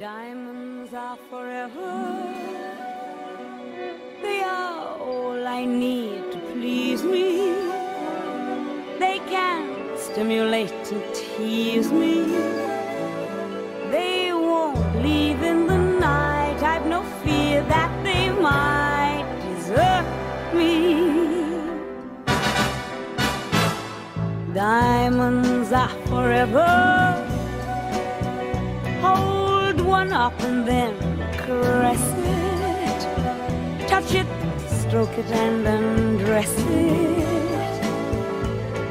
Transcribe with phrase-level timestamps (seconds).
[0.00, 2.34] Diamonds are forever.
[4.22, 7.52] They are all I need to please me.
[8.98, 12.24] They can stimulate and tease me.
[13.90, 16.62] They won't leave in the night.
[16.62, 20.06] I've no fear that they might desert
[20.54, 21.60] me.
[24.54, 27.19] Diamonds are forever.
[30.38, 30.94] And then
[31.32, 33.88] caress it.
[33.88, 34.26] Touch it,
[34.82, 37.80] stroke it, and undress it.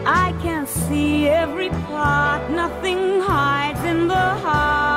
[0.05, 4.88] I can see every part, nothing hides in the heart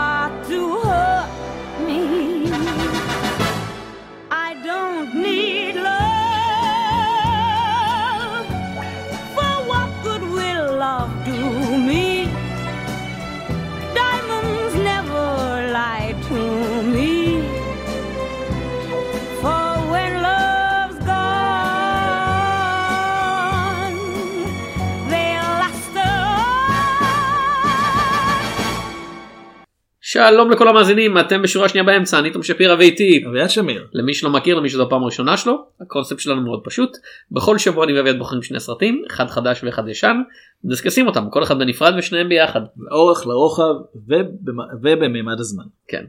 [30.12, 33.86] שלום לכל המאזינים אתם בשורה שנייה באמצע אני תום שפירא ואיתי אביעד שמיר.
[33.92, 36.90] למי שלא מכיר למי שזו הפעם הראשונה שלו הקונספט שלנו מאוד פשוט
[37.30, 40.16] בכל שבוע אני ואביעד בוחרים שני סרטים אחד חדש ואחד ישן
[40.64, 45.64] מדסקסים אותם כל אחד בנפרד ושניהם ביחד לאורך לרוחב ובמ- ובמימד הזמן.
[45.88, 46.04] כן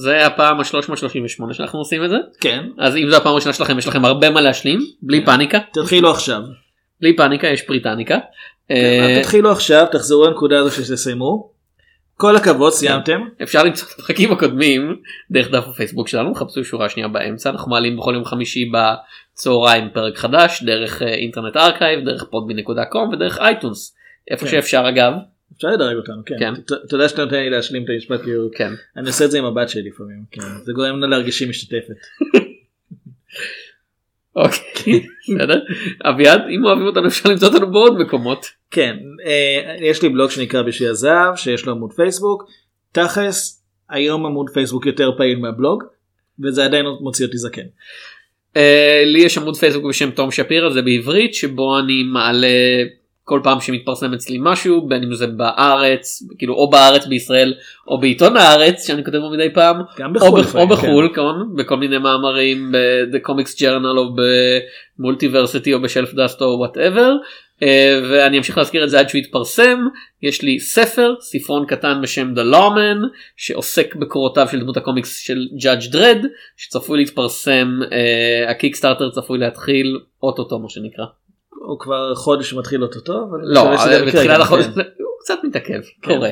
[0.00, 2.64] זה הפעם ה-338 שאנחנו עושים את זה כן.
[2.78, 6.40] אז אם זו הפעם הראשונה שלכם יש לכם הרבה מה להשלים בלי פאניקה תתחילו עכשיו.
[7.00, 8.18] בלי פאניקה יש פריטניקה.
[8.68, 11.55] כן, אה, תתחילו עכשיו תחזרו לנקודה הזו שתסיימו.
[12.18, 13.20] כל הכבוד סיימתם.
[13.42, 14.96] אפשר למצוא את הפרקים הקודמים
[15.30, 20.16] דרך דף הפייסבוק שלנו חפשו שורה שנייה באמצע אנחנו מעלים בכל יום חמישי בצהריים פרק
[20.18, 23.96] חדש דרך אה, Internet Archive דרך Podbean.com ודרך iTunes
[24.30, 24.50] איפה כן.
[24.50, 25.12] שאפשר אגב
[25.56, 26.34] אפשר לדרג אותנו כן.
[26.38, 26.54] כן.
[26.54, 29.44] ת- תודה שאתה נותן לי להשלים את המשפט כאילו כן אני עושה את זה עם
[29.44, 30.24] הבת שלי לפעמים.
[30.30, 30.40] כן.
[30.64, 31.96] זה גורם לה להרגיש משתתפת.
[34.36, 35.60] אוקיי בסדר
[36.04, 38.96] אביעד אם אוהבים אותנו אפשר למצוא אותנו בעוד מקומות כן.
[39.26, 42.42] אה, יש לי בלוג שנקרא בשביל הזהב שיש לו עמוד פייסבוק.
[42.92, 45.82] תכלס היום עמוד פייסבוק יותר פעיל מהבלוג.
[46.44, 47.66] וזה עדיין מוציא אותי זקן.
[48.56, 52.48] אה, לי יש עמוד פייסבוק בשם תום שפירא זה בעברית שבו אני מעלה
[53.28, 57.54] כל פעם שמתפרסם אצלי משהו בין אם זה בארץ כאילו או בארץ בישראל
[57.88, 60.40] או בעיתון הארץ שאני כותב בו מדי פעם גם או, בחו"ל.
[60.40, 64.16] בח- או לפעמים, בחו"ל כמובן בכל מיני מאמרים ב-The Comics Journal או
[64.98, 67.14] ב Multiversity או ב Shelfdust או whatever
[68.10, 69.78] ואני אמשיך להזכיר את זה עד שהוא יתפרסם
[70.22, 75.92] יש לי ספר ספרון קטן בשם The Lawman שעוסק בקורותיו של דמות הקומיקס של Judge
[75.94, 76.26] Dredd
[76.56, 81.04] שצפוי להתפרסם אה, ה Kickstarter צפוי להתחיל אוטוטו מה שנקרא
[81.66, 84.70] הוא כבר חודש מתחיל אותו אבל אני לא בתחילת גם, החודש כן.
[84.80, 86.14] הוא קצת מתעכב כן.
[86.14, 86.30] קורה.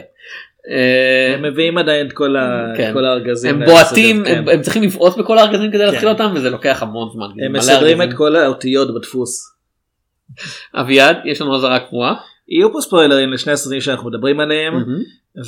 [0.71, 2.34] אה, הם מביאים עדיין את כל.
[2.77, 2.97] כן.
[2.97, 3.62] הארגזים.
[3.62, 6.09] הם בועטים הם צריכים לבעוט בכל הארגזים כדי להתחיל.
[6.09, 7.45] אותם וזה לוקח המון זמן.
[7.47, 8.03] הם מסדרים.
[8.03, 9.55] את כל האותיות בדפוס.
[10.75, 12.15] אביעד יש לנו אזהרה קבועה.
[12.49, 14.75] יהיו פה ספוילרים לשני הסרטים שאנחנו מדברים עליהם.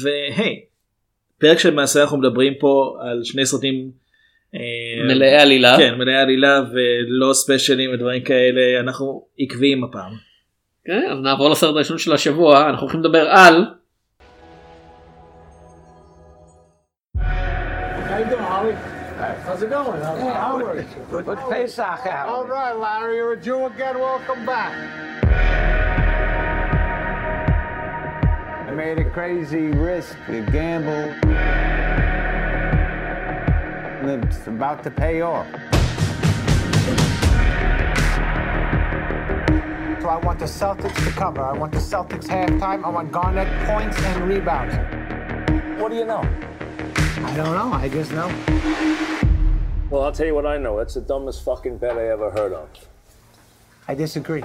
[0.02, 0.60] והי
[1.40, 3.90] פרק שלמעשה אנחנו מדברים פה על שני סרטים אה,
[5.07, 5.77] מלאי עלילה.
[5.77, 10.11] כן מלאי עלילה ולא ספיישלים ודברים כאלה אנחנו עקביים הפעם.
[10.85, 13.65] כן, אז נעבור לסרט הראשון של השבוע אנחנו הולכים לדבר על
[17.15, 18.75] How you doing, Holly?
[19.45, 20.01] How's it going?
[20.01, 20.87] How's hey, Howard?
[21.11, 22.27] Good Pesach out.
[22.29, 23.99] All right, Larry, you're a Jew again.
[23.99, 24.73] Welcome back.
[28.67, 31.05] I made a crazy risk, a gamble.
[34.06, 35.46] And it's about to pay off.
[40.00, 41.42] So I want the Celtics to cover.
[41.42, 42.84] I want the Celtics halftime.
[42.84, 44.76] I want Garnett points and rebounds.
[45.80, 46.20] What do you know?
[46.20, 47.72] I don't know.
[47.72, 48.28] I just know.
[49.90, 50.78] Well, I'll tell you what I know.
[50.78, 52.68] That's the dumbest fucking bet I ever heard of.
[53.88, 54.44] I disagree.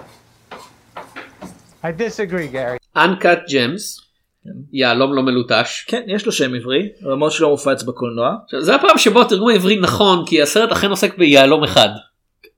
[1.84, 2.80] I disagree, Gary.
[2.96, 4.08] Uncut Gems.
[4.74, 5.86] יהלום לא מלוטש.
[5.88, 10.24] כן יש לו שם עברי למרות שלא מופץ בקולנוע זה הפעם שבו התרגום העברי נכון
[10.26, 11.90] כי הסרט אכן עוסק ביהלום אחד.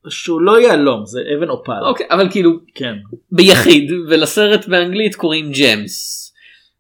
[0.10, 1.72] שהוא לא יהלום זה אבן אופל.
[1.82, 2.96] אוקיי אבל כאילו כן.
[3.32, 6.20] ביחיד ולסרט באנגלית קוראים ג'מס.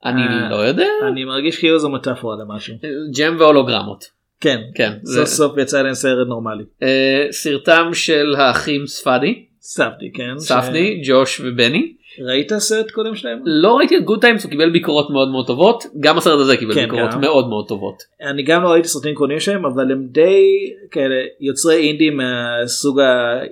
[0.05, 0.87] אני אה, לא יודע.
[1.07, 2.75] אני מרגיש כאילו זו מטאפורה למשהו.
[3.17, 4.05] ג'ם והולוגרמות.
[4.41, 4.61] כן.
[4.75, 4.93] כן.
[5.03, 6.63] זה- סוף סוף יצא להם סרט נורמלי.
[6.83, 9.45] אה, סרטם של האחים ספדי.
[9.61, 10.37] ספדי כן.
[10.37, 11.93] ספדי, ג'וש ובני.
[12.19, 13.39] ראית סרט קודם שלהם?
[13.45, 16.73] לא ראיתי את Good Time's הוא קיבל ביקורות מאוד מאוד טובות גם הסרט הזה קיבל
[16.73, 17.21] כן, ביקורות גם.
[17.21, 18.03] מאוד מאוד טובות.
[18.21, 22.99] אני גם לא ראיתי סרטים קודמים שלהם אבל הם די כאלה יוצרי אינדי מהסוג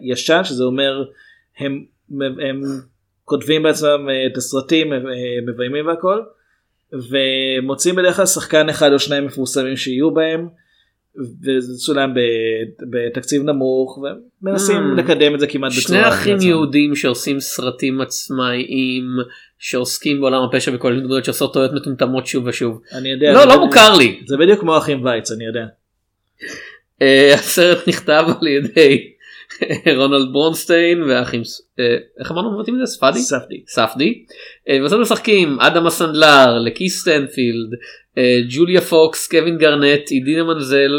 [0.02, 1.04] הישן שזה אומר
[1.60, 1.86] הם,
[2.22, 2.62] הם
[3.26, 5.00] כותבים בעצמם אה, את הסרטים אה,
[5.48, 6.22] מביימים והכל
[6.94, 10.48] ומוצאים בדרך כלל שחקן אחד או שניים מפורסמים שיהיו בהם.
[11.18, 12.14] וזה צולם
[12.90, 14.00] בתקציב נמוך
[14.44, 14.98] ומנסים Mm.
[15.02, 16.48] לקדם את זה כמעט בצורה שני אחים עצמם.
[16.50, 19.04] יהודים שעושים סרטים עצמאיים
[19.60, 22.82] שעוסקים בעולם הפשע וכל מיני דמויות שעושות טעויות מטומטמות שוב ושוב.
[22.94, 24.20] אני יודע לא לא בדיוק- מוכר לי.
[24.28, 25.66] זה בדיוק כמו אחים וייץ אני יודע.
[27.02, 29.12] אה, הסרט נכתב על ידי
[29.98, 33.20] רונלד ברונסטיין והאחים ס- אה, איך אמרנו מבטאים את זה ספאדי?
[33.20, 33.64] ספדי.
[33.68, 34.26] ספדי.
[34.70, 37.70] אה, בסוף משחקים אדם הסנדלר, לקי סטנפילד,
[38.18, 40.92] אה, ג'וליה פוקס, קווין גרנט, עידינה מנזל,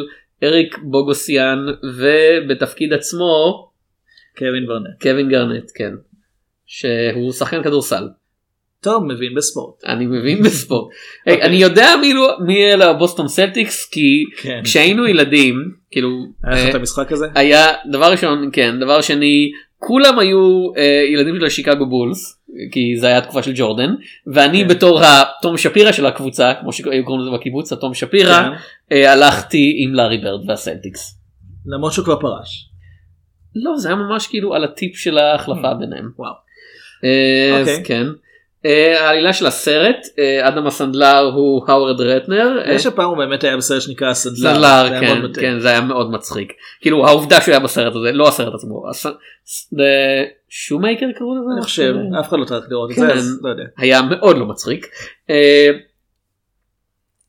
[0.42, 1.58] אריק בוגוסיאן
[1.98, 3.68] ובתפקיד עצמו
[4.38, 5.02] קווין גרנט.
[5.02, 5.92] קווין גרנט כן.
[6.66, 8.08] שהוא שחקן כדורסל.
[8.82, 9.84] טוב מבין בספורט.
[9.86, 10.92] אני מבין בספורט.
[11.26, 14.60] היי, אני יודע מי לא- מי אלה הבוסטון סלטיקס כי כן.
[14.64, 15.54] כשהיינו ילדים
[15.90, 16.08] כאילו
[16.44, 17.26] היה לך אה, את המשחק הזה?
[17.34, 22.42] היה דבר ראשון כן דבר שני כולם היו אה, ילדים של השיקגו בולס
[22.72, 23.94] כי זה היה תקופה של ג'ורדן
[24.26, 24.68] ואני כן.
[24.68, 28.50] בתור התום שפירא של הקבוצה כמו שהיו קוראים לזה בקיבוץ התום שפירא כן.
[28.92, 31.18] אה, הלכתי עם לארי ברד והסלטיקס.
[31.66, 32.68] למרות שהוא כבר פרש.
[33.54, 36.10] לא זה היה ממש כאילו על התפר של ההחלפה ביניהם.
[36.18, 36.32] וואו.
[37.04, 37.84] אה, אז אוקיי.
[37.84, 38.06] כן.
[38.66, 42.62] אה, העלילה של הסרט אה, אדם הסנדלר הוא האוורד רטנר.
[42.66, 44.54] אה, יש הפעם הוא באמת היה בסרט שנקרא הסנדלר.
[44.54, 45.40] סנדלר כן.
[45.40, 48.82] כן זה היה מאוד מצחיק כאילו העובדה שהוא היה בסרט הזה לא הסרט עצמו.
[50.50, 51.54] shoemaker קראו לזה?
[51.54, 53.06] אני חושב אף אחד לא צריך לראות את כן.
[53.06, 53.64] זה אז לא יודע.
[53.78, 54.86] היה מאוד לא מצחיק.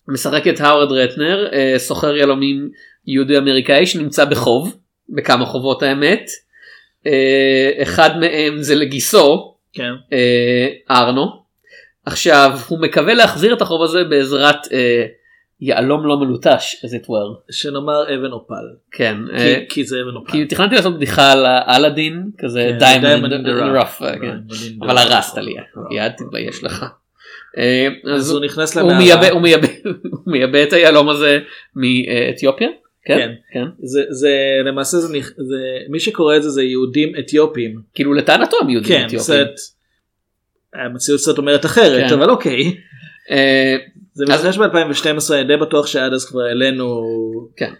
[0.08, 1.48] משחק את האוורד רטנר
[1.78, 2.70] סוחר יהלומים
[3.08, 4.78] יהודי אמריקאי שנמצא בחוב
[5.10, 6.30] בכמה חובות האמת.
[7.82, 9.92] אחד מהם זה לגיסו כן.
[10.14, 11.44] אה, ארנו.
[12.06, 15.06] עכשיו הוא מקווה להחזיר את החוב הזה בעזרת אה,
[15.62, 17.52] יהלום לא מלוטש as it were.
[17.52, 18.56] שנאמר אבן אופל.
[18.92, 19.18] כן.
[19.34, 20.32] אה, כי- כי זה אבן אופל.
[20.32, 24.06] כי תכננתי לעשות בדיחה על אלאדין כזה כן, diamond in the rough.
[24.22, 24.38] כן.
[24.82, 24.98] אבל.
[24.98, 25.54] הרסת לי
[25.90, 26.86] מיד תתבייש לך.
[27.58, 28.94] אה, אז הוא נכנס למערה.
[29.32, 29.42] הוא
[30.28, 31.40] מייבא את היהלום הזה
[31.76, 32.68] מאתיופיה?
[33.06, 33.18] כן?
[33.18, 33.32] כן.
[33.54, 33.66] כן.
[33.84, 34.32] זה זה
[34.66, 35.08] למעשה זה
[35.38, 35.58] זה
[35.90, 37.80] מי שקורא את זה זה יהודים אתיופים.
[37.94, 39.06] כאילו לטענתו הם יהודים כן.
[39.06, 39.20] אתיופים.
[39.20, 39.56] סרט.
[40.74, 42.14] המציאות קצת אומרת אחרת כן.
[42.14, 42.76] אבל אוקיי.
[43.32, 43.76] אה,
[44.14, 47.02] זה אז- מתרחש ב-2012 אני די בטוח שעד אז כבר העלינו
[47.58, 47.74] כן.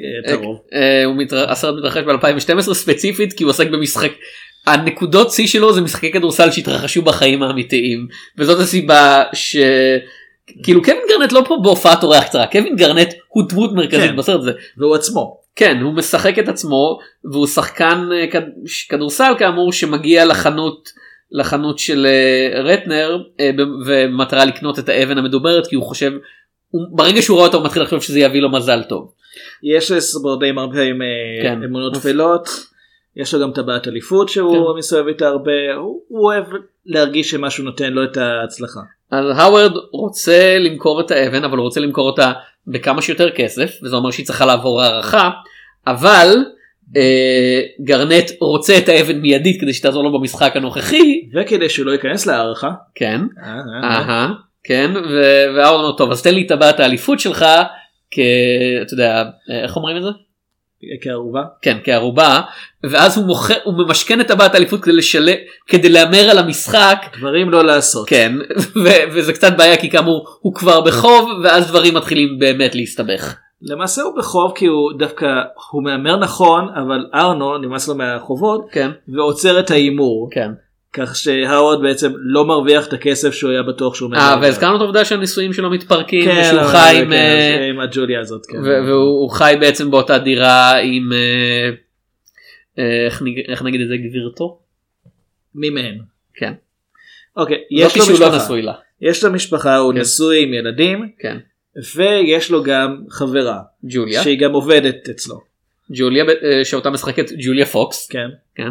[0.00, 0.04] אה,
[0.34, 0.60] את הרוב.
[0.74, 4.10] אה, מתר- הסרט מתרחש ב-2012 ספציפית כי הוא עוסק במשחק.
[4.66, 8.06] הנקודות שיא שלו זה משחקי כדורסל שהתרחשו בחיים האמיתיים
[8.38, 9.56] וזאת הסיבה ש...
[10.62, 14.16] כאילו קווין גרנט לא פה בהופעת אורח קצרה קווין גרנט הוא דמות מרכזית כן.
[14.16, 15.40] בסרט הזה והוא עצמו.
[15.56, 18.40] כן הוא משחק את עצמו והוא שחקן אה,
[18.88, 20.88] כדורסל כאמור שמגיע לחנות
[21.30, 23.50] לחנות של אה, רטנר אה,
[23.86, 26.12] במטרה לקנות את האבן המדוברת כי הוא חושב
[26.92, 29.12] ברגע שהוא רואה אותו הוא מתחיל לחשוב שזה יביא לו מזל טוב.
[29.62, 30.98] יש לסבור די הרבה עם
[31.42, 31.62] כן.
[31.62, 32.48] אמונות טפלות.
[33.16, 34.78] יש לו גם טבעת אליפות שהוא כן.
[34.78, 35.74] מסתובב איתה הרבה.
[35.76, 36.44] הוא הוא אוהב
[36.86, 38.80] להרגיש שמשהו נותן לו את ההצלחה.
[39.10, 42.32] אז האוורד רוצה למכור את האבן אבל הוא רוצה למכור אותה
[42.66, 45.30] בכמה שיותר כסף וזה אומר שהיא צריכה לעבור הערכה
[45.86, 46.36] אבל
[46.96, 52.26] אה, גרנט רוצה את האבן מיידית כדי שתעזור לו במשחק הנוכחי וכדי שהוא לא ייכנס
[52.26, 52.70] להערכה.
[52.94, 53.98] כן אה, אה, אה.
[53.98, 54.28] אהה
[54.64, 57.44] כן והאוורד אומר טוב אז תן לי את טבעת האליפות שלך
[58.10, 58.18] כ...
[58.82, 59.24] אתה יודע
[59.64, 60.08] איך אומרים את זה?
[61.02, 61.42] כערובה.
[61.62, 62.40] כן כערובה
[62.84, 65.36] ואז הוא מוכר הוא ממשכן את טבעת האליפות כדי לשלם
[65.66, 68.08] כדי להמר על המשחק דברים לא לעשות.
[68.08, 68.32] כן
[68.84, 73.36] ו- וזה קצת בעיה כי כאמור הוא כבר בחוב ואז דברים מתחילים באמת להסתבך.
[73.62, 75.26] למעשה הוא בחוב כי הוא דווקא
[75.70, 80.50] הוא מהמר נכון אבל ארנו נמאס לו מהחובות כן ועוצר את ההימור כן.
[80.92, 85.04] כך שהאורד בעצם לא מרוויח את הכסף שהוא היה בטוח שהוא אה והזכרנו את העובדה
[85.04, 88.46] שהנישואים שלו מתפרקים כן, ושהוא חי עם כן, אה, עם הג'וליה הזאת.
[88.46, 88.58] כן.
[88.60, 91.70] והוא הוא חי בעצם באותה דירה עם אה,
[92.78, 94.58] אה, איך נג- איך נגיד את זה גבירתו?
[95.54, 95.98] מי מהם?
[96.34, 96.52] כן.
[97.36, 98.44] אוקיי לא יש לו לא משפחה.
[98.44, 98.72] נשוי לה.
[99.00, 99.98] יש לו משפחה הוא כן.
[100.00, 101.38] נשוי עם ילדים כן.
[101.96, 104.22] ויש לו גם חברה ג'וליה.
[104.22, 105.40] שהיא גם עובדת אצלו.
[105.90, 106.24] ג'וליה
[106.64, 108.06] שאותה משחקת ג'וליה פוקס.
[108.06, 108.28] כן.
[108.54, 108.68] כן.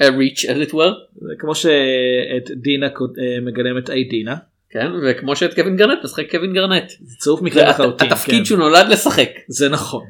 [0.00, 0.94] ריץ' as it were.
[1.14, 4.36] זה כמו שאת דינה אה, מגלמת אי דינה.
[4.70, 4.86] כן.
[5.02, 6.90] וכמו שאת קווין גרנט משחק קווין גרנט.
[7.02, 8.12] זה צירוף מקרה לחלוטין.
[8.12, 8.44] התפקיד כן.
[8.44, 9.30] שהוא נולד לשחק.
[9.48, 10.04] זה נכון.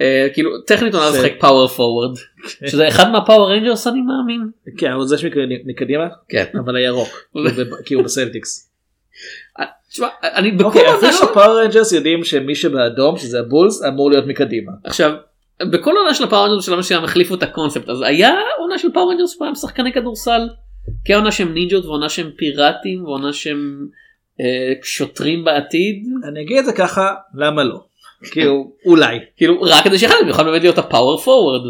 [0.00, 2.18] אה, כאילו טכנית הוא נולד לשחק power forward.
[2.70, 4.50] שזה אחד מהפאוור רנג'רס אני מאמין.
[4.76, 6.44] כן אבל זה שמקדימה מקדימה כן.
[6.64, 7.08] אבל הירוק
[7.84, 8.70] כי הוא בסלטיקס.
[9.90, 14.10] תשמע, אני בכל אוקיי עונה אפילו של הפאוור רנג'רס יודעים שמי שבאדום שזה הבולס אמור
[14.10, 14.72] להיות מקדימה.
[14.84, 15.12] עכשיו
[15.62, 19.12] בכל עונה של הפאוור רנג'רס בשלב מסוים החליפו את הקונספט אז היה עונה של פאוור
[19.12, 20.48] רנג'רס שהם שחקני כדורסל.
[21.04, 23.86] כי עונה שהם נינג'ות ועונה שהם פיראטים ועונה שהם
[24.40, 27.80] אה, שוטרים בעתיד אני אגיד את זה ככה למה לא.
[28.30, 29.18] כאילו אולי.
[29.36, 31.60] כאילו רק כדי שאחד יכולים באמת להיות הפאוור פורוורד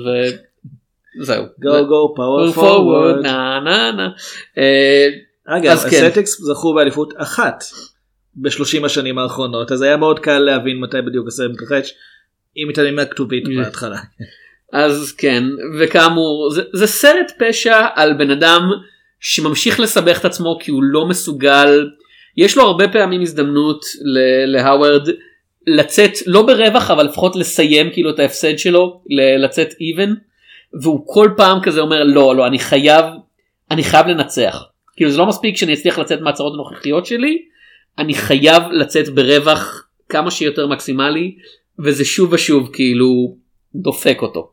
[1.21, 1.45] וזהו.
[1.45, 3.23] go go power פורוורד.
[3.23, 4.09] נה נה נה.
[4.59, 5.09] אה,
[5.47, 5.87] אגב, כן.
[5.87, 7.65] הסלטיקס זכו באליפות אחת
[8.37, 11.95] בשלושים השנים האחרונות, אז היה מאוד קל להבין מתי בדיוק הסרט מתרחש,
[12.63, 13.63] אם מתעלמים מהכתובית כן.
[13.63, 13.99] בהתחלה.
[14.73, 15.45] אז כן
[15.81, 18.71] וכאמור זה, זה סרט פשע על בן אדם
[19.21, 21.91] שממשיך לסבך את עצמו כי הוא לא מסוגל
[22.37, 23.85] יש לו הרבה פעמים הזדמנות
[24.47, 25.09] להאוורד
[25.67, 30.11] לצאת לא ברווח אבל לפחות לסיים כאילו את ההפסד שלו ל- לצאת even
[30.83, 33.05] והוא כל פעם כזה אומר לא לא אני חייב
[33.71, 34.65] אני חייב לנצח
[34.97, 37.43] כאילו זה לא מספיק שאני אצליח לצאת מהצהרות הנוכחיות שלי
[37.99, 41.37] אני חייב לצאת ברווח כמה שיותר מקסימלי
[41.85, 43.37] וזה שוב ושוב כאילו
[43.75, 44.53] דופק אותו.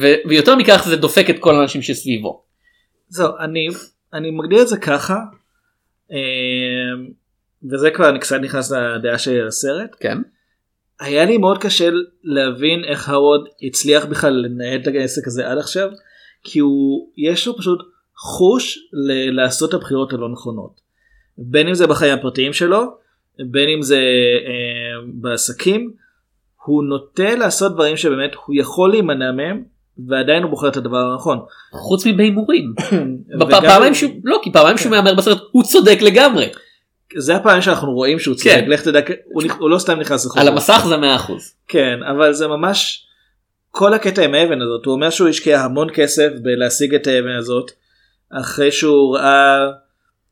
[0.00, 2.42] ו- ויותר מכך זה דופק את כל האנשים שסביבו.
[3.08, 3.68] זהו, אני,
[4.14, 5.16] אני מגדיר את זה ככה,
[6.12, 7.06] אה,
[7.70, 9.96] וזה כבר אני קצת נכנס לדעה שלי על הסרט.
[10.00, 10.18] כן.
[11.00, 11.88] היה לי מאוד קשה
[12.24, 15.88] להבין איך הווארד הצליח בכלל לנהל את העסק הזה עד עכשיו,
[16.44, 17.78] כי הוא, יש לו פשוט
[18.18, 20.80] חוש ל- לעשות את הבחירות הלא נכונות.
[21.38, 22.82] בין אם זה בחיים הפרטיים שלו,
[23.50, 23.96] בין אם זה
[24.46, 25.92] אה, בעסקים,
[26.66, 29.62] הוא נוטה לעשות דברים שבאמת הוא יכול להימנע מהם,
[30.08, 31.38] ועדיין הוא בוחר את הדבר הנכון.
[31.72, 32.74] חוץ מבהימורים.
[33.50, 36.48] פעמיים שהוא לא כי פעמיים שהוא מהמר בסרט הוא צודק לגמרי.
[37.16, 38.70] זה הפעם שאנחנו רואים שהוא צודק, כן.
[38.70, 39.00] לך תדע,
[39.58, 40.42] הוא, לא סתם נכנס לחובות.
[40.42, 40.98] על המסך זה 100%.
[41.68, 43.06] כן, אבל זה ממש
[43.70, 47.70] כל הקטע עם האבן הזאת, הוא אומר שהוא השקיע המון כסף בלהשיג את האבן הזאת,
[48.32, 49.70] אחרי שהוא ראה,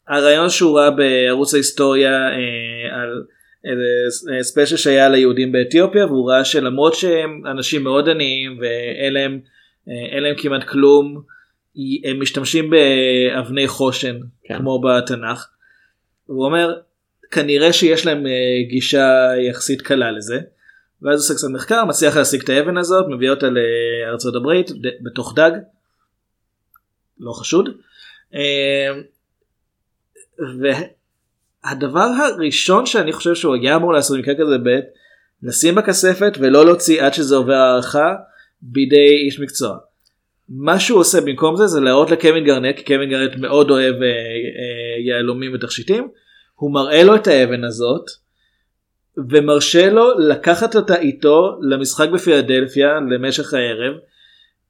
[0.09, 3.23] הרעיון שהוא ראה בערוץ ההיסטוריה אה, על
[4.43, 9.41] ספיישל שהיה ליהודים באתיופיה, והוא ראה שלמרות שהם אנשים מאוד עניים ואין להם,
[9.89, 11.23] אה, להם כמעט כלום,
[12.05, 14.59] הם משתמשים באבני חושן, כן.
[14.59, 15.49] כמו בתנ"ך.
[16.27, 16.75] הוא אומר,
[17.31, 18.33] כנראה שיש להם אה,
[18.69, 20.41] גישה יחסית קלה לזה.
[21.03, 24.71] ואז הוא עושה קצת מחקר, מצליח להשיג את האבן הזאת, מביא אותה לארצות הברית
[25.05, 25.51] בתוך דג.
[27.21, 27.69] לא חשוד.
[28.35, 29.01] אה,
[31.65, 34.81] והדבר הראשון שאני חושב שהוא היה אמור לעשות במקרה כזה ב'
[35.43, 38.15] לשים בכספת ולא להוציא עד שזה עובר הערכה
[38.63, 39.77] בידי איש מקצוע.
[40.49, 44.09] מה שהוא עושה במקום זה זה להראות לקווין גרנט, כי קווין גרנט מאוד אוהב אה,
[44.09, 46.09] אה, יהלומים ותכשיטים,
[46.55, 48.05] הוא מראה לו את האבן הזאת
[49.31, 53.95] ומרשה לו לקחת אותה איתו למשחק בפילדלפיה למשך הערב.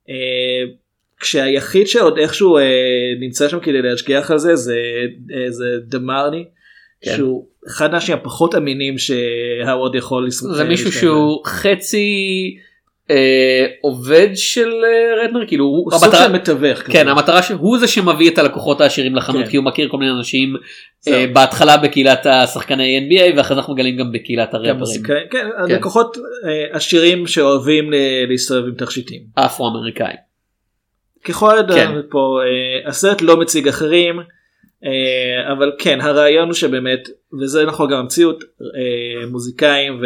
[0.09, 0.75] אה,
[1.21, 2.63] כשהיחיד שעוד איכשהו אה,
[3.21, 4.77] נמצא שם כדי להשגיח על זה זה,
[5.35, 6.45] אה, זה דמרני,
[7.05, 7.17] כן.
[7.17, 10.49] שהוא אחד האנשים הפחות אמינים שהווארד יכול לשחק.
[10.57, 12.09] זה מישהו שהוא חצי
[13.11, 16.79] אה, עובד של אה, רטנר כאילו הוא סוג המטרה- של מתווך.
[16.83, 16.93] כזה.
[16.93, 19.51] כן המטרה שהוא זה שמביא את הלקוחות העשירים לחנות כן.
[19.51, 20.57] כי הוא מכיר כל מיני אנשים.
[21.09, 25.47] אה, בהתחלה בקהילת השחקני NBA ואחרי זה אנחנו מגלים גם בקהילת כן, הרפרים מוזיקאים, כן,
[25.69, 27.91] לקוחות אה, עשירים שאוהבים
[28.29, 29.21] להסתובב עם תכשיטים.
[29.35, 30.17] אפרו אמריקאים.
[31.25, 31.75] ככל כן.
[31.75, 34.25] הידוע פה אה, הסרט לא מציג אחרים אה,
[35.53, 37.09] אבל כן הרעיון הוא שבאמת
[37.41, 40.05] וזה נכון גם המציאות אה, מוזיקאים ו...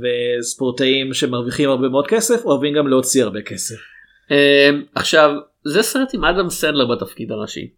[0.00, 3.76] וספורטאים שמרוויחים הרבה מאוד כסף אוהבים גם להוציא הרבה כסף.
[4.30, 7.70] אה, עכשיו זה סרט עם אדם סנדלר בתפקיד הראשי.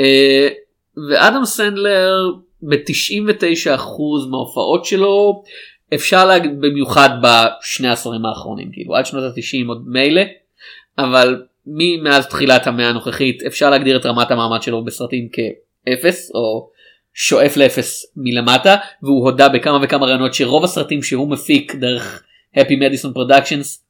[0.00, 0.48] אה,
[1.10, 5.42] ואדם סנדלר ב-99% מההופעות שלו
[5.94, 10.22] אפשר להגיד במיוחד בשני העשורים האחרונים כאילו עד שנות ה-90 עוד מילא
[10.98, 16.70] אבל מאז תחילת המאה הנוכחית אפשר להגדיר את רמת המעמד שלו בסרטים כאפס או
[17.14, 22.22] שואף לאפס מלמטה והוא הודה בכמה וכמה רעיונות שרוב הסרטים שהוא מפיק דרך
[22.56, 23.86] Happy Madison Productions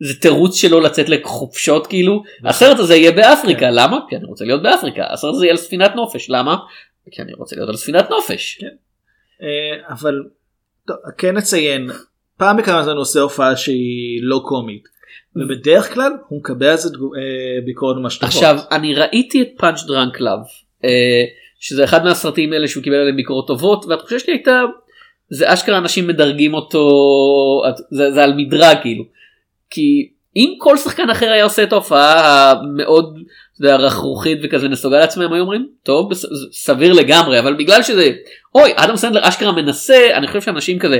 [0.00, 3.98] זה תירוץ שלו לצאת לחופשות כאילו הסרט הזה יהיה באפריקה למה?
[4.08, 6.56] כי אני רוצה להיות באפריקה הסרט הזה יהיה על ספינת נופש למה?
[7.10, 8.60] כי אני רוצה להיות על ספינת נופש.
[9.42, 10.22] אה, אבל
[10.86, 11.90] טוב, כן נציין
[12.36, 14.97] פעם בכמה זמן הוא עושה הופעה שהיא לא קומית.
[15.40, 18.34] ובדרך כלל הוא מקבל על זה אה, ביקורת ממש טובות.
[18.34, 20.40] עכשיו אני ראיתי את פאנץ' דרנק לאב
[21.60, 24.60] שזה אחד מהסרטים האלה שהוא קיבל עליהם ביקורות טובות והתחושה שלי הייתה
[25.30, 26.82] זה אשכרה אנשים מדרגים אותו
[27.90, 29.04] זה, זה על מדרג כאילו
[29.70, 33.18] כי אם כל שחקן אחר היה עושה את ההופעה המאוד
[33.58, 38.12] אתה יודע, רכרוכית וכזה נסוגה לעצמם היו אומרים טוב זה סביר לגמרי אבל בגלל שזה
[38.54, 40.98] אוי אדם סנדלר אשכרה מנסה אני חושב שאנשים כזה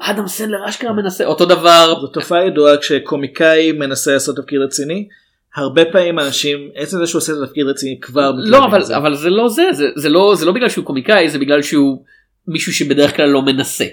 [0.00, 5.08] אדם סנדלר אשכרה מנסה אותו דבר זו תופעה ידועה כשקומיקאי מנסה לעשות תפקיד רציני.
[5.56, 8.96] הרבה פעמים אנשים עצם זה שהוא עושה את התפקיד רציני כבר לא אבל מזה.
[8.96, 12.04] אבל זה לא זה זה זה לא זה לא בגלל שהוא קומיקאי זה בגלל שהוא
[12.48, 13.84] מישהו שבדרך כלל לא מנסה.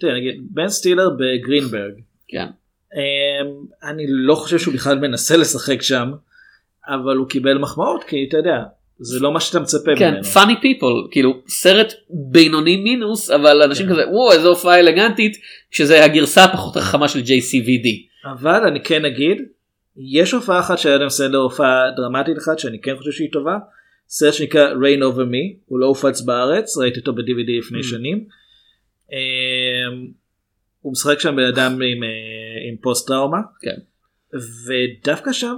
[0.00, 1.92] תראה, נגיד בן סטילר בגרינברג
[2.28, 2.46] כן.
[2.94, 6.12] אמ, אני לא חושב שהוא בכלל מנסה לשחק שם
[6.88, 8.62] אבל הוא קיבל מחמאות כי אתה יודע
[8.98, 10.22] זה לא מה שאתה מצפה כן ממנו.
[10.22, 13.92] funny people כאילו סרט בינוני מינוס אבל אנשים כן.
[13.92, 15.36] כזה וואו איזה הופעה אלגנטית
[15.70, 17.88] שזה הגרסה הפחות חכמה של JCVD.
[18.32, 19.42] אבל אני כן אגיד
[19.96, 23.58] יש הופעה אחת של אדם סנדלר הופעה דרמטית אחת שאני כן חושב שהיא טובה
[24.08, 27.58] סרט שנקרא Rain Over Me, הוא לא הופץ בארץ, ראיתי אותו ב-DVD Mm.
[27.66, 28.24] לפני שנים.
[29.12, 29.98] אה,
[30.80, 32.08] הוא משחק שם בן אדם עם, אה,
[32.68, 33.76] עם פוסט טראומה, כן.
[34.66, 35.56] ודווקא שם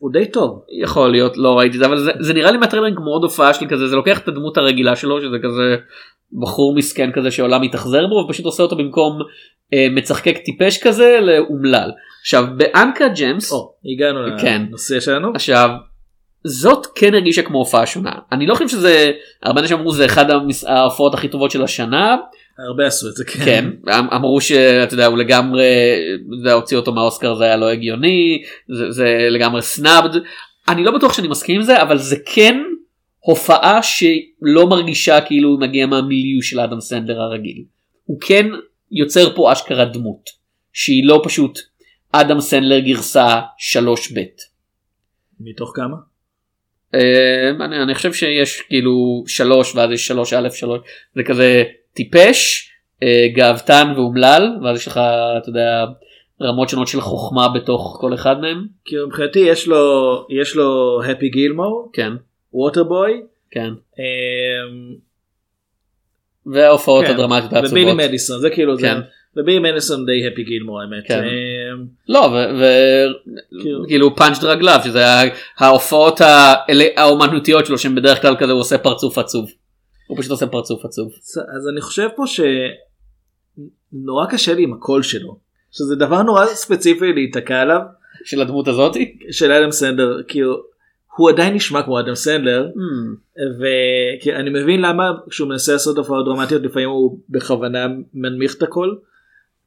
[0.00, 0.62] הוא די טוב.
[0.82, 3.54] יכול להיות לא ראיתי את זה אבל זה, זה נראה לי מהטריילרים כמו עוד הופעה
[3.54, 5.76] שלי כזה זה לוקח את הדמות הרגילה שלו שזה כזה
[6.40, 9.18] בחור מסכן כזה שהעולם מתאכזר בו ופשוט עושה אותו במקום
[9.74, 11.90] אה, מצחקק טיפש כזה לאומלל.
[12.20, 14.62] עכשיו באנקה ג'מס או, הגענו כן.
[14.68, 15.30] לנושא שלנו.
[15.34, 15.70] עכשיו
[16.44, 20.24] זאת כן הרגישה כמו הופעה שונה אני לא חושב שזה הרבה אנשים אמרו זה אחד
[20.66, 22.16] ההופעות הכי טובות של השנה
[22.68, 23.44] הרבה עשו את זה, כן.
[23.44, 25.64] כן אמ- אמרו שאתה יודע הוא לגמרי
[26.38, 30.20] יודע, הוציא אותו מהאוסקר זה היה לא הגיוני זה, זה לגמרי סנאבד
[30.68, 32.60] אני לא בטוח שאני מסכים עם זה אבל זה כן
[33.20, 37.64] הופעה שלא מרגישה כאילו הוא מגיע מהמיליו של אדם סנדר הרגיל
[38.04, 38.46] הוא כן
[38.90, 40.30] יוצר פה אשכרה דמות
[40.72, 41.58] שהיא לא פשוט
[42.12, 44.20] אדם סנדלר גרסה 3 ב'.
[45.40, 45.96] מתוך כמה?
[46.94, 50.80] אה, אני, אני חושב שיש כאילו שלוש ואז יש שלוש א' שלוש
[51.14, 52.70] זה כזה טיפש
[53.02, 55.00] אה, גאוותן ואומלל ואז יש לך
[55.38, 55.84] אתה יודע
[56.42, 61.28] רמות שונות של חוכמה בתוך כל אחד מהם כאילו מבחינתי יש לו יש לו הפי
[61.28, 62.12] גילמור, כן
[62.52, 64.94] ווטרבוי, כן אמ,
[66.46, 67.72] וההופעות כן, הדרמטיות העצובות.
[67.72, 68.82] ובילי מדיסון זה כאילו זה.
[68.82, 69.00] כן.
[69.36, 71.04] ובילי מדיסון די הפי גילמור האמת.
[71.08, 71.24] כן.
[71.24, 72.30] אמ, לא
[73.62, 75.04] כאילו- וכאילו Punch Drunk Love שזה
[75.58, 76.20] ההופעות
[76.96, 79.50] האומנותיות שלו שהם בדרך כלל כזה הוא עושה פרצוף עצוב.
[80.10, 81.12] הוא פשוט עושה פרצוף עצוב.
[81.56, 82.24] אז אני חושב פה
[83.92, 85.38] שנורא קשה לי עם הקול שלו.
[85.70, 87.80] שזה דבר נורא ספציפי להיתקע עליו
[88.24, 89.18] של הדמות הזאתי.
[89.30, 90.62] של אדם סנדלר כאילו
[91.16, 93.40] הוא עדיין נשמע כמו אדם סנדלר Hmm.
[93.60, 98.98] ואני מבין למה כשהוא מנסה לעשות הופעות דרמטיות לפעמים הוא בכוונה מנמיך את הקול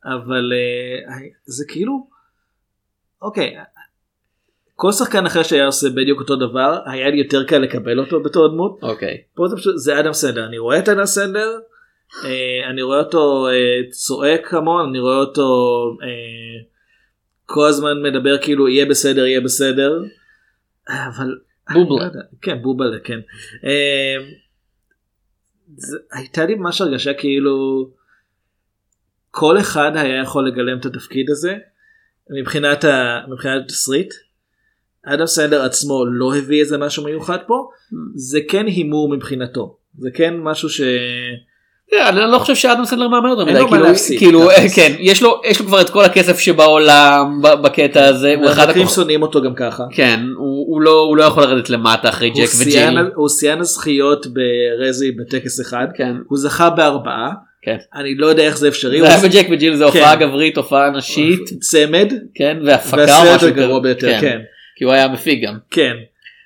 [0.06, 2.08] אבל אה, זה כאילו
[3.22, 3.56] אוקיי
[4.84, 8.48] כל שחקן אחר שהיה עושה בדיוק אותו דבר היה לי יותר קל לקבל אותו בתור
[8.48, 9.22] דמות אוקיי.
[9.36, 11.60] פה זה פשוט זה אדם סנדר אני רואה את אדם סנדר
[12.26, 15.44] אה, אני רואה אותו אה, צועק המון אני רואה אותו
[16.04, 16.64] אה,
[17.46, 20.04] כל הזמן מדבר כאילו יהיה בסדר יהיה בסדר
[20.90, 21.38] אבל
[21.74, 22.06] בובלה.
[22.06, 22.22] לא.
[22.42, 23.20] כן בובלה כן
[25.76, 27.90] זה, הייתה לי ממש הרגשה כאילו
[29.32, 31.56] כל אחד היה יכול לגלם את התפקיד הזה
[32.30, 34.14] מבחינת ה- מבחינת התסריט.
[35.06, 37.70] אדם סנדר עצמו לא הביא איזה משהו מיוחד פה
[38.16, 40.82] זה כן הימור מבחינתו זה כן משהו ש...
[41.92, 44.50] כן, אני לא חושב שאדם סנדלר מהמר יותר אין מדי, כאילו.
[44.76, 48.96] כן, יש לו, יש לו כבר את כל הכסף שבעולם בקטע הזה, הוא אחד הכוח...
[48.96, 49.84] שונאים אותו גם ככה.
[49.92, 52.98] כן, הוא לא הוא לא יכול לרדת למטה אחרי ג'ק וג'יל.
[53.16, 57.78] הוא שיאן הזכיות ברזי בטקס אחד כן, הוא זכה בארבעה כן.
[57.96, 60.26] אני לא יודע איך זה אפשרי זה היה בג'ק וג'יל זה הופעה כן.
[60.26, 63.94] גברית, הופעה נשית, צמד כן, והפקה או והסרט משהו הגרוע כזה.
[63.94, 64.40] ביותר כן
[64.84, 65.58] כי הוא היה מפיק גם.
[65.72, 65.94] כן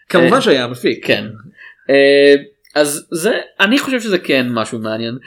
[0.09, 1.25] כמובן אה, שהיה מפיק כן.
[1.89, 2.35] אה,
[2.75, 5.17] אז זה אני חושב שזה כן משהו מעניין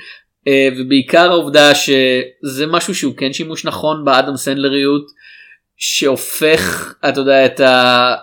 [0.49, 5.07] אה, ובעיקר העובדה שזה משהו שהוא כן שימוש נכון באדם סנדלריות
[5.77, 8.15] שהופך אתה יודע את ה...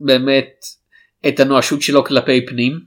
[0.00, 0.64] באמת
[1.28, 2.80] את הנואשות שלו כלפי פנים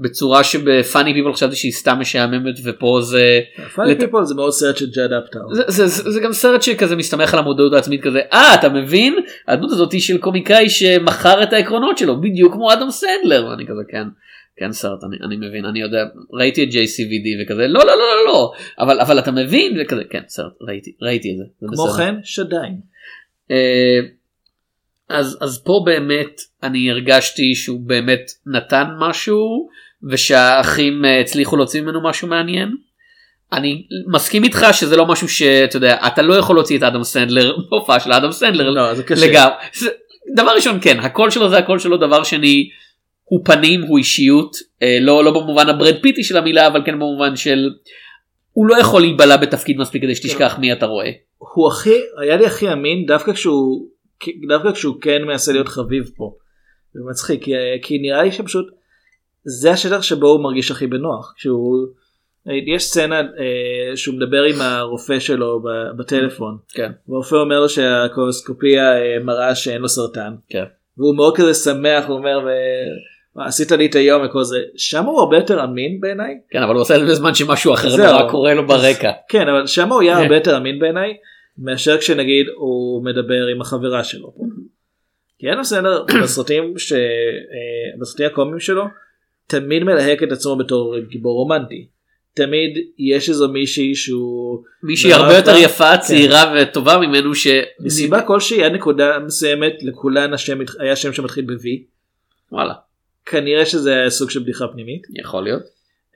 [0.00, 3.40] בצורה שבפאני פיפול חשבתי שהיא סתם משעממת ופה זה
[3.74, 6.62] פאני לת- פיפול זה מאוד סרט של ג'אד אפטאון זה, זה, זה, זה גם סרט
[6.62, 9.16] שכזה מסתמך על המודעות העצמית כזה אה אתה מבין
[9.48, 13.82] הדמות הזאת היא של קומיקאי שמכר את העקרונות שלו בדיוק כמו אדם סנדלר ואני כזה
[13.88, 14.08] כן
[14.56, 15.98] כן סרט אני, אני מבין אני יודע
[16.32, 20.22] ראיתי את JCVD וכזה לא לא לא לא לא אבל אבל אתה מבין וכזה כן
[20.28, 21.44] סרט ראיתי ראיתי את זה.
[21.60, 21.96] זה כמו בסדר.
[21.96, 22.76] כן שדיים
[23.50, 24.00] אה,
[25.08, 29.68] אז אז פה באמת אני הרגשתי שהוא באמת נתן משהו
[30.10, 32.76] ושהאחים אה, הצליחו להוציא ממנו משהו מעניין.
[33.52, 37.56] אני מסכים איתך שזה לא משהו שאתה יודע אתה לא יכול להוציא את אדם סנדלר
[37.70, 39.54] בהופעה של אדם סנדלר לא זה קשה לגמרי.
[39.74, 39.90] זה-
[40.34, 42.68] דבר ראשון כן הקול שלו זה הקול שלו דבר שני
[43.24, 47.36] הוא פנים הוא אישיות אה, לא לא במובן הברד פיטי של המילה אבל כן במובן
[47.36, 47.70] של
[48.52, 51.10] הוא לא יכול להיבלע בתפקיד מספיק כדי שתשכח מי אתה רואה.
[51.38, 53.86] הוא הכי היה לי הכי אמין דווקא כשהוא
[54.48, 56.34] דווקא כשהוא כן מנסה להיות חביב פה.
[56.94, 58.66] זה מצחיק כי, כי נראה לי שפשוט
[59.44, 61.86] זה השטח שבו הוא מרגיש הכי בנוח כשהוא
[62.46, 65.62] יש סצנה אה, שהוא מדבר עם הרופא שלו
[65.98, 66.92] בטלפון כן.
[67.08, 70.64] והרופא אומר לו שהקולוסקופיה אה, מראה שאין לו סרטן כן.
[70.98, 75.20] והוא מאוד כזה שמח הוא אומר "ו- עשית לי את היום וכל זה שם הוא
[75.20, 77.96] הרבה יותר אמין בעיניי כן אבל הוא עושה את זה בזמן שמשהו אחר.
[77.96, 79.10] נורא קורה לו ברקע.
[79.30, 80.22] כן אבל שם הוא יהיה כן.
[80.22, 81.16] הרבה יותר אמין בעיניי
[81.58, 84.34] מאשר כשנגיד הוא מדבר עם החברה שלו.
[85.38, 86.92] כי אין בסדר בסרטים ש...
[86.92, 86.98] אה,
[88.00, 88.84] בסרטים הקומיים שלו
[89.50, 91.86] תמיד מלהק את עצמו בתור גיבור רומנטי.
[92.34, 95.56] תמיד יש איזו מישהי שהוא מישהי הרבה יותר.
[95.56, 97.46] יפה צעירה וטובה ממנו ש...
[97.80, 101.66] מסיבה כלשהי עד נקודה מסוימת לכולן השם היה שם שמתחיל ב-V.
[102.52, 102.74] וואלה.
[103.26, 105.02] כנראה שזה היה סוג של בדיחה פנימית.
[105.18, 105.62] יכול להיות.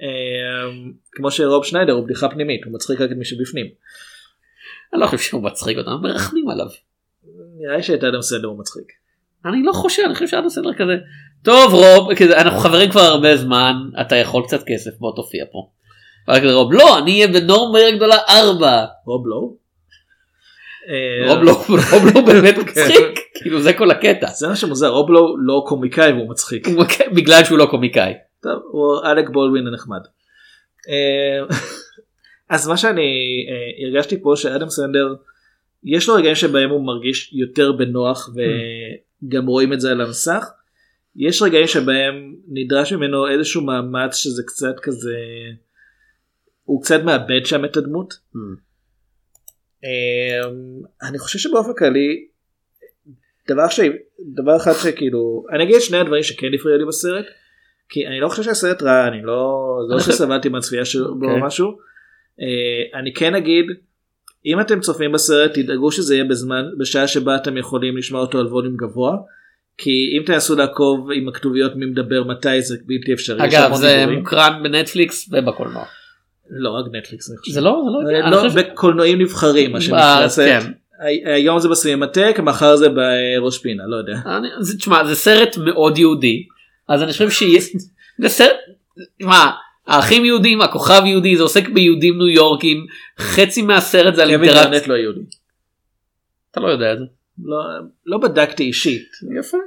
[0.03, 0.71] אה,
[1.13, 3.67] כמו שרוב שניידר הוא בדיחה פנימית, הוא מצחיק רק את מי שבפנים.
[4.93, 6.67] אני לא חושב שהוא מצחיק אותם, מרחמים עליו.
[7.59, 8.93] נראה לי שאת אדם סנדר הוא מצחיק.
[9.45, 10.93] אני לא חושב, אני חושב שאדם סנדר כזה,
[11.45, 15.69] טוב רוב, אנחנו חברים כבר הרבה זמן, אתה יכול קצת כסף, בוא תופיע פה.
[16.29, 18.85] ואז כזה רוב, לא, אני אהיה בנורמה גדולה 4.
[19.07, 19.51] רוב לא?
[20.89, 21.53] אה, רוב לא,
[21.93, 24.27] רוב לא באמת מצחיק, כאילו זה כל הקטע.
[24.27, 26.69] זה מה שמוזר, רוב לא לא קומיקאי והוא מצחיק.
[27.17, 28.13] בגלל שהוא לא קומיקאי.
[28.43, 30.01] טוב, הוא אלק בולדווין הנחמד.
[30.89, 31.57] אה,
[32.51, 33.03] אז מה שאני
[33.51, 35.15] אה, הרגשתי פה שאדם סנדר
[35.85, 40.45] יש לו רגעים שבהם הוא מרגיש יותר בנוח וגם רואים את זה על המסך.
[41.17, 45.19] יש רגעים שבהם נדרש ממנו איזשהו מאמץ שזה קצת כזה
[46.65, 48.15] הוא קצת מאבד שם את הדמות.
[49.85, 50.49] אה,
[51.09, 52.27] אני חושב שבאופן כללי
[53.49, 53.81] דבר ש...
[54.35, 57.27] דבר אחד שכאילו אני אגיד שני הדברים שכן הפריעו לי בסרט.
[57.89, 61.47] כי אני לא חושב שהסרט רע אני לא לא שסבלתי מהצפייה שלו בו או אוקיי.
[61.47, 61.69] משהו.
[62.41, 63.65] אה, אני כן אגיד
[64.47, 68.47] אם אתם צופים בסרט תדאגו שזה יהיה בזמן בשעה שבה אתם יכולים לשמוע אותו על
[68.47, 69.17] ווליום גבוה.
[69.79, 73.45] כי אם תנסו לעקוב עם הכתוביות מי מדבר מתי זה בלתי אפשרי.
[73.45, 74.19] אגב זה דיבורים.
[74.19, 75.85] מוקרן בנטפליקס ובקולנוע.
[76.51, 77.31] לא רק נטפליקס.
[77.31, 77.53] אני חושב.
[77.53, 80.29] זה לא, זה לא, אה, לא, חושב- בקולנועים נבחרים מה אה, שנקרא.
[80.61, 80.73] כן.
[81.01, 84.19] הי- היום זה בסינמטק מחר זה בראש פינה לא יודע.
[84.27, 86.47] אני- זה- תשמע זה סרט מאוד יהודי
[86.89, 87.73] אז אני חושב שיש
[88.19, 88.57] זה סרט
[89.21, 89.51] מה
[89.87, 92.87] האחים יהודים הכוכב יהודי זה עוסק ביהודים ניו יורקים
[93.19, 94.89] חצי מהסרט זה על אינטראקציה.
[94.89, 95.21] לא יהודי.
[96.51, 97.05] אתה לא יודע את זה.
[97.45, 99.09] לא- לא בדקתי אישית.
[99.39, 99.59] יפה.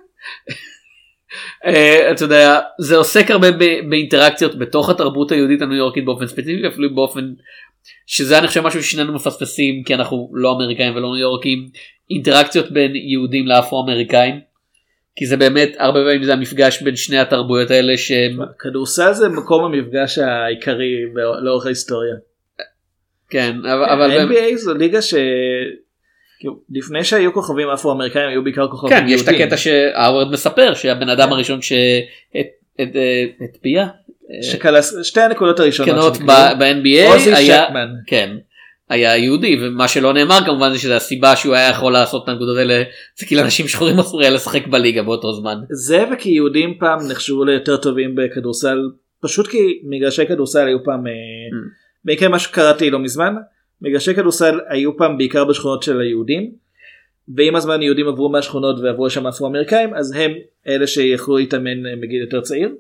[1.66, 3.48] אה, אתה יודע זה עוסק הרבה
[3.90, 7.34] באינטראקציות בתוך התרבות היהודית הניו יורקית באופן ספציפי אפילו באופן
[8.06, 11.70] שזה אני חושב משהו ששנינו מפספסים כי אנחנו לא אמריקאים ולא ניו יורקים
[12.12, 14.40] אינטראקציות בין יהודים לאפרו אמריקאים.
[15.16, 19.66] כי זה באמת הרבה פעמים זה המפגש בין שני התרבויות האלה שהם כדורסל זה מקום
[19.66, 20.92] המפגש העיקרי
[21.44, 22.16] לאורך ההיסטוריה.
[23.30, 25.14] כן אבל, באמת- ה-NBA זו ליגה ש...
[26.40, 29.46] כאילו, לפני שהיו כוכבים אפרו אמריקאים היו בעיקר כוכבים כן יש את יהודים.
[29.46, 31.10] הקטע שהאוורד מספר שהבן כן.
[31.10, 31.60] אדם הראשון
[32.82, 33.88] שהטביע
[34.42, 36.58] שכלה שתי הנקודות הראשונות שנקראו.
[36.60, 37.66] ב-NBA היה.
[38.08, 38.38] כן
[38.90, 42.58] היה יהודי ומה שלא נאמר כמובן זה שזה הסיבה שהוא היה יכול לעשות את הנקודות
[42.58, 42.84] האלה
[43.20, 45.56] זה כי לאנשים שחורים אסור היה לשחק בליגה באותו זמן.
[45.72, 48.78] זה וכי יהודים פעם נחשבו ליותר טובים בכדורסל
[49.22, 51.88] פשוט כי מגרשי כדורסל היו פעם אה, Mm.
[52.06, 53.36] בעיקר מה שקראתי לא מזמן
[53.82, 56.68] מגרשי כדורסל היו פעם בעיקר בשכונות של היהודים.
[57.36, 60.32] ועם הזמן יהודים עברו מהשכונות ועברו לשם אפרו אמריקאים אז הם
[60.68, 62.76] אלה שיכלו להתאמן אה, בגיל יותר צעיר.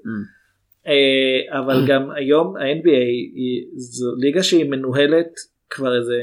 [0.87, 3.05] אה, אבל גם היום ה-NBA
[3.35, 5.27] היא זו ליגה שהיא מנוהלת
[5.69, 6.21] כבר איזה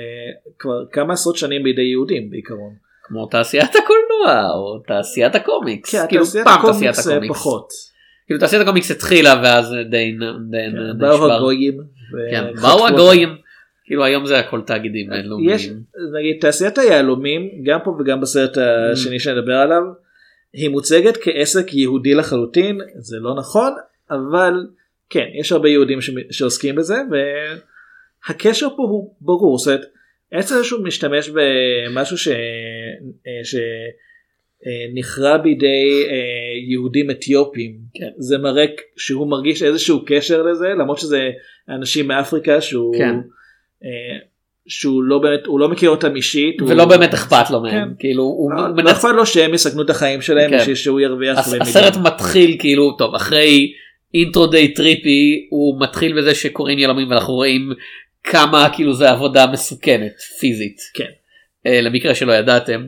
[0.58, 2.74] כבר כמה עשרות שנים בידי יהודים בעיקרון.
[3.02, 5.94] כמו תעשיית הקולנוע או תעשיית הקומיקס.
[5.94, 7.37] כן, כאילו תעשיית פעם תעשיית הקומיקס אה, הקומיקס.
[7.37, 7.68] פחות.
[8.26, 11.32] כאילו תעשיית הקומיקס התחילה ואז די כן, די באו נשבר.
[11.32, 11.80] הגויים.
[12.30, 12.87] כן, באו.
[12.87, 13.43] הגויים.
[13.85, 15.59] כאילו היום זה הכל תאגידים יש בינלאומיים.
[16.18, 18.59] נגיד תעשיית היהלומים גם פה וגם בסרט
[18.92, 19.83] השני שנדבר עליו
[20.53, 23.73] היא מוצגת כעסק יהודי לחלוטין זה לא נכון
[24.11, 24.53] אבל
[25.11, 29.87] כן יש הרבה יהודים ש- שעוסקים בזה והקשר פה הוא ברור זאת אומרת
[30.31, 32.29] עצם שהוא משתמש במשהו ש...
[33.44, 33.55] ש...
[34.66, 38.09] אה, נכרע בידי אה, יהודים אתיופים כן.
[38.18, 38.64] זה מראה
[38.97, 41.31] שהוא מרגיש איזשהו קשר לזה למרות שזה
[41.68, 43.14] אנשים מאפריקה שהוא כן.
[43.84, 43.88] אה,
[44.66, 47.72] שהוא לא באמת הוא לא מכיר אותם אישית ולא הוא- באמת אכפת לו מהם.
[47.88, 47.94] כן.
[47.98, 50.58] כאילו הוא לא- הוא לא אכפת לו שהם יסכנו את החיים שלהם כן.
[50.58, 51.54] בשביל שהוא ירוויח הס-.
[51.60, 53.72] הסרט מתחיל כאילו טוב אחרי
[54.14, 57.72] אינטרו די טריפי הוא מתחיל בזה שקוראים יהלומים ואנחנו רואים
[58.24, 60.76] כמה כאילו זה עבודה מסוכנת פיזית.
[60.94, 61.10] כן.
[61.66, 62.87] אה, למקרה שלא ידעתם.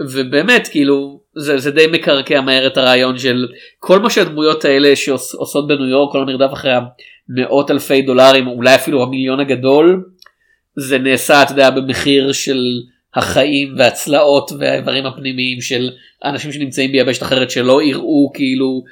[0.00, 3.48] ובאמת כאילו זה, זה די מקרקע מהר את הרעיון של
[3.78, 6.72] כל מה שהדמויות האלה שעושות בניו יורק כל המרדף אחרי
[7.28, 10.04] המאות אלפי דולרים אולי אפילו המיליון הגדול
[10.78, 12.58] זה נעשה אתה יודע במחיר של
[13.14, 15.90] החיים והצלעות והאיברים הפנימיים של
[16.24, 18.82] אנשים שנמצאים ביבשת אחרת שלא יראו כאילו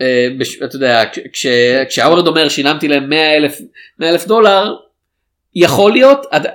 [0.00, 1.46] אה, בש, אתה יודע כש- כש,
[1.88, 3.60] כשהאוורד אומר שילמתי להם 100 אלף
[3.98, 4.74] 100 אלף דולר
[5.54, 6.46] יכול להיות עד-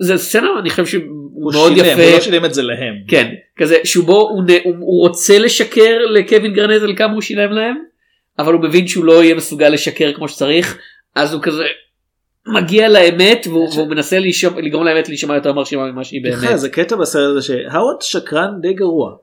[0.00, 2.94] זה סצנה אני חושב שהוא הוא מאוד שילם, יפה הוא לא שילם את זה להם.
[3.08, 7.74] כן כזה שבו הוא, הוא, הוא רוצה לשקר לקווין גרנז על כמה הוא שילם להם
[8.38, 10.78] אבל הוא מבין שהוא לא יהיה מסוגל לשקר כמו שצריך
[11.14, 11.64] אז הוא כזה
[12.52, 16.58] מגיע לאמת והוא, והוא מנסה להישמע, לגרום לאמת להישמע יותר מרשימה ממה שהיא באמת.
[16.58, 19.16] זה קטע בסרט הזה שהאוורד שקרן די גרוע.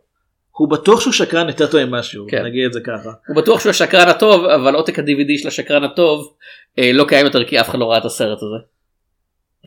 [0.52, 2.46] הוא בטוח שהוא שקרן יותר טוב ממשהו כן.
[2.46, 3.12] נגיד את זה ככה.
[3.28, 6.34] הוא בטוח שהוא השקרן הטוב אבל עותק ה-DVD של השקרן הטוב
[6.80, 8.66] אה, לא קיים יותר כי אף אחד לא ראה את הסרט הזה.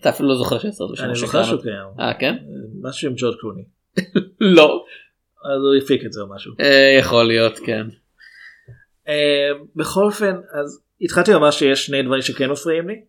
[0.01, 1.63] אתה אפילו לא זוכר שהסרט בשם אני השקרן זוכר שהוא.
[1.63, 1.87] קיים.
[2.01, 2.37] אה כן?
[2.83, 3.63] משהו עם ג'ורג' קלוני.
[4.57, 4.85] לא.
[5.45, 6.53] אז הוא הפיק את זה או משהו.
[6.61, 7.87] אה, יכול להיות כן.
[9.09, 13.01] אה, בכל אופן אז התחלתי לומר שיש שני דברים שכן מפריעים לי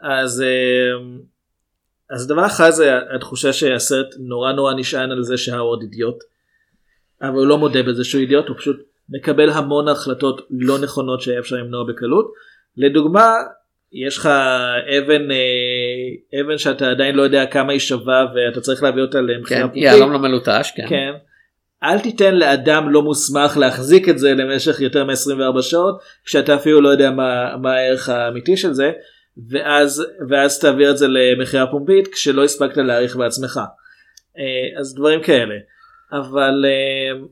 [0.00, 1.04] אז אה,
[2.10, 6.24] אז דבר אחד זה התחושה שהסרט נורא נורא נשען על זה שהאורד אידיוט.
[7.22, 8.76] אבל הוא לא מודה בזה שהוא אידיוט הוא פשוט
[9.08, 12.32] מקבל המון החלטות לא נכונות שהיה אפשר למנוע בקלות.
[12.76, 13.34] לדוגמה
[13.92, 14.26] יש לך
[14.98, 19.24] אבן אה, אבן שאתה עדיין לא יודע כמה היא שווה ואתה צריך להביא אותה כן,
[19.24, 19.82] למכירה פרטית.
[19.82, 20.86] יהלום לא מלוטש, כן.
[20.88, 21.12] כן.
[21.84, 26.88] אל תיתן לאדם לא מוסמך להחזיק את זה למשך יותר מ-24 שעות כשאתה אפילו לא
[26.88, 28.92] יודע מה, מה הערך האמיתי של זה
[29.48, 33.60] ואז ואז תעביר את זה למכירה פומבית כשלא הספקת להעריך בעצמך.
[34.38, 35.54] אה, אז דברים כאלה.
[36.12, 37.26] אבל אה,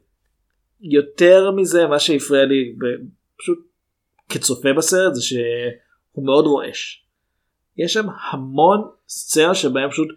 [0.80, 2.74] יותר מזה מה שהפריע לי
[3.38, 3.58] פשוט
[4.28, 7.04] כצופה בסרט זה שהוא מאוד רועש.
[7.76, 10.08] יש שם המון סצנה שבהם פשוט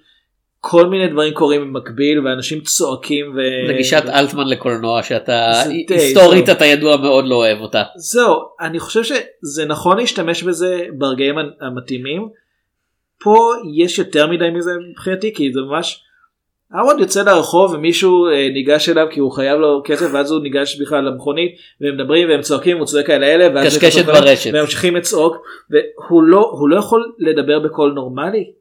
[0.65, 3.67] כל מיני דברים קורים במקביל ואנשים צועקים ו...
[3.67, 6.49] זה גישת אלטמן לקולנוע שאתה היסטורית.
[6.49, 7.84] אתה ידוע מאוד לא אוהב אותה.
[7.95, 12.30] זהו אני חושב שזה נכון להשתמש בזה ברגעים המתאימים.
[13.23, 16.04] פה יש יותר מדי מזה מבחינתי כי זה ממש.
[16.76, 20.82] אהרון יוצא לרחוב ומישהו אה, ניגש אליו כי הוא חייב לו כסף ואז הוא ניגש
[20.82, 24.54] בכלל למכונית והם מדברים והם צועקים הוא צועק על האלה קשקשת ברשת.
[24.54, 25.38] והם ממשיכים לצעוק
[25.69, 28.52] והוא לא לא יכול לדבר בקול נורמלי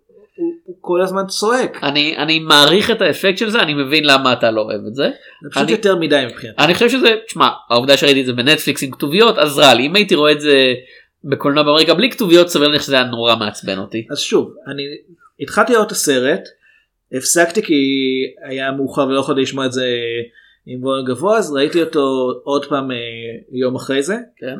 [0.42, 4.32] הוא, הוא כל הזמן צועק אני אני מעריך את האפקט של זה אני מבין למה
[4.32, 5.10] אתה לא אוהב את זה.
[5.42, 6.64] זה פשוט אני- יותר מדי מבחינתי.
[6.64, 10.14] אני חושב שזה, תשמע, העובדה שראיתי את זה בנטפליקס עם כתוביות עזרה לי, אם הייתי
[10.14, 10.74] רואה את זה
[11.24, 14.06] בקולנוע באמריקה בלי כתוביות סביר להניח שזה היה נורא מעצבן אותי.
[14.10, 14.82] אז שוב אני
[15.40, 16.48] התחלתי לראות את הסרט
[17.12, 17.74] הפסקתי כי
[18.44, 19.86] היה מאוחר ולא יכולתי לשמוע את זה
[20.66, 22.96] עם גבוה אז ראיתי אותו עוד פעם אה,
[23.52, 24.16] יום אחרי זה.
[24.36, 24.56] כן.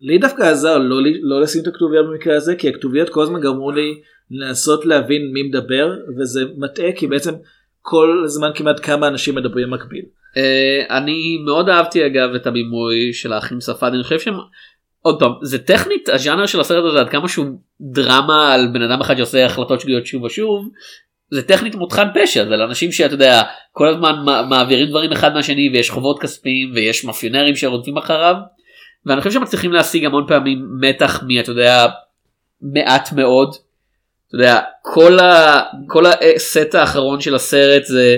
[0.00, 3.70] לי דווקא עזר לא, לא לשים את הכתוביות במקרה הזה כי הכתוביות כל הזמן גרמו
[3.70, 7.34] לי לנסות להבין מי מדבר וזה מטעה כי בעצם
[7.82, 10.04] כל הזמן כמעט כמה אנשים מדברים במקביל.
[10.36, 14.34] אה, אני מאוד אהבתי אגב את הבימוי של האחים ספד, אני חושב שהם,
[15.02, 17.46] עוד פעם, זה טכנית הז'אנר של הסרט הזה עד כמה שהוא
[17.80, 20.68] דרמה על בן אדם אחד שעושה החלטות שגויות שוב ושוב.
[21.30, 25.70] זה טכנית מותחן פשע זה לאנשים שאתה יודע כל הזמן מע- מעבירים דברים אחד מהשני
[25.72, 28.34] ויש חובות כספיים ויש מאפיונרים שרודפים אחריו.
[29.06, 31.40] ואני חושב שמצליחים להשיג המון פעמים מתח מ...
[31.40, 31.86] אתה יודע
[32.62, 33.54] מעט מאוד.
[34.28, 35.62] אתה יודע כל ה...
[35.86, 38.16] כל הסט האחרון של הסרט זה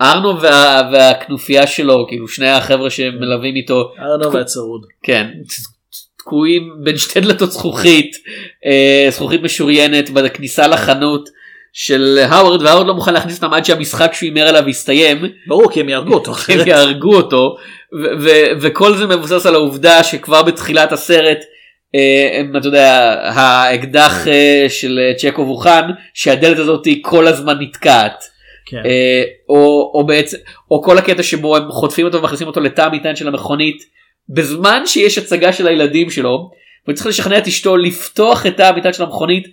[0.00, 0.90] ארנו וה...
[0.92, 4.86] והכנופיה שלו כאילו שני החבר'ה שמלווים איתו ארנו והצרוד.
[5.02, 5.26] כן
[6.16, 8.16] תקועים בין שתי דלתות זכוכית
[8.66, 11.28] אה, זכוכית משוריינת בכניסה לחנות
[11.72, 15.80] של האוורד והאוורד לא מוכן להכניס אותם עד שהמשחק שהוא הימר עליו יסתיים ברור כי
[15.80, 16.32] הם יהרגו אותו.
[16.48, 17.56] הם יהרגו אותו
[17.94, 21.38] ו- ו- וכל זה מבוסס על העובדה שכבר בתחילת הסרט
[21.94, 25.82] אה, הם, אתה יודע האקדח אה, של אה, צ'קוב הוכן
[26.14, 28.24] שהדלת הזאת היא כל הזמן נתקעת.
[28.66, 28.82] כן.
[29.48, 30.36] או, או בעצם
[30.70, 33.82] או כל הקטע שבו הם חוטפים אותו ומכניסים אותו לתא המטען של המכונית
[34.28, 36.50] בזמן שיש הצגה של הילדים שלו
[36.86, 39.46] והוא צריך לשכנע את אשתו לפתוח את תא המטען של המכונית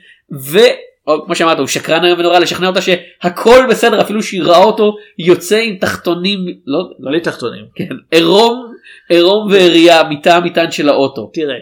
[1.24, 5.58] וכמו שאמרת הוא שקרן היום ונורא לשכנע אותה שהכל בסדר אפילו שהיא ראה אותו יוצא
[5.58, 7.66] עם תחתונים לא, לא לי תחתונים.
[7.76, 8.74] כן עירום
[9.10, 11.32] עירום ועירייה מתא המטען של האוטו.
[11.34, 11.56] תראה.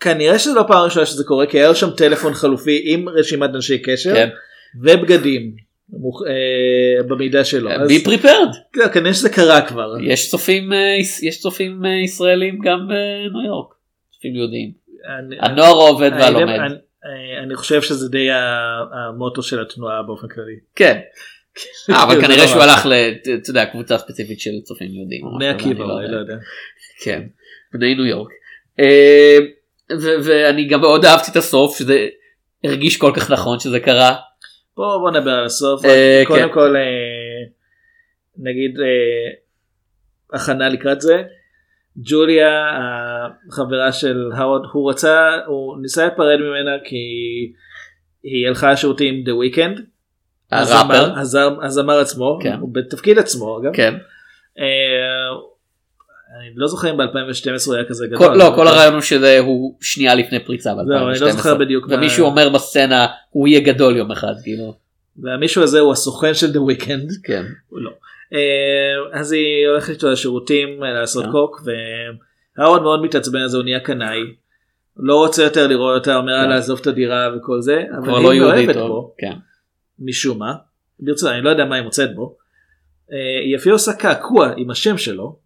[0.00, 3.78] כנראה שזה לא פעם ראשונה שזה קורה כי היה שם טלפון חלופי עם רשימת אנשי
[3.78, 4.28] קשר כן.
[4.82, 5.52] ובגדים
[5.92, 7.70] מוכ- אה, במידע שלו.
[7.70, 9.94] אז בי פריפרד כן, כנראה שזה קרה כבר.
[10.02, 10.78] יש צופים אה,
[11.22, 13.74] יש- צופים אה, ישראלים גם בניו יורק.
[14.14, 14.70] צופים יהודים.
[15.18, 16.58] אני- הנוער העובד והלומד.
[17.04, 18.28] אני- אני- חושב שזה די
[18.92, 20.56] המוטו של התנועה באופן כללי.
[20.74, 21.00] כן.
[21.90, 22.62] אה, אבל כנראה לא שהוא.
[22.62, 22.92] הלך ל...
[23.42, 25.24] אתה יודע, קבוצה ספציפית של צופים יהודים.
[25.38, 26.34] בני עקיבא אני אולי לא יודע.
[27.04, 27.22] כן.
[27.72, 28.30] בני ניו יורק.
[28.80, 29.38] אה,
[30.24, 32.08] ואני גם מאוד אהבתי את הסוף שזה
[32.64, 34.16] הרגיש כל כך נכון שזה קרה.
[34.76, 35.84] בוא נדבר על הסוף.
[35.84, 36.54] אה, קודם כן.
[36.54, 36.82] כל אה,
[38.38, 39.30] נגיד אה,
[40.38, 41.22] הכנה לקראת זה.
[41.98, 42.50] ג'וליה
[43.48, 46.96] החברה של האווד הוא רצה הוא ניסה להיפרד ממנה כי
[48.22, 49.80] היא הלכה לשירותים The Weeknd.
[50.50, 51.18] הראפר.
[51.62, 52.56] הזמר- עצמו כן.
[52.60, 53.72] הוא בתפקיד עצמו אגב.
[53.74, 53.94] כן.
[54.58, 54.64] אה,
[56.40, 57.04] אני לא זוכר אם ב-2012
[57.66, 58.18] הוא היה כזה גדול.
[58.18, 60.86] כל- לא, כל הרעיון הוא שזה הוא שנייה לפני פריצה ב-2012.
[60.86, 64.74] זהו, אני לא זוכר בדיוק מה- ומישהו אומר בסצנה הוא יהיה גדול יום אחד כאילו.
[65.22, 67.08] והמישהו הזה הוא הסוכן של The Weeknd.
[67.24, 67.44] כן.
[67.68, 67.90] הוא לא.
[68.32, 71.30] אה, אז היא הולכת איתו לשירותים אה, לעשות כן.
[71.30, 71.62] קוק
[72.58, 74.20] והאורד מאוד מתעצבן זה הוא נהיה קנאי.
[74.96, 76.46] לא רוצה יותר לראות אותה אומר לה.
[76.46, 78.88] לעזוב את הדירה וכל זה אבל היא לא מאוהבת טוב.
[78.88, 79.32] בו כן.
[79.98, 80.52] משום מה.
[81.00, 82.36] ברצועה אני לא יודע מה היא מוצאת בו.
[83.12, 85.42] אה, היא אפילו עושה קעקוע עם השם שלו.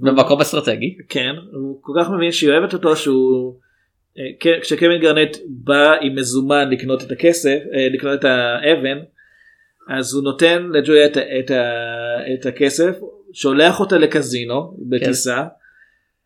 [0.00, 0.96] במקום אסטרטגי.
[1.08, 3.54] כן הוא כל כך מבין שהיא אוהבת אותו שהוא
[4.18, 8.98] אה, כשקווין גרנט בא עם מזומן לקנות את הכסף אה, לקנות את האבן
[9.88, 11.50] אז הוא נותן לג'וליה את, את,
[12.34, 12.96] את הכסף,
[13.32, 15.44] שולח אותה לקזינו בטיסה,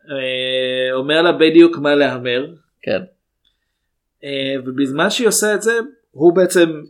[0.09, 2.45] אה, אומר לה בדיוק מה להמר,
[2.81, 3.01] כן.
[4.23, 5.79] אה, ובזמן שהיא עושה את זה,
[6.11, 6.81] הוא בעצם,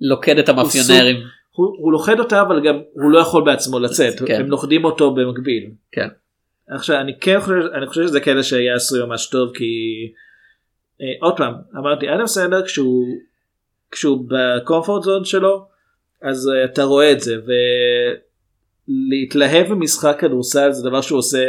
[0.00, 1.16] לוכד את המאפיונרים.
[1.56, 4.40] הוא, הוא לוכד אותה אבל גם הוא לא יכול בעצמו לצאת, כן.
[4.40, 5.70] הם לוכדים אותו במקביל.
[5.92, 6.08] כן.
[6.68, 9.64] עכשיו אני כן חושב, אני חושב שזה כאלה שהיה עשוי ממש טוב כי
[11.00, 13.06] אה, עוד פעם אמרתי אדם סנדר כשהוא
[13.90, 15.66] כשהוא בקומפורט זון שלו
[16.28, 17.36] אז אה, אתה רואה את זה
[18.88, 21.44] ולהתלהב במשחק כדורסל זה דבר שהוא עושה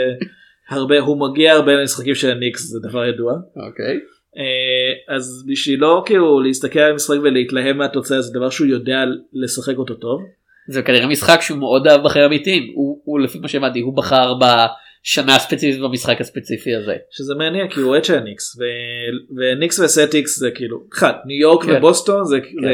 [0.69, 3.99] הרבה הוא מגיע הרבה למשחקים של הניקס זה דבר ידוע אוקיי.
[4.37, 9.93] אה, אז בשבילו כאילו להסתכל על המשחק ולהתלהב מהתוצאה זה דבר שהוא יודע לשחק אותו
[9.93, 10.21] טוב.
[10.69, 12.73] זה כנראה משחק שהוא מאוד אהב בחיים אמיתיים.
[12.75, 16.95] הוא, הוא לפי מה שהבנתי הוא בחר בשנה הספציפית במשחק הספציפי הזה.
[17.11, 21.65] שזה מעניין כי הוא אוהד של הניקס ו- וניקס וסלטיקס זה כאילו אחד ניו יורק
[21.65, 21.77] כן.
[21.77, 22.71] ובוסטון זה, זה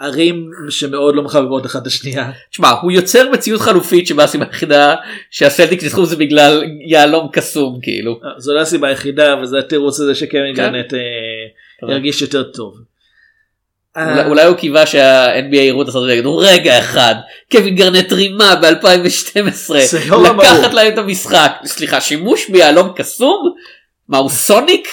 [0.00, 4.94] ערים שמאוד לא מחבבות אחת את השנייה תשמע הוא יוצר מציאות חלופית שבה הסיבה היחידה
[5.30, 8.20] שהסלטיקס ניצחו זה בגלל יהלום קסום כאילו.
[8.38, 10.62] זו לא הסיבה היחידה וזה התירוץ הזה שקווין כן.
[10.62, 12.74] גרנט אה, ירגיש יותר טוב.
[13.96, 17.14] אולי, אה, אולי הוא קיווה שה-NBA יראו את הסרט ויגידו רגע אחד
[17.50, 20.74] קווין גרנט רימה ב-2012 זה לא לקחת.
[20.74, 23.54] להם את המשחק סליחה שימוש ביהלום קסום
[24.08, 24.88] מה הוא סוניק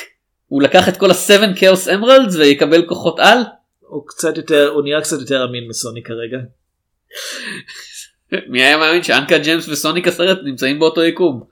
[0.47, 3.37] הוא לקח את כל ה-7 Chaos Emeralds ויקבל כוחות על
[3.89, 6.37] הוא קצת יותר הוא נראה קצת יותר אמין מסוניק כרגע.
[8.51, 11.43] מי היה מאמין ש Uncut Gems וסוניק הסרט נמצאים באותו יקום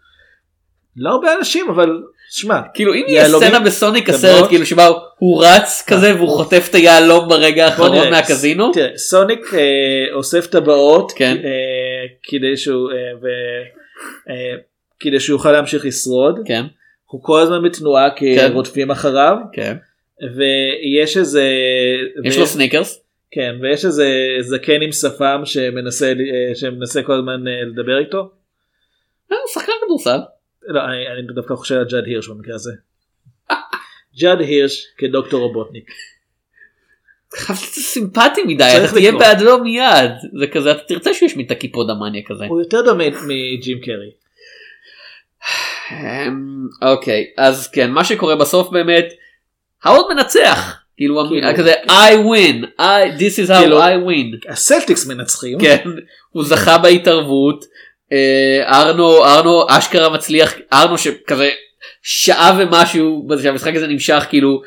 [0.97, 1.89] לא הרבה אנשים אבל
[2.29, 4.09] שמע כאילו אם יהלומים, סצנה בסוניק.
[4.09, 8.09] הסרט כאילו שבה הוא- רץ כזה והוא חוטף את היהלום ברגע האחרון.
[8.09, 9.59] מהקזינו תראה, סוניק אה,
[10.13, 11.37] אוסף טבעות כן.
[11.43, 11.49] אה,
[12.23, 12.95] כדי שהוא אה,
[14.29, 14.55] אה,
[14.99, 16.39] כדי שהוא יוכל להמשיך לשרוד.
[16.45, 16.65] כן
[17.05, 18.51] הוא כל הזמן בתנועה כי כן.
[18.53, 19.77] רודפים אחריו כן
[20.35, 21.43] ויש איזה
[22.23, 26.13] יש ו- לו סניקרס כן ויש איזה זקן עם שפם שמנסה
[26.55, 28.31] שמנסה כל הזמן אה, לדבר איתו.
[29.31, 30.19] אה, שחקן כדורסל
[30.67, 32.71] לא אני, אני דווקא חושב על ג'אד הירש במקרה הזה.
[34.21, 35.89] ג'אד הירש כדוקטור רובוטניק.
[37.93, 39.11] סימפטי מדי אתה תהיה.
[39.11, 42.45] בעדו מיד זה כזה אתה תרצה שהוא ישמיד את הקיפודמניה כזה.
[42.45, 44.11] הוא יותר דומה מג'ים קרי.
[45.91, 49.13] אמ, אוקיי אז כן מה שקורה בסוף באמת
[49.87, 50.73] האורד מנצח.
[50.97, 52.81] כאילו כאילו, כזה I win.
[52.81, 54.51] I this is how כאילו- I win.
[54.51, 55.59] הסלטיקס מנצחים.
[55.59, 55.77] כן
[56.29, 57.65] הוא זכה בהתערבות.
[58.13, 61.49] אה, ארנו ארנו אשכרה מצליח ארנו שכזה
[62.01, 64.61] שעה ומשהו שהמשחק הזה נמשך כאילו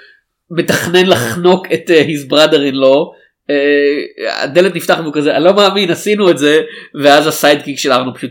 [0.51, 3.21] מתכנן לחנוק את אה, his brother in law.
[3.51, 6.61] אה, הדלת נפתחת והוא כזה אני לא מאמין עשינו את זה.
[7.03, 8.31] ואז ה sidekick של ארנו פשוט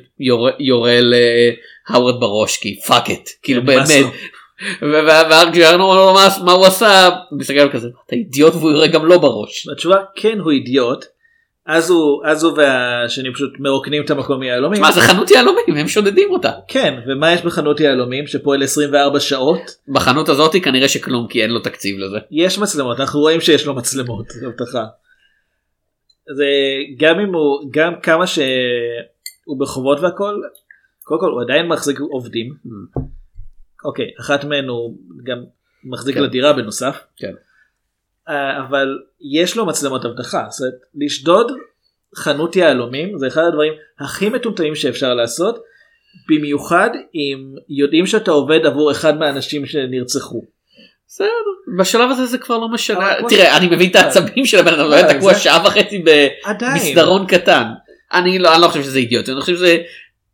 [0.60, 3.88] יורה, להאוורד בראש כי fuck it כאילו באמת.
[4.82, 4.90] לו.
[5.50, 6.14] וכשארנו אומר לו
[6.46, 9.68] מה, הוא עשה מסתכל עליו כזה אתה אידיוט והוא יורה גם לו בראש.
[9.72, 11.06] התשובה כן הוא אידיוט.
[11.66, 14.82] אז הוא אז הוא והשני פשוט מרוקנים את המקום מיהלומים.
[14.82, 16.52] מה זה חנות יהלומים הם שודדים אותה.
[16.68, 21.60] כן ומה יש בחנות יהלומים שפועל 24 שעות בחנות הזאת כנראה שכלום כי אין לו
[21.60, 22.18] תקציב לזה.
[22.32, 24.86] יש מצלמות אנחנו רואים שיש לו מצלמות זו הבטחה.
[26.36, 26.46] זה
[26.98, 30.36] גם אם הוא גם כמה שהוא בחובות והכל
[31.04, 32.54] קודם כל הוא עדיין מחזיק עובדים.
[33.86, 35.44] אוקיי אחת מהן הוא גם
[35.84, 36.24] מחזיק כן.
[36.24, 37.04] לדירה בנוסף.
[37.18, 37.34] כן.
[38.30, 39.00] אה, אבל
[39.34, 41.52] יש לו מצלמות אבטחה זאת אומרת, לשדוד
[42.16, 45.64] חנות יהלומים זה אחד הדברים הכי מטומטמים שאפשר לעשות
[46.30, 50.44] במיוחד אם יודעים שאתה עובד עבור אחד מהאנשים שנרצחו.
[51.08, 51.28] בסדר
[51.78, 55.14] בשלב הזה זה כבר לא משנה תראה אני מבין את העצבים של הבן אדם אה,
[55.14, 56.04] תקוע שעה וחצי.
[56.62, 57.64] במסדרון קטן.
[58.14, 59.78] אני לא אני לא חושב שזה אידיוט אני חושב שזה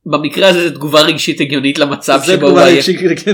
[0.05, 3.33] במקרה הזה זה תגובה רגשית הגיונית למצב שבו הוא היה רגשית, כן.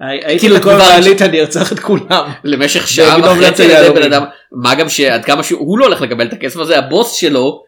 [0.00, 2.30] הייתי בכל מעלית אני ארצח את כולם.
[2.44, 4.02] למשך שעה וחצי על ידי בן.
[4.02, 7.64] אדם מה גם שעד כמה שהוא לא הולך לקבל את הכסף הזה הבוס שלו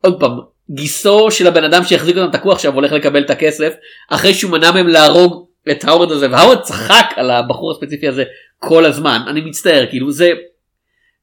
[0.00, 0.38] עוד פעם
[0.70, 3.72] גיסו של הבן אדם שהחזיק אותם תקוע עכשיו הולך לקבל את הכסף
[4.10, 8.24] אחרי שהוא מנע מהם להרוג את האוורד הזה והאוורד צחק על הבחור הספציפי הזה
[8.58, 10.30] כל הזמן אני מצטער כאילו זה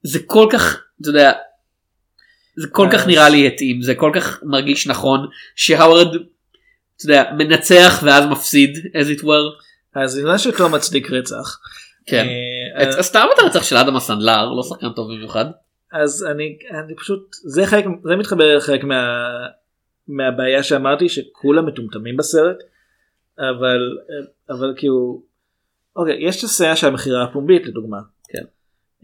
[0.02, 1.32] זה כל כך אתה יודע
[2.56, 5.26] זה כל כך נראה לי התאים זה כל כך מרגיש נכון
[5.56, 6.16] שהאוורד
[6.96, 9.62] אתה יודע מנצח ואז מפסיד as it were.
[9.94, 11.58] אז נראה שאותו מצדיק רצח.
[12.06, 12.26] כן.
[12.78, 15.44] אה, סתם את הרצח של אדם הסנדלר לא שחקן טוב במיוחד.
[15.92, 19.26] אז אני אני פשוט זה חלק זה מתחבר לחלק מה
[20.08, 22.56] מהבעיה שאמרתי שכולם מטומטמים בסרט
[23.38, 23.80] אבל
[24.50, 25.22] אבל כאילו
[25.96, 27.98] אוקיי יש את הסצנה של המכירה הפומבית לדוגמה.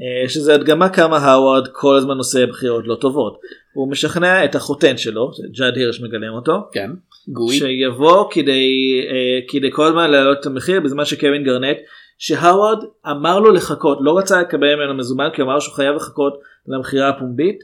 [0.00, 3.40] אה, שזה הדגמה כמה האווארד כל הזמן עושה בחירות לא טובות.
[3.72, 6.90] הוא משכנע את החותן שלו, ג'אד הירש מגלם אותו, כן.
[7.28, 7.56] גוי.
[7.56, 11.76] שיבוא כדי, אה, כדי כל הזמן להעלות את המחיר בזמן שקווין גרנט
[12.18, 12.78] שהאווארד
[13.10, 16.38] אמר לו לחכות לא רצה לקבל ממנו מזומן כי הוא אמר שהוא חייב לחכות
[16.68, 17.58] למכירה הפומבית.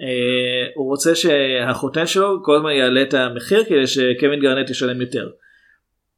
[0.00, 5.28] אה, הוא רוצה שהחותן שלו כל הזמן יעלה את המחיר כדי שקווין גרנט ישלם יותר.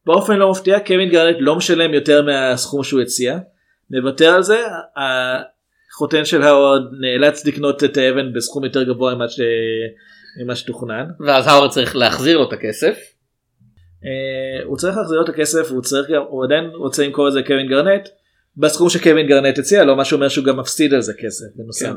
[0.06, 3.38] באופן לא מפתיע קווין גרנט לא משלם יותר מהסכום שהוא הציע.
[3.90, 4.58] מוותר על זה
[4.96, 9.40] החותן של האווארד נאלץ לקנות את האבן בסכום יותר גבוה ממה, ש...
[10.42, 11.04] ממה שתוכנן.
[11.20, 12.96] ואז האוורד צריך להחזיר לו את הכסף.
[14.04, 17.32] אה, הוא צריך להחזיר לו את הכסף הוא צריך גם הוא עדיין רוצה למכור את
[17.32, 18.08] זה לקווין גרנט
[18.56, 21.86] בסכום שקווין גרנט הציע לו מה שאומר שהוא גם מפסיד על זה כסף בנוסף.
[21.86, 21.92] כן.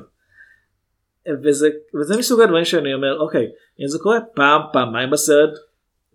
[1.43, 1.69] וזה
[1.99, 3.47] וזה מסוג הדברים שאני אומר אוקיי
[3.81, 5.49] אם זה קורה פעם פעמיים בסרט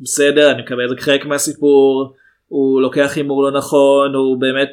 [0.00, 2.14] בסדר אני מקבל את זה חלק מהסיפור
[2.48, 4.70] הוא לוקח הימור לא נכון הוא באמת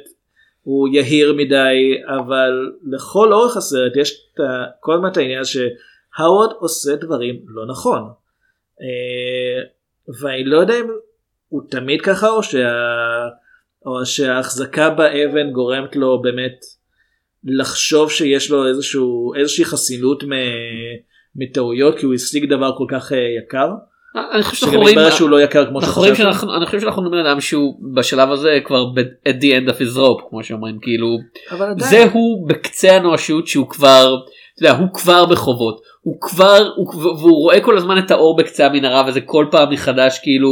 [0.63, 4.39] הוא יהיר מדי אבל לכל אורך הסרט יש את
[4.79, 8.01] כל את העניין שהאוורד עושה דברים לא נכון.
[8.81, 9.63] אה,
[10.21, 10.87] ואני לא יודע אם
[11.47, 12.73] הוא תמיד ככה או, שה...
[13.85, 16.59] או שההחזקה באבן גורמת לו באמת
[17.43, 20.31] לחשוב שיש לו איזשהו איזושהי חסינות מ...
[21.35, 23.69] מטעויות כי הוא השיג דבר כל כך אה, יקר.
[24.15, 26.33] אני חושב שאנחנו רואים, שהוא לא יקר כמו אנחנו רואים שחשבתי.
[26.33, 29.73] שאנחנו, אני חושב שאנחנו על אדם שהוא בשלב הזה כבר ב- at the end of
[29.73, 31.07] his rope כמו שאומרים כאילו
[31.51, 34.15] אבל עדיין, זה הוא בקצה הנואשות שהוא כבר,
[34.53, 38.65] אתה יודע, הוא כבר בחובות, הוא כבר, הוא, והוא רואה כל הזמן את האור בקצה
[38.65, 40.49] המנהרה וזה כל פעם מחדש כאילו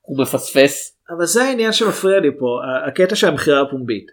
[0.00, 0.96] הוא מפספס.
[1.16, 2.46] אבל זה העניין שמפריע לי פה
[2.86, 4.06] הקטע של המכירה הפומבית.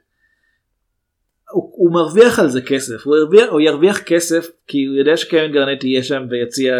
[1.51, 5.51] הוא, הוא מרוויח על זה כסף הוא ירוויח, הוא ירוויח כסף כי הוא יודע שקווין
[5.51, 6.73] גרנט יהיה שם ויציע,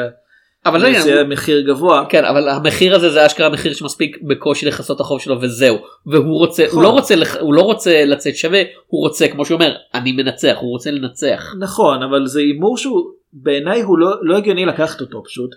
[0.68, 2.06] אבל זה ויציע העניין, מחיר גבוה.
[2.10, 6.38] כן אבל המחיר הזה זה אשכרה מחיר שמספיק בקושי לכסות את החוב שלו וזהו והוא
[6.38, 6.84] רוצה הוא נכון.
[6.84, 10.58] לא רוצה לח- הוא לא רוצה לצאת שווה הוא רוצה כמו שהוא אומר אני מנצח
[10.62, 11.54] הוא רוצה לנצח.
[11.60, 15.50] נכון אבל זה הימור שהוא בעיניי הוא לא, לא הגיוני לקחת אותו פשוט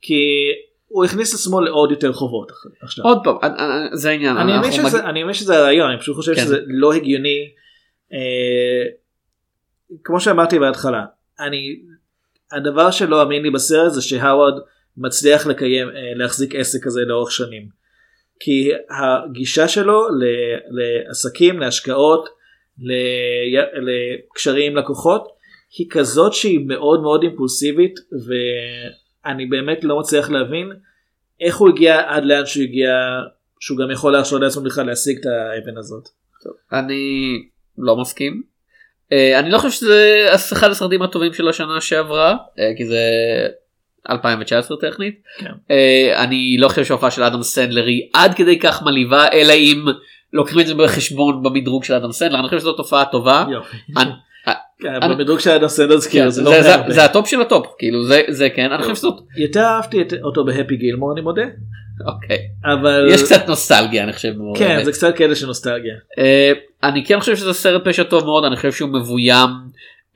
[0.00, 0.14] כי
[0.88, 3.04] הוא הכניס עצמו לעוד יותר חובות עכשיו.
[3.04, 3.36] עוד פעם
[3.92, 4.36] זה העניין.
[4.36, 6.40] אני מג- שזה, מבין שזה הרעיון אני פשוט חושב כן.
[6.40, 7.38] שזה לא הגיוני.
[8.12, 8.18] אה,
[10.04, 11.04] כמו שאמרתי בהתחלה
[11.40, 11.76] אני
[12.56, 14.54] הדבר שלא אמין לי בסרט זה שהאווארד
[14.96, 17.68] מצליח לקיים אה, להחזיק עסק כזה לאורך שנים.
[18.40, 20.06] כי הגישה שלו
[20.70, 22.28] לעסקים להשקעות
[23.82, 25.28] לקשרים עם לקוחות
[25.78, 27.94] היא כזאת שהיא מאוד מאוד אימפולסיבית
[28.26, 30.72] ואני באמת לא מצליח להבין
[31.40, 32.90] איך הוא הגיע עד לאן שהוא הגיע
[33.60, 36.08] שהוא גם יכול להרשות לעצמו בכלל להשיג את האבן הזאת.
[36.72, 37.02] אני
[37.78, 38.55] לא מסכים.
[39.12, 43.00] אה, אני לא חושב שזה אחד הסרטים הטובים של השנה שעברה אה, כי זה
[44.10, 45.22] 2019 טכנית.
[45.38, 45.52] כן.
[45.70, 49.84] אה, אני לא חושב שההופעה של אדם סנדלר היא עד כדי כך מלהיבה אלא אם
[50.32, 53.44] לוקחים את זה בחשבון במדרוג של אדם סנדלר אני חושב שזאת הופעה טובה.
[53.50, 53.76] יופי.
[54.80, 58.82] כן, אדם סנדלר כאילו זה לא זה, הטופ של הטופ כאילו זה זה כן אני
[58.82, 61.42] חושב שזאת יותר אהבתי אותו בהפי גילמור אני מודה
[62.06, 64.32] אוקיי אבל יש קצת נוסטלגיה אני חושב.
[64.56, 65.94] כן זה קצת כאלה של נוסטלגיה.
[66.18, 69.50] אה, אני כן חושב שזה סרט פשע טוב מאוד אני חושב שהוא מבוים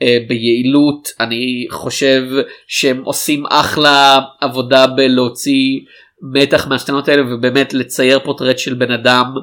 [0.03, 2.22] אה, ביעילות אני חושב
[2.66, 5.81] שהם עושים אחלה עבודה בלהוציא
[6.22, 9.35] מתח מהסצנות האלה ובאמת לצייר פורטרט של בן אדם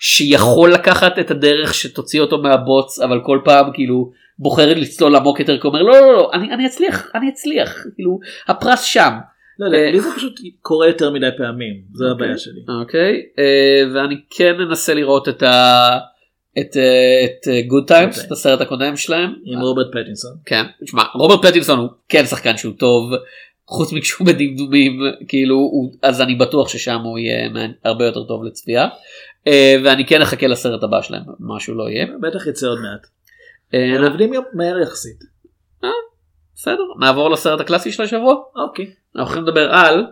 [0.00, 4.10] שיכול לקחת את הדרך שתוציא אותו מהבוץ אבל כל פעם כאילו
[4.40, 7.86] בוחרת לצלול עמוק יותר כי הוא אומר לא לא לא אני, אני אצליח אני אצליח
[7.94, 8.18] כאילו
[8.48, 9.10] הפרס שם
[9.60, 12.12] לא יודע, אה, לי זה פשוט קורה יותר מדי פעמים זה אוקיי.
[12.24, 12.60] הבעיה שלי.
[12.80, 15.98] אוקיי אה, ואני כן אנסה לראות את ה...
[16.58, 18.24] את אה, את Good Times.
[18.24, 20.32] את הסרט הקודם שלהם עם רוברט פטינסון.
[20.46, 23.10] כן תשמע רוברט פטינסון הוא כן שחקן שהוא טוב
[23.66, 27.50] חוץ מכשהוא בדמדומים כאילו הוא אז אני בטוח ששם הוא יהיה
[27.84, 28.88] הרבה יותר טוב לצפייה
[29.84, 33.06] ואני כן אחכה לסרט הבא שלהם משהו לא יהיה בטח יצא עוד מעט.
[33.74, 35.30] אה, עובדים מהר יחסית.
[36.62, 38.84] בסדר נעבור לסרט הקלאסי של השבוע אוקיי.
[39.16, 40.06] אנחנו הולכים לדבר על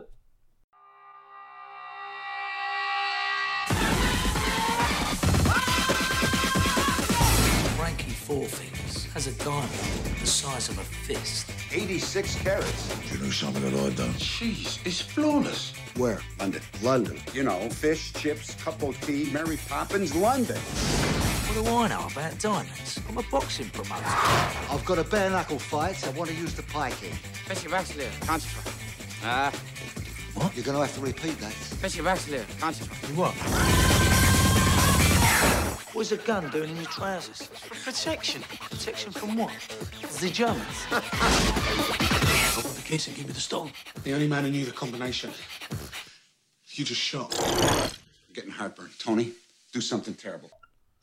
[9.14, 11.50] has a diamond the size of a fist.
[11.72, 13.12] 86 carats.
[13.12, 13.62] You know something?
[14.16, 15.74] Jeez, it's flawless.
[15.96, 16.20] Where?
[16.40, 16.62] London.
[16.82, 17.18] London.
[17.34, 20.56] You know, fish, chips, cup of tea, Mary Poppins, London.
[21.48, 23.00] What do I know about diamonds?
[23.08, 24.04] I'm a boxing promoter.
[24.70, 26.06] I've got a bare knuckle fight.
[26.06, 27.12] I want to use the pike here.
[27.46, 28.74] Special Baxter, concentrate.
[29.24, 29.50] Ah,
[30.34, 30.54] What?
[30.54, 31.52] You're going to have to repeat that.
[31.52, 33.08] Special Baxter, concentrate.
[33.10, 33.34] You what?
[35.94, 37.48] What's a gun doing in your trousers?
[37.82, 38.42] Protection.
[38.70, 39.50] Protection from what?
[40.20, 40.86] The Germans.
[40.90, 41.00] I
[42.54, 43.70] got the keys and give me the stone.
[44.04, 45.30] The only man who knew the combination.
[46.72, 47.34] You just shot.
[47.42, 48.90] I'm getting heartburn.
[48.98, 49.32] Tony,
[49.72, 50.50] do something terrible.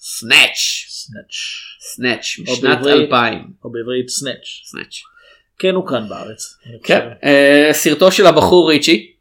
[0.08, 1.36] סנאץ' סנאץ'.
[1.80, 4.62] סנאץ' משנת בעברית- 2000 או בעברית סנאץ'.
[4.66, 5.02] סנאץ'
[5.60, 6.58] כן הוא כאן בארץ.
[6.84, 7.08] כן.
[7.24, 9.12] אה, סרטו של הבחור ריצ'י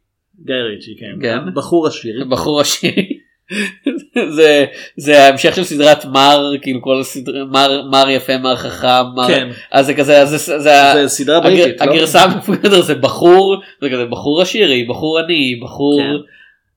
[0.45, 1.21] גיא ריצ'י, כן.
[1.21, 1.53] כן.
[1.53, 2.25] בחור עשיר.
[2.29, 3.19] בחור עשירי.
[4.35, 4.65] זה
[4.97, 9.49] זה ההמשך של סדרת מר כאילו כל הסדרה מר מר יפה מר חכם מר כן.
[9.71, 10.59] אז זה כזה אז זה, זה,
[10.93, 11.95] זה סדרה בריטית, הגר, לא?
[11.95, 16.31] הגרסה המפוארת זה בחור זה כזה בחור עשירי בחור עני בחור כן.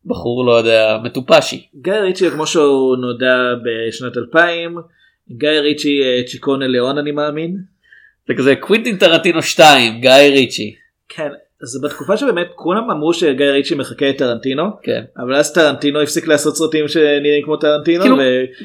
[0.07, 4.77] בחור לא יודע מטופשי גיא ריצ'י כמו שהוא נודע בשנת 2000
[5.31, 7.57] גיא ריצ'י אה, צ'יקונה ליאון אני מאמין.
[8.29, 10.75] זה כזה קווינטין טרנטינו 2 גיא ריצ'י
[11.09, 11.29] כן.
[11.63, 15.03] אז בתקופה שבאמת כולם אמרו שגיא ריצ'י מחכה את טרנטינו כן.
[15.19, 18.19] אבל אז טרנטינו הפסיק לעשות סרטים שנראים כמו טרנטינו כאילו,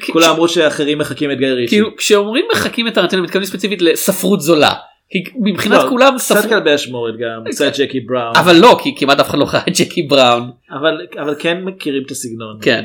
[0.08, 1.76] וכולם אמרו שאחרים מחכים את גיא ריצ'י.
[1.76, 4.72] כאילו כשאומרים מחכים את טרנטינו מתכוונים ספציפית לספרות זולה
[5.14, 8.94] כי מבחינת לא, כולם קצת ספרות כלבי אשמורת גם קצת ג'קי בראון אבל לא כי
[8.98, 12.58] כמעט אף אחד לא חי את ג'קי בראון אבל אבל כן מכירים את הסגנון.
[12.62, 12.84] כן.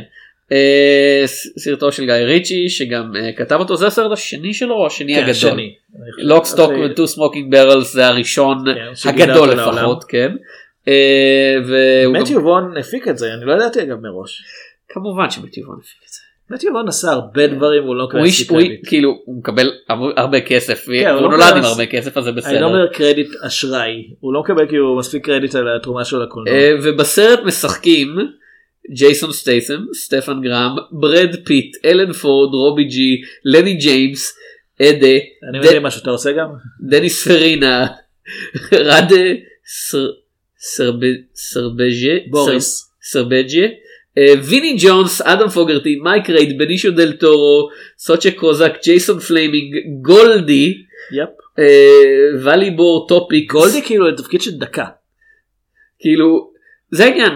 [0.52, 1.24] אה,
[1.58, 5.20] סרטו של גיא ריצ'י שגם אה, כתב אותו זה הסרט השני שלו או השני כן,
[5.20, 5.32] הגדול?
[5.32, 5.76] השני.
[6.18, 8.64] Lock Stock אחרי- ו-2 Smoking Barrels זה הראשון
[9.04, 9.78] כן, הגדול אותו לעולם.
[9.78, 10.32] לפחות כן.
[10.88, 14.42] אה, והוא גם- מתיו וון הפיק את זה אני לא ידעתי אגב מראש.
[14.90, 16.20] כמובן שמתיו וון הפיק את זה.
[16.50, 18.80] מתיו וון עשה הרבה דברים הוא לא מספיק הוא קרדיט.
[18.88, 19.72] כאילו הוא מקבל
[20.18, 22.66] הרבה- כסף כן, הוא לא נולד עם הרבה כסף אז זה אני לא בסדר.
[22.66, 26.54] אומר קרדיט אשראי הוא לא מקבל כאילו מספיק קרדיט על התרומה שלו לקולנוע.
[26.54, 28.16] אה, ובסרט משחקים
[28.96, 34.38] ג'ייסון סטייסם, סטפן גרם, ברד פיט, אלן פורד, רובי ג'י, לני ג'יימס,
[34.82, 35.08] אדה,
[35.50, 36.48] אני מבין מה שאתה עושה גם.
[36.90, 37.88] דניס פרינה,
[38.88, 39.16] ראדה
[39.90, 40.12] סר-
[40.60, 41.00] סרב-
[41.36, 42.80] סרבז'ה, בוריס.
[42.80, 42.90] סר-
[43.20, 43.68] סרבג'ה,
[44.44, 50.74] ויני ג'ונס, אדם פוגרטי, מייק רייד, בניסיו דל טורו, סורצ'ה קיוזאק, ג'ייסון פליימינג, גולדי,
[51.12, 51.30] yep.
[51.60, 54.86] אה, וליבור טופיק, גולדי כאילו לתפקיד של דקה.
[56.00, 56.52] כאילו
[56.92, 57.34] זה העניין.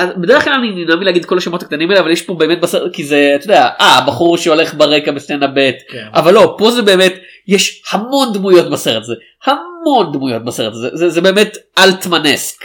[0.00, 3.04] בדרך כלל אני נמנע מלהגיד כל השמות הקטנים האלה אבל יש פה באמת בסרט כי
[3.04, 6.06] זה אתה יודע אה בחור שהולך ברקע בסצנה ב' כן.
[6.14, 7.14] אבל לא פה זה באמת
[7.48, 12.64] יש המון דמויות בסרט הזה המון דמויות בסרט הזה זה, זה באמת אלטמנסק.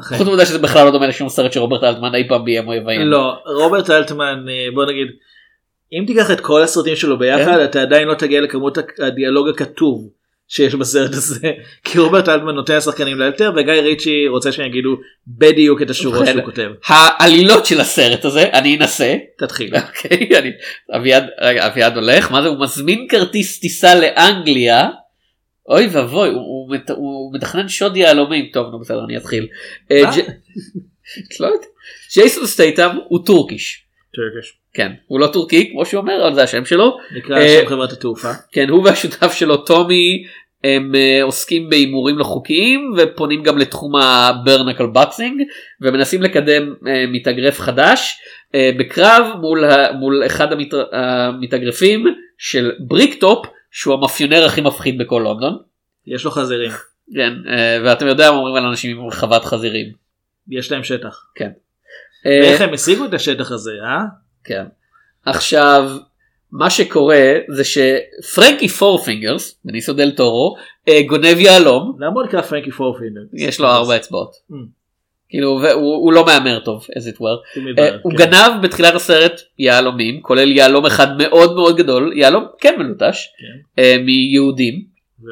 [0.00, 0.16] אכן.
[0.16, 3.00] חוץ מזה שזה בכלל לא דומה לשום סרט שרוברט אלטמן אי פעם ביים או יביים.
[3.00, 5.06] לא רוברט אלטמן אה, בוא נגיד
[5.92, 7.64] אם תיקח את כל הסרטים שלו ביחד כן.
[7.64, 10.08] אתה עדיין לא תגיע לכמות הדיאלוג הכתוב
[10.48, 11.50] שיש בסרט הזה
[11.84, 16.32] כי רוברט אלטמן נותן לשחקנים לאלתר וגיא ריצ'י רוצה שהם יגידו בדיוק את השורות ובכן,
[16.32, 16.70] שהוא כותב.
[16.86, 19.16] העלילות של הסרט הזה אני אנסה.
[19.38, 19.74] תתחיל.
[19.76, 20.28] אוקיי,
[21.66, 24.88] אביעד הולך מה זה הוא מזמין כרטיס טיסה לאנגליה.
[25.68, 29.46] אוי ואבוי הוא, הוא, הוא מתכנן שוד יהלומים טוב נו בסדר אני אתחיל.
[29.90, 30.02] אה,
[31.40, 31.48] לא.
[32.14, 33.84] ג'ייסון סטייטם הוא טורקיש.
[34.14, 34.58] טורקיש.
[34.74, 36.98] כן הוא לא טורקי כמו שהוא אומר אבל זה השם שלו.
[37.16, 38.32] נקרא אה, שם חברת התעופה.
[38.52, 40.24] כן הוא והשותף שלו טומי
[40.64, 45.42] הם אה, עוסקים בהימורים לא חוקיים ופונים גם לתחום ה bare knuckle boxing
[45.80, 46.74] ומנסים לקדם
[47.12, 48.18] מתאגרף חדש
[48.78, 49.64] בקרב מול,
[49.98, 52.04] מול אחד המת, המתאגרפים
[52.38, 55.58] של בריקטופ שהוא המאפיונר הכי מפחיד בכל לונדון.
[56.06, 56.70] יש לו חזירים.
[57.14, 59.92] כן, אה, ואתם יודעים מה אומרים על אנשים עם חוות חזירים.
[60.48, 61.26] יש להם שטח.
[61.34, 61.50] כן.
[62.24, 64.04] ואיך הם השיגו את השטח הזה אה?
[64.44, 64.64] כן.
[65.24, 65.90] עכשיו
[66.52, 70.56] מה שקורה זה שפרנקי פורפינגרס בניסיו דל טורו
[70.88, 73.20] אה, גונב יהלום למה הוא נקרא פרנקי פורפינגרס?
[73.32, 74.32] יש לו ארבע אצבעות.
[74.50, 74.54] Mm.
[75.28, 77.58] כאילו והוא הוא לא מהמר טוב as it were.
[77.68, 78.18] אה, בעיה, הוא כן.
[78.18, 83.28] גנב בתחילת הסרט יהלומים כולל יהלום אחד מאוד מאוד גדול יהלום כן מלוטש
[84.04, 85.22] מיהודים is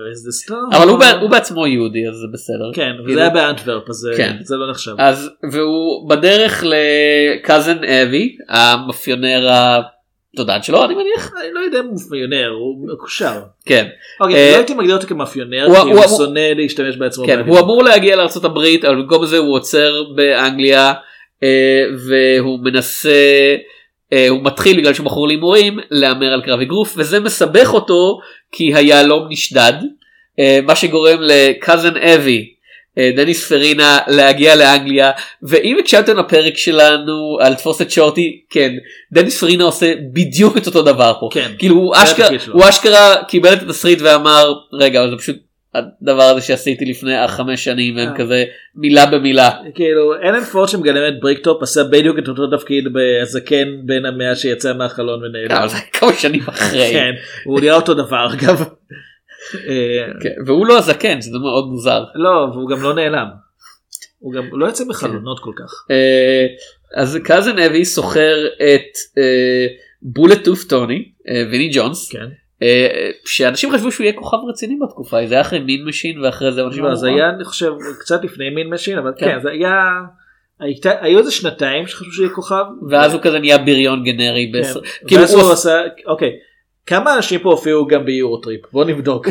[0.48, 0.76] the star?
[0.76, 2.70] אבל הוא הוא בעצמו יהודי אז זה בסדר.
[2.74, 4.36] כן כאילו- וזה היה באנטוורפ אז זה- כן.
[4.42, 4.94] זה לא נחשב.
[4.98, 9.48] אז והוא בדרך ל cousin אבי המאפיונר
[10.34, 11.32] הדודן שלו אני מניח.
[11.40, 13.40] אני לא יודע אם הוא מאפיונר הוא מקושר.
[13.66, 13.86] כן.
[14.20, 17.26] אוקיי, אה, לא הייתי מגדיר אותו כמאפיונר כי הוא- שונא להשתמש בעצמו.
[17.26, 17.40] כן.
[17.46, 18.46] הוא אמור להגיע לארה"ב
[18.86, 20.92] אבל במקום זה הוא עוצר באנגליה
[21.42, 21.48] אה,
[22.08, 23.56] והוא מנסה
[24.12, 28.18] אה, הוא מתחיל בגלל שהוא מכור להימורים להמר על קרב אגרוף וזה מסבך אותו
[28.52, 29.72] כי היהלום נשדד
[30.38, 32.55] אה, מה שגורם לקאזן אבי אה,
[32.98, 35.10] דניס פרינה להגיע לאנגליה
[35.42, 38.72] ואם הקשבתם לפרק שלנו על תפוס את שורטי כן
[39.12, 42.28] דניס פרינה עושה בדיוק את אותו דבר פה כן, כאילו הוא אשכרה.
[42.52, 45.36] הוא אשכרה קיבל את התסריט ואמר רגע אבל זה פשוט
[45.76, 48.16] הדבר הזה שעשיתי לפני חמש שנים והם אה.
[48.16, 48.44] כזה
[48.74, 49.50] מילה במילה.
[49.74, 54.72] כאילו אלן פורד שמגלם את בריקטופ עשה בדיוק את אותו תפקיד בזקן בן המאה שיצא
[54.72, 55.68] מהחלון ונעלם.
[55.68, 56.92] זה כמה שנים אחרי.
[56.92, 57.12] כן,
[57.44, 58.64] הוא נראה אותו דבר אגב.
[59.54, 62.04] אה, כן, והוא לא הזקן שזה מאוד מוזר.
[62.14, 63.26] לא, והוא גם לא נעלם.
[64.18, 65.70] הוא גם לא יוצא בחלונות כל כך.
[65.90, 66.46] אה,
[66.94, 69.20] אז cousin אבי שוכר את
[70.02, 71.08] בולטוף טוני
[71.50, 72.26] ויני ג'ונס כן.
[72.62, 76.62] אה, שאנשים חשבו שהוא יהיה כוכב רציני בתקופה זה היה אחרי Mean Machine ואחרי זה
[76.62, 79.26] אנשים לא, זה "אה, היה אני חושב קצת לפני Mean Machine אבל כן.
[79.26, 79.74] כן זה היה.
[80.60, 82.64] הייתה, היו איזה שנתיים שחשבו שיהיה כוכב.
[82.90, 84.52] ואז הוא כזה נהיה בריון גנרי.
[84.52, 84.80] כן.
[85.08, 86.30] כאילו הוא עשה אוקיי
[86.86, 89.28] כמה אנשים פה הופיעו גם ב Eurotrip בוא נבדוק.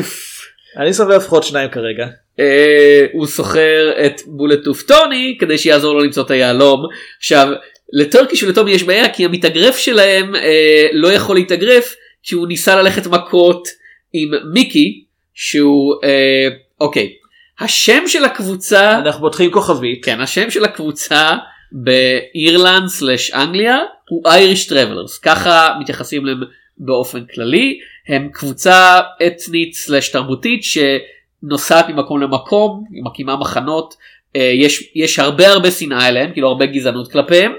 [0.76, 2.06] אני סופר לפחות שניים כרגע.
[2.40, 6.80] אה, הוא שוכר את בולטוף טוני כדי שיעזור לו למצוא את היהלום.
[7.18, 7.48] עכשיו
[7.92, 13.06] לטורקיש ולטומי יש בעיה כי המתאגרף שלהם אה, לא יכול להתאגרף כי הוא ניסה ללכת
[13.06, 13.68] מכות
[14.12, 15.04] עם מיקי
[15.34, 16.48] שהוא אה,
[16.80, 17.12] אוקיי
[17.60, 21.30] השם של הקבוצה אנחנו פותחים כוכבית כן השם של הקבוצה
[21.72, 23.78] באירלנד slash אנגליה
[24.10, 26.40] הוא Irish Travellers ככה מתייחסים להם
[26.78, 33.94] באופן כללי הם קבוצה אתנית slash תרבותית שנוסעת ממקום למקום היא מקימה מחנות
[34.36, 37.52] אה, יש יש הרבה הרבה שנאה אליהם כאילו הרבה גזענות כלפיהם.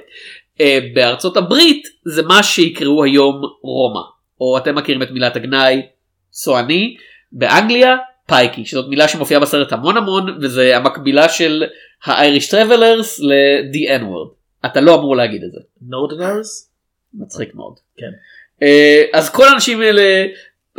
[0.61, 4.01] אה, בארצות הברית זה מה שיקראו היום רומא
[4.41, 5.81] או אתם מכירים את מילת הגנאי
[6.29, 6.97] צועני
[7.31, 7.95] באנגליה
[8.27, 11.63] pikey שזאת מילה שמופיעה בסרט המון המון וזה המקבילה של
[12.03, 15.59] ה Irish Travellers ל-the n-word אתה לא אמור להגיד את זה.
[15.81, 16.71] Northerners?
[17.13, 17.79] מצחיק מאוד.
[17.97, 18.11] כן.
[18.63, 20.25] אה, אז כל האנשים האלה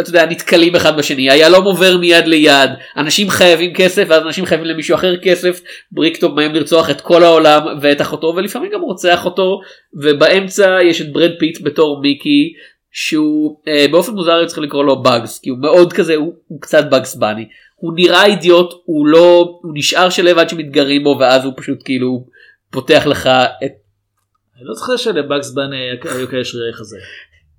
[0.00, 1.30] אתה יודע נתקלים אחד בשני.
[1.30, 2.70] היהלום עובר מיד ליד.
[2.96, 5.60] אנשים חייבים כסף ואז אנשים חייבים למישהו אחר כסף.
[5.92, 9.60] בריקטופ מאיים לרצוח את כל העולם ואת אחותו ולפעמים גם רוצח אותו.
[9.94, 12.52] ובאמצע יש את ברד פיט בתור מיקי
[12.90, 16.90] שהוא אה, באופן מוזר צריך לקרוא לו באגס כי הוא מאוד כזה הוא, הוא קצת
[16.90, 17.48] באגס בני.
[17.76, 22.26] הוא נראה אידיוט הוא לא הוא נשאר שלו עד שמתגרים בו ואז הוא פשוט כאילו
[22.70, 23.26] פותח לך
[23.64, 23.72] את
[24.56, 26.96] אני לא זוכר שלבאגס בני היו כאלה שרירי חזה.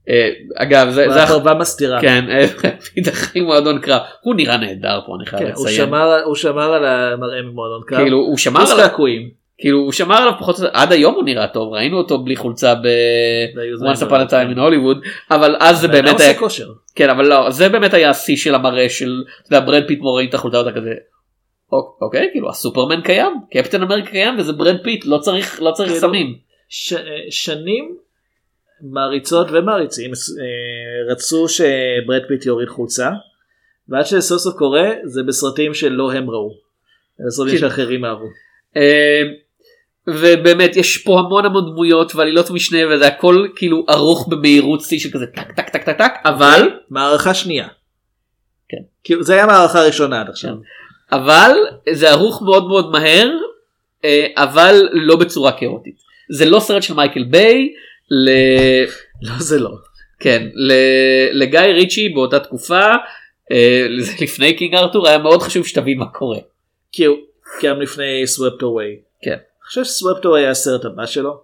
[0.10, 2.02] אה, אגב זה זה והחרבה מסתירה.
[2.02, 2.26] כן
[2.94, 5.94] פיט אחרי מועדון קרב הוא נראה נהדר פה אני חייב כן, לציין
[6.26, 8.00] הוא שמר על המראה ממועדון קרב.
[8.00, 9.30] כאילו הוא שמר חוץ עליו מהקעקועים.
[9.58, 12.88] כאילו הוא שמר עליו פחות עד היום הוא נראה טוב ראינו אותו בלי חולצה ב
[13.94, 16.68] once upon a time in Hollywood אבל אז זה באמת עושה היה כושר.
[16.96, 20.58] כן אבל לא זה באמת היה השיא של המראה של ברד פיט מוריד את החולצה
[20.58, 20.94] אותה כזה.
[21.72, 25.92] "אוק- אוקיי כאילו הסופרמן קיים קפטן אמריקה קיים וזה ברד פיט לא צריך לא צריך
[25.92, 26.36] כאילו, סמים.
[26.94, 26.98] אה,
[27.30, 27.96] שנים
[28.82, 33.10] מעריצות ומעריצים אה, רצו שברד פיט יוריד חולצה
[33.90, 36.52] ועד שסוף סוף קורה זה בסרטים שלא הם ראו.
[37.22, 37.60] אלא סרטים כן.
[37.60, 38.26] שאחרים אהבו.
[38.78, 39.22] אה,
[40.08, 45.10] ובאמת יש פה המון המון דמויות ועלילות משנה וזה הכל כאילו ערוך במהירות שיא של
[45.12, 47.68] כזה טק טק טק טק טק אבל מערכה שנייה.
[48.70, 48.82] כן.
[49.04, 50.56] כאילו זה היה מערכה ראשונה עד עכשיו.
[51.12, 51.52] אבל
[51.92, 53.30] זה ערוך מאוד מאוד מהר
[54.06, 55.96] אה, אבל לא בצורה כאוטית
[56.32, 57.70] זה לא סרט של מייקל ביי
[58.12, 58.30] ל...
[59.22, 59.70] לא זה לא.
[60.20, 62.80] כן ל- לגיא ריצ'י באותה תקופה
[63.52, 66.38] אה, זה לפני King Arthur היה מאוד חשוב שתבין מה קורה.
[66.92, 67.18] כי הוא
[67.64, 68.96] גם לפני Swept Away.
[69.22, 69.32] כן.
[69.32, 71.42] אני חושב ש Swept Away היה הסרט הבא שלו.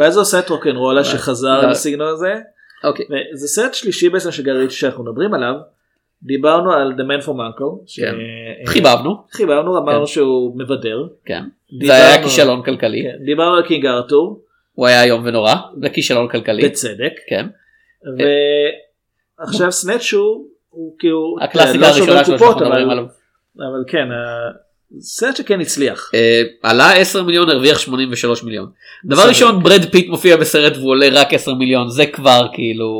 [0.00, 1.68] ואז הוא עושה את RocknRolla שחזר לא.
[1.70, 2.34] לסגנון הזה.
[2.84, 3.06] אוקיי.
[3.34, 5.54] וזה סרט שלישי בעצם של גיא ריצ'י שאנחנו מדברים עליו.
[6.22, 7.82] דיברנו על The Man from Uncle.
[7.86, 8.14] ש- כן.
[8.66, 9.14] חיבבנו.
[9.32, 10.06] חיבבנו אמרנו כן.
[10.06, 11.06] שהוא מבדר.
[11.24, 11.42] כן.
[11.70, 13.02] דיברנו- זה היה כישלון כלכלי.
[13.02, 14.40] כן, דיברנו על קינג ארתור.
[14.72, 16.68] הוא היה איום ונורא וכישלון כלכלי.
[16.68, 17.12] בצדק.
[17.28, 17.46] כן.
[19.38, 23.04] ועכשיו סנאצ'ו הוא כאילו הקלאסיקה לא הראשונה שלו שאנחנו מדברים עליו.
[23.56, 24.08] אבל כן
[24.98, 26.10] סרט שכן הצליח.
[26.14, 28.70] אה, עלה 10 מיליון הרוויח 83 מיליון.
[29.04, 29.28] דבר.
[29.28, 32.92] ראשון ברד פיט מופיע בסרט והוא עולה רק 10 מיליון זה כבר כאילו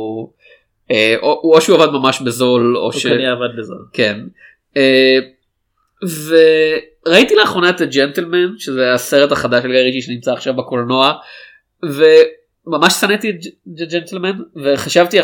[0.91, 3.07] אה, או או שהוא עבד ממש בזול או הוא ש...
[3.07, 3.87] כנראה עבד בזול.
[3.93, 4.21] כן.
[4.77, 5.19] אה,
[7.07, 11.13] וראיתי לאחרונה את ה Gentlemen שזה הסרט החדש של גיא ריצ'י שנמצא עכשיו בקולנוע
[11.83, 13.37] וממש שנאתי את
[13.81, 15.19] ה Gentlemen וחשבתי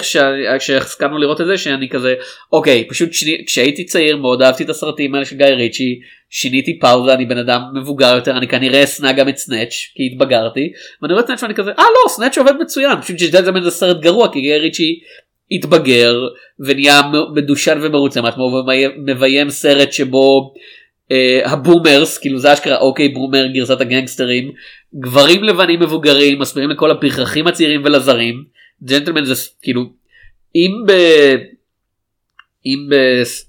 [0.59, 2.15] כשהסכמנו לראות את זה שאני כזה
[2.53, 6.01] אוקיי פשוט שני, כשהייתי צעיר מאוד אהבתי את הסרטים האלה של גיא ריצ'י
[6.31, 10.73] שיניתי פאוזה אני בן אדם מבוגר יותר אני כנראה אשנא גם את Snatch כי התבגרתי.
[11.03, 13.71] ואני רואה את Snatch ואני כזה אה לא Snatch עובד מצוין פשוט ש Gentlemen זה
[13.71, 15.01] סרט גרוע כי גיא ריצ'י
[15.51, 16.15] התבגר
[16.61, 17.03] ונהיה
[17.35, 20.55] מדושן ומרוצה מעצמו ומביים סרט שבו
[21.13, 24.53] אה, ה boomers כאילו זה אשכרה OK boomer גרסת הגנגסטרים
[24.95, 28.45] גברים לבנים מבוגרים מסבירים לכל הפרחחים הצעירים ולזרים
[28.85, 29.83] Gentlemen זה כאילו
[30.55, 30.93] אם ב...
[32.67, 32.95] אם ב...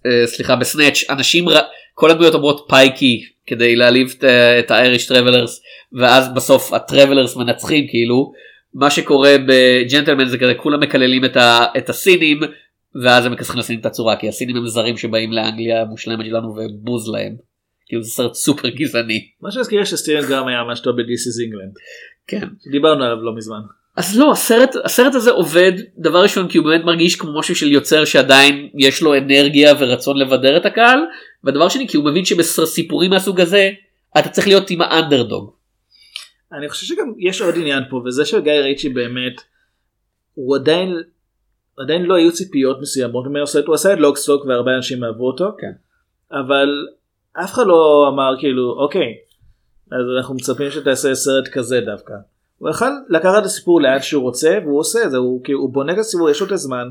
[0.06, 1.60] אה, סליחה ב Snatch אנשים ר...
[1.94, 5.62] כל הדמויות אומרות pikey כדי להעליב את, ה- את ה Irish Travellers
[5.94, 8.32] ואז בסוף ה Travellers מנצחים כאילו
[8.74, 11.66] מה שקורה ב Gentlemen זה כזה כולם מקללים את, ה...
[11.78, 12.40] את הסינים
[13.04, 17.10] ואז הם מכסחים לסינים את הצורה כי הסינים הם זרים שבאים לאנגליה המושלמת שלנו ובוז
[17.10, 17.36] להם.
[17.86, 19.28] כאילו זה סרט סופר גזעני.
[19.42, 21.74] מה שמזכיר שסטיבן גרם היה ממש טוב ב-This is England.
[22.28, 22.48] כן.
[22.72, 23.60] דיברנו עליו לא מזמן.
[23.98, 27.72] אז לא הסרט הסרט הזה עובד דבר ראשון כי הוא באמת מרגיש כמו משהו של
[27.72, 31.00] יוצר שעדיין יש לו אנרגיה ורצון לבדר את הקהל
[31.44, 33.70] ודבר שני כי הוא מבין שבסיפורים מהסוג הזה
[34.20, 35.52] אתה צריך להיות עם האנדרדוג.
[36.58, 39.42] אני חושב שגם יש עוד עניין פה וזה שגיא ריצ'י באמת
[40.34, 40.96] הוא עדיין
[41.78, 45.72] עדיין לא היו ציפיות מסוימות ממנו הוא עשה את לוקסטוק והרבה אנשים אהבו אותו כן.
[46.32, 46.68] אבל
[47.34, 49.14] אף אחד לא אמר כאילו אוקיי
[49.92, 52.14] אז אנחנו מצפים שתעשה סרט כזה דווקא.
[52.58, 55.74] הוא יכול לקחת את הסיפור לאן שהוא רוצה והוא עושה את זה הוא כאילו הוא
[55.74, 56.88] בונה את הסיפור יש לו את הזמן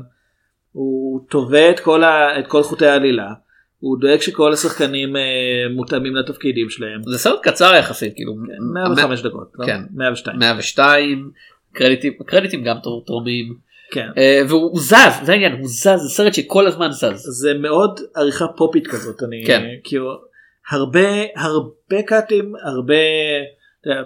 [0.71, 3.33] הוא תובע את כל, ה, את כל חוטי העלילה
[3.79, 5.21] הוא דואג שכל השחקנים אה,
[5.75, 7.01] מותאמים לתפקידים שלהם.
[7.03, 8.35] זה סרט קצר יחסית כאילו
[8.73, 9.65] 105 דקות, לא?
[9.65, 9.81] כן.
[9.95, 10.39] 102.
[10.39, 11.31] 102
[11.73, 13.55] קרדיטים קרדיטים גם תור- תורמים
[13.91, 14.07] כן.
[14.17, 17.99] אה, והוא הוא זז זה העניין הוא זז זה סרט שכל הזמן זז זה מאוד
[18.15, 19.63] עריכה פופית כזאת, אני כן.
[19.83, 20.11] כאילו
[20.71, 22.93] הרבה הרבה קאטים, הרבה,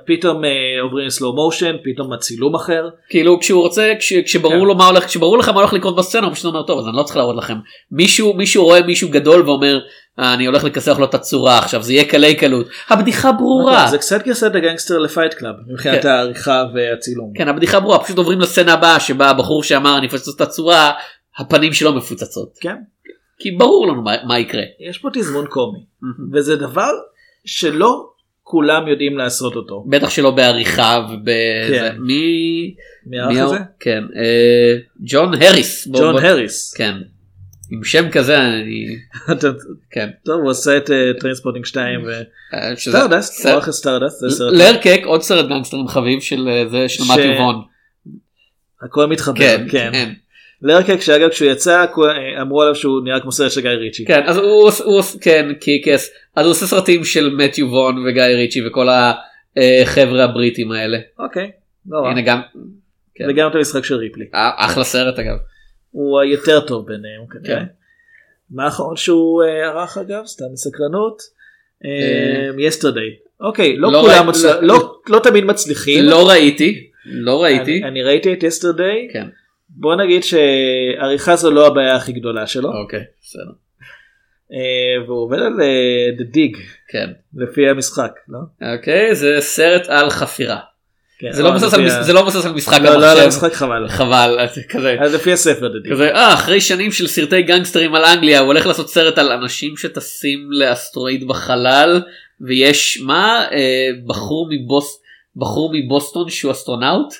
[0.06, 0.50] פתאום אה,
[0.82, 2.90] עוברים slow motion, פתאום הצילום אחר.
[3.10, 4.60] כאילו כשהוא רוצה כש, כשברור כן.
[4.60, 6.96] לו מה הולך כשברור לך מה הולך לקרות בסצנה הוא פשוט אומר טוב אז אני
[6.98, 7.58] לא צריך להראות לכם
[7.92, 9.80] מישהו מישהו רואה מישהו גדול ואומר
[10.20, 13.98] "אה, אני הולך לכסח לו את הצורה עכשיו זה יהיה קלי קלות הבדיחה ברורה זה
[13.98, 16.10] קצת גרסת הגנגסטר ל Fight Club מבחינת כן.
[16.10, 17.32] העריכה והצילום.
[17.36, 20.92] כן הבדיחה ברורה פשוט עוברים לסצנה הבאה שבה הבחור שאמר אני אפוצץ את הצורה
[21.38, 22.76] הפנים שלו מפוצצות כן.
[23.40, 24.64] כי ברור לנו מה, מה יקרה.
[24.90, 25.80] יש פה תזמון קומי
[26.34, 26.92] וזה דבר
[27.46, 28.11] שלא
[28.52, 29.86] כולם יודעים לעשות אותו.
[29.90, 31.32] בטח שלא בעריכה ובזה
[31.92, 31.96] כן.
[32.00, 32.74] מי
[33.06, 33.56] מי העורך מי הזה?
[33.56, 34.76] ה- כן אה,
[35.06, 36.74] ג'ון הריס ג'ון בוא- הריס.
[36.74, 36.94] כן
[37.72, 38.86] עם שם כזה אני
[39.94, 42.00] כן טוב הוא עשה את Trainspotting 2
[42.54, 45.88] אה, שזה- ו Stardust, סרט- הוא ערך את Stardust, זה Layer Cake עוד סרט גנגסטרים
[45.88, 47.56] חביב של אה, זה של מתיו וון.
[48.82, 49.90] הכל מתחבר, כן, כן.
[49.92, 50.12] כן.
[50.62, 54.06] לרקק שאגב כשהוא יצא אה, אמרו עליו שהוא נראה כמו סרט של גיא ריצ'י.
[54.06, 58.68] כן אז הוא הוא כן קיקס אז הוא עושה סרטים של מתיו וון וגיא ריצ'י
[58.68, 58.88] וכל
[59.58, 60.98] החבר'ה הבריטים האלה.
[61.20, 61.52] אוקיי,
[61.90, 62.08] לא.
[62.08, 62.42] הנה גם
[63.16, 63.26] כן.
[63.30, 64.26] וגם את המשחק של ריפלי.
[64.36, 65.36] אה, אחלה סרט אגב.
[65.92, 67.60] הוא היותר טוב ביניהם כנראה.
[67.60, 67.66] כן.
[68.52, 70.26] מה האחרון שהוא אה, ערך אגב?
[70.26, 71.22] סתם מסקרנות.
[72.60, 73.10] יסטרדי.
[73.42, 76.04] אוקיי, לא לא כולם לא- לא- לא תמיד מצליחים.
[76.06, 77.78] לא ראיתי לא ראיתי.
[77.78, 79.08] אני- אני ראיתי את יסטרדי.
[79.14, 79.28] כן.
[79.76, 82.70] בוא נגיד שעריכה זו לא הבעיה הכי גדולה שלו.
[82.82, 83.52] אוקיי בסדר.
[84.54, 86.58] אה, והוא עובד על אה, The Dig
[86.90, 87.10] כן.
[87.36, 88.12] לפי המשחק.
[88.28, 88.40] לא?
[88.74, 90.60] אוקיי זה סרט על חפירה.
[91.20, 93.24] כן, זה לא מבוסס על זה לא מבוסס על משחק לא, לא על המחשב.
[93.24, 93.88] המשחק חבל.
[93.90, 94.38] חבל
[94.70, 94.96] כזה.
[95.00, 95.92] אז לפי הספר Dig.
[95.92, 99.78] כזה אה אחרי שנים של סרטי גנגסטרים על אנגליה הוא הולך לעשות סרט על אנשים
[99.78, 102.02] שטסים לאסטרואיד בחלל
[102.42, 103.90] ויש מה אה,
[105.36, 107.14] בחור מבוסטון שהוא אסטרונאוט.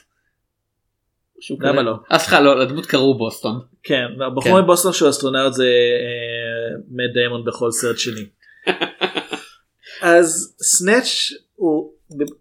[1.60, 1.82] למה.
[1.82, 1.96] לא?
[2.12, 3.60] אה סליחה לא לדמות קראו בוסטון.
[3.84, 4.64] כן, הבחור כן.
[4.64, 8.26] מבוסטון שהוא אסטרונאוט זה אה, מאט דיימון בכל סרט שני.
[10.02, 11.08] אז Snatch
[11.56, 12.34] הוא ב-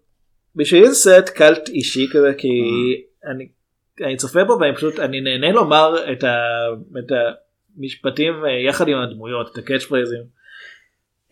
[0.55, 2.47] בשבילי זה סרט קאלט אישי כזה כי
[3.25, 3.47] אני,
[4.05, 6.35] אני צופה בו ואני פשוט אני נהנה לומר את, ה,
[6.99, 7.11] את
[7.77, 10.23] המשפטים אה, יחד עם הדמויות את ה catchphrase ים.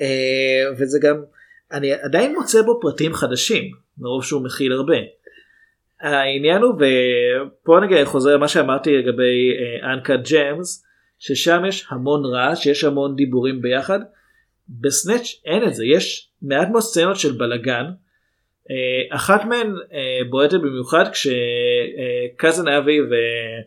[0.02, 1.24] אה, וזה גם
[1.72, 4.98] אני עדיין מוצא בו פרטים חדשים מרוב שהוא מכיל הרבה.
[6.02, 9.52] העניין הוא ופה נגיד חוזר למה שאמרתי לגבי
[9.84, 10.86] אנקה ג'מס
[11.20, 14.00] ששם יש המון רעש יש המון דיבורים ביחד.
[14.70, 17.86] בסנאץ' אין את זה יש מעט מאוד סצנות של בלאגן.
[18.72, 23.62] אה, אחת מהן אה, בועטת במיוחד כשקזן אבי ו-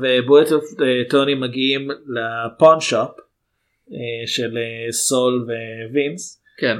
[0.00, 3.10] ובועטת אה, טוני מגיעים לפון שופ
[3.92, 5.46] אה, של אה, סול
[5.92, 6.42] ווינס.
[6.58, 6.76] כן.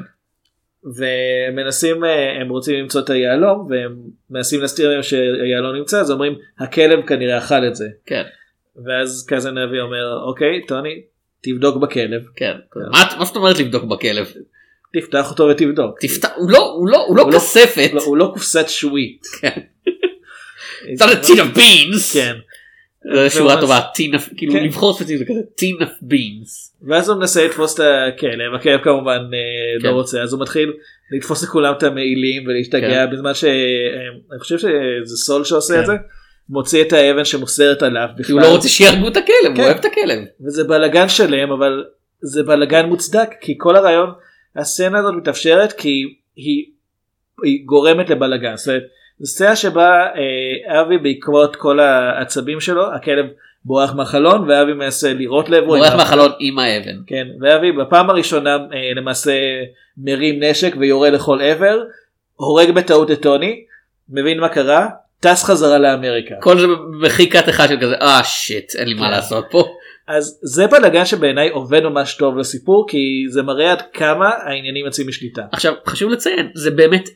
[0.96, 3.96] ומנסים אה, הם רוצים למצוא את היהלום והם
[4.30, 8.22] מנסים להסתיר להם שהיהלום נמצא אז אומרים הכלב כנראה אכל את זה כן.
[8.86, 11.00] ואז קזן אבי אומר אוקיי טוני
[11.42, 12.52] תבדוק בכלב כן.
[12.92, 14.32] מה מה זאת אומרת לבדוק בכלב?
[14.92, 17.90] תפתח אותו ותבדוק תפתח הוא לא הוא לא הוא לא לא- כספת.
[17.92, 19.22] לא, הוא לא קופסת שווית.
[19.40, 19.60] כן.
[20.82, 22.12] It's not a tin of beans.
[22.14, 22.34] כן.
[23.04, 23.80] זו שורה טובה
[24.36, 24.64] כאילו כן.
[24.64, 26.86] לבחור ספציפית כזה tin of beans.
[26.88, 29.88] ואז הוא מנסה לתפוס את הכלב הכלב כמובן אה, כן.
[29.88, 30.72] לא רוצה אז הוא מתחיל
[31.16, 33.12] לתפוס לכולם את המעילים ולהשתגע כן.
[33.12, 35.80] בזמן שאני חושב שזה סול שעושה כן.
[35.80, 35.92] את זה.
[36.48, 39.56] מוציא את האבן שמוסרת עליו כי הוא לא רוצה שיהרגו את הכלב כן.
[39.56, 40.18] הוא אוהב את הכלב.
[40.46, 41.84] וזה בלאגן שלם אבל
[42.20, 44.10] זה בלאגן מוצדק כי כל הרעיון
[44.56, 46.04] הסצנה הזאת מתאפשרת כי
[46.36, 48.56] היא גורמת לבלאגן.
[48.56, 48.82] זאת אומרת,
[49.20, 53.26] זו סצנה שבה אה, אבי בעקבות כל העצבים שלו הכלב
[53.64, 55.76] בורח מהחלון ואבי מנסה לירות לעברו.
[55.76, 56.96] בורח מהחלון עם האבן.
[57.06, 59.32] כן, ואבי בפעם הראשונה אה, למעשה
[59.98, 61.78] מרים נשק ויורה לכל עבר,
[62.34, 63.64] הורג בטעות את טוני,
[64.08, 64.88] מבין מה קרה,
[65.20, 66.34] טס חזרה לאמריקה.
[66.40, 66.66] כל זה
[67.02, 69.10] בחיקת אחד של כזה אה שיט אין לי מה כן.
[69.10, 69.64] לעשות פה.
[70.08, 75.08] אז זה בלאגן שבעיניי עובד ממש טוב לסיפור, כי זה מראה עד כמה העניינים יוצאים
[75.08, 75.42] משליטה.
[75.52, 77.08] עכשיו חשוב לציין זה באמת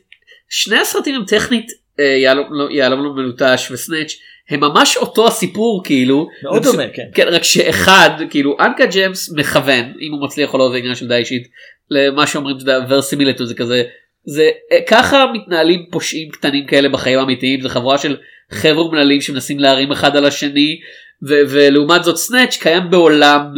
[0.49, 4.13] שני הסרטים הם טכנית יהלום לא- לא מלוטש וסנאץ'
[4.49, 6.27] הם ממש אותו הסיפור כאילו.
[6.43, 7.03] מאוד דומה, כן.
[7.13, 11.07] כן רק שאחד כאילו אנקה ג'מס מכוון אם הוא מצליח או לא זה עניין של
[11.07, 11.47] די אישית
[11.91, 13.83] למה שאומרים יודע ורסימילטו זה כזה
[14.25, 18.17] זה אה, ככה מתנהלים פושעים קטנים כאלה בחיים האמיתיים זה חבורה של
[18.51, 20.79] חבר'ה מנהלים שמנסים להרים אחד על השני
[21.27, 23.53] ו- ולעומת זאת סנאץ' קיים בעולם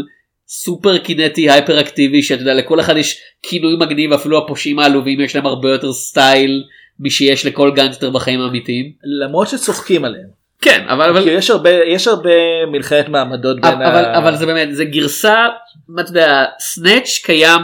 [0.48, 5.36] סופר קינטי הייפר אקטיבי שאתה יודע לכל אחד יש כינוי מגניב אפילו הפושעים העלובים יש
[5.36, 6.64] להם הרבה יותר סטייל
[7.00, 8.92] משיש לכל גנגסטר בחיים האמיתיים.
[9.04, 10.46] למרות שצוחקים עליהם.
[10.62, 14.18] כן אבל אבל יש הרבה יש הרבה מלחמת מעמדות בין אבל, ה...
[14.18, 15.36] אבל זה באמת זה גרסה
[15.88, 17.62] מה אתה יודע Snatch קיים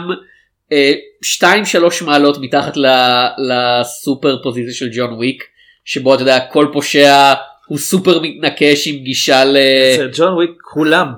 [0.70, 5.44] 2-3 מעלות מתחת ל- לסופר פוזיציה של ג'ון וויק
[5.84, 7.32] שבו אתה יודע כל פושע
[7.66, 9.56] הוא סופר מתנקש עם גישה ל...
[9.94, 11.12] אצל ג'ון וויק כולם אה,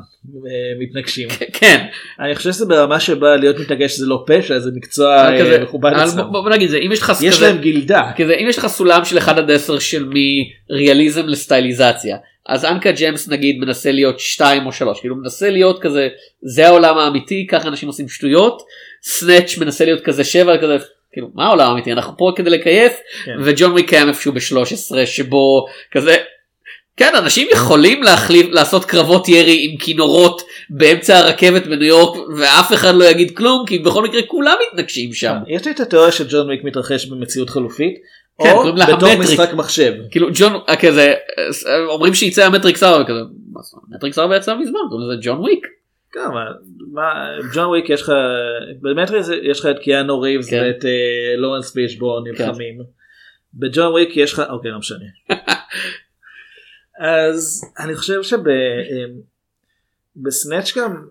[0.78, 1.28] מתנגשים.
[1.52, 1.86] כן.
[2.20, 6.32] אני חושב שזה ברמה שבה להיות מתנגש זה לא פשע זה מקצוע אה, מכובד אצלם.
[6.32, 8.10] בוא נגיד זה אם יש לך יש להם גילדה.
[8.16, 10.08] כזה אם יש לך סולם של 1 עד 10 של
[10.70, 12.16] מריאליזם לסטייליזציה
[12.48, 16.08] אז אנקה ג'יימס נגיד מנסה להיות 2 או 3 כאילו מנסה להיות כזה
[16.42, 18.62] זה העולם האמיתי ככה אנשים עושים שטויות
[19.02, 20.76] סנאץ' מנסה להיות כזה 7 כזה
[21.12, 22.92] כאילו מה העולם האמיתי אנחנו פה כדי לקייף
[23.24, 23.32] כן.
[23.44, 26.16] וג'ון וויק קיים איפשהו ב-13 שבו כזה.
[26.97, 32.95] כן אנשים יכולים להחליף לעשות קרבות ירי עם כינורות באמצע הרכבת בניו יורק ואף אחד
[32.95, 35.36] לא יגיד כלום כי בכל מקרה כולם מתנקשים שם.
[35.49, 37.95] יש לי את התיאוריה של ג'ון וויק מתרחש במציאות חלופית.
[38.42, 39.32] כן, או בתור המטריקס.
[39.32, 39.95] משחק מחשב.
[40.11, 41.14] כאילו ג'ון אה, כזה
[41.66, 43.20] אה, אומרים שיצא המטריקס 4 כזה
[43.53, 43.97] מה זאת אומרת?
[43.97, 45.66] מטריקס 4 יצא מזמן קוראים לזה ג'ון וויק.
[46.12, 46.20] כן,
[46.92, 47.03] מה,
[47.55, 48.12] ג'ון וויק יש לך
[48.80, 50.62] במטריקס יש לך את קיאנו ריבס כן.
[50.66, 52.78] ואת אה, לורנס פישבורן נלחמים.
[53.55, 55.05] בג'ון וויק יש לך אוקיי לא משנה.
[56.99, 58.20] אז אני חושב
[60.22, 61.07] שבסנאצ' גם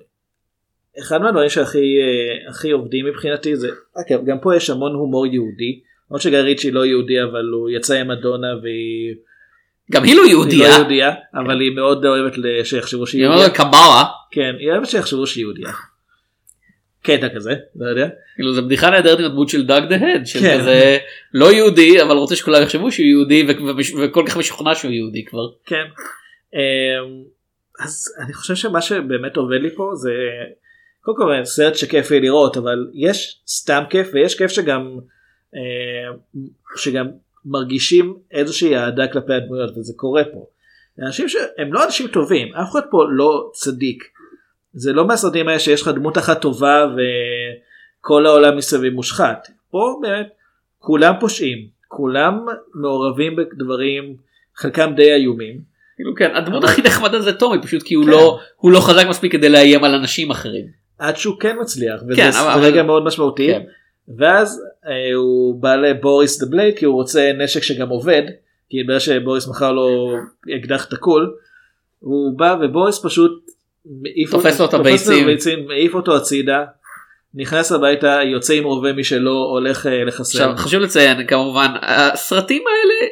[1.00, 5.80] אחד מהדברים שהכי אה, הכי עובדים מבחינתי זה אוקיי, גם פה יש המון הומור יהודי.
[6.10, 9.16] למרות שגיא ריצ'י לא יהודי אבל הוא יצא עם מדונה והיא
[9.92, 10.70] גם היא לא היא יהודייה.
[10.70, 13.48] לא יהודייה אבל היא מאוד אוהבת שיחשבו שהיא היא יהודייה.
[13.48, 14.04] אומרת קברה.
[14.32, 15.72] כן היא אוהבת שיחשבו שהיא יהודייה.
[17.04, 18.10] קטע כזה לא יודע.
[18.36, 20.60] כאילו זה בדיחה נהדרת עם הדמות של דאג דה הד של כן.
[20.60, 20.98] כזה
[21.34, 23.48] לא יהודי אבל רוצה שכולם יחשבו שהוא יהודי
[24.04, 25.50] וכל כך משוכנע שהוא יהודי כבר.
[25.66, 25.86] כן.
[26.54, 27.24] אמ,
[27.80, 30.14] אז אני חושב שמה שבאמת עובד לי פה זה
[31.02, 34.98] קודם כל סרט שכיף לי לראות אבל יש סתם כיף ויש כיף שגם
[35.56, 36.18] אה,
[36.78, 37.08] שגם
[37.46, 40.46] מרגישים איזושהי אהדה כלפי הדמויות וזה קורה פה.
[41.00, 44.04] אנשים שהם לא אנשים טובים אף אחד פה לא צדיק.
[44.74, 46.86] זה לא מהסרטים האלה שיש לך דמות אחת טובה
[48.00, 49.48] וכל העולם מסביב מושחת.
[49.72, 50.28] פה באמת
[50.80, 54.16] כולם פושעים כולם מעורבים בדברים
[54.56, 55.74] חלקם די איומים.
[55.96, 58.12] כאילו כן הדמות הכי נחמדה זה טומי פשוט כי הוא כן.
[58.12, 60.66] לא הוא לא חזק מספיק כדי לאיים על אנשים אחרים.
[61.00, 63.62] עד שהוא כן מצליח וזה כן, רגע מאוד משמעותי כן.
[64.18, 68.24] ואז אה, הוא בא לבוריס דה בלייד כי הוא רוצה נשק שגם עובד
[68.70, 70.16] כי בגלל שבוריס מכר לו
[70.58, 71.34] אקדח תקול
[72.00, 73.32] הוא בא ובוריס פשוט
[74.32, 75.28] תופס לו את הביצים.
[75.68, 76.64] מעיף אותו הצידה
[77.36, 83.10] נכנס הביתה יוצא עם רובה משלו הולך אה, לחסל עכשיו חשוב לציין כמובן הסרטים האלה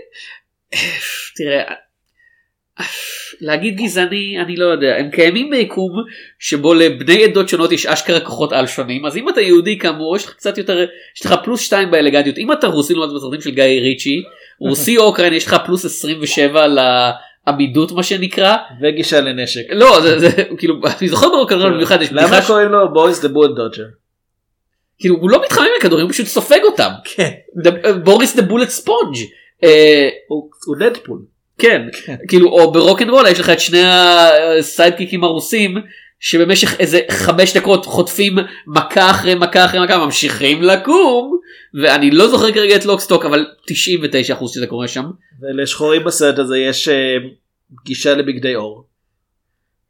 [1.35, 1.75] תראה
[3.41, 5.91] להגיד גזעני אני לא יודע הם קיימים ביקום
[6.39, 10.25] שבו לבני עדות שונות יש אשכרה כוחות על שונים אז אם אתה יהודי כאמור יש
[10.25, 13.63] לך קצת יותר יש לך פלוס 2 באלגנטיות אם אתה רוסי לעומת בסרטים של גיא
[13.63, 14.23] ריצ'י
[14.59, 16.67] רוסי או אוקראיני יש לך פלוס 27
[17.47, 22.21] לעמידות מה שנקרא וגישה לנשק לא זה, זה כאילו אני זוכר באוקראיני במיוחד יש למה
[22.27, 23.83] בדיחה ש- קוראים לו בוריס the Bullet Dodger?
[24.99, 27.31] כאילו הוא לא מתחמם מכדורים הוא פשוט סופג אותם כן.
[28.03, 29.15] בוריס the Bullet Sponge
[30.27, 31.19] הוא דדפול.
[31.57, 31.81] כן
[32.27, 33.81] כאילו או ב RocknRolla יש לך את שני
[34.59, 35.77] הסיידקיקים הרוסים
[36.21, 38.35] שבמשך איזה חמש דקות חוטפים
[38.67, 41.37] מכה אחרי מכה אחרי מכה ממשיכים לקום
[41.81, 43.71] ואני לא זוכר כרגע את לוקסטוק אבל 99%
[44.53, 45.05] שזה קורה שם.
[45.41, 47.17] ולשחורים בסרט הזה יש אה,
[47.85, 48.85] גישה לבגדי עור.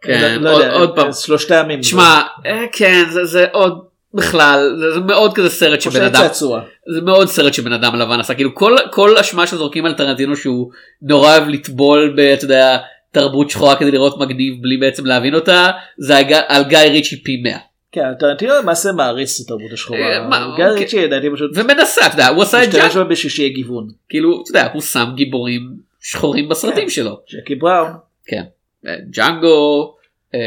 [0.02, 1.12] כן, לא עוד, יודע, עוד פעם.
[1.12, 1.80] שלושת הימים.
[1.80, 3.82] תשמע, אה, כן, זה, זה עוד,
[4.14, 6.62] בכלל, זה, זה מאוד כזה סרט שבן אדם, צעצוע.
[6.96, 10.72] זה מאוד סרט שבן אדם לבן עשה, כאילו כל, כל אשמה שזורקים על טרנטינו שהוא
[11.02, 12.78] נורא אוהב לטבול, ב, אתה יודע,
[13.12, 17.57] תרבות שחורה כדי לראות מגניב בלי בעצם להבין אותה, זה על, גיא- ריצ'י פי 100.
[17.91, 19.99] כן, טרנטינו למעשה מעריץ את התרבות השחורה.
[19.99, 20.84] אה, גיא אוקיי.
[20.84, 23.88] ריצ'י לדעתי פשוט ומנסה, אתה יודע, הוא עשה את משתמש בה בשביל שיהיה גיוון.
[24.09, 25.62] כאילו, אתה יודע, הוא שם גיבורים
[26.01, 27.20] שחורים בסרטים שלו.
[27.41, 27.91] ג'קי בראון,
[28.26, 28.43] כן.
[28.88, 29.95] אה, ג'אנגו,
[30.36, 30.39] אה,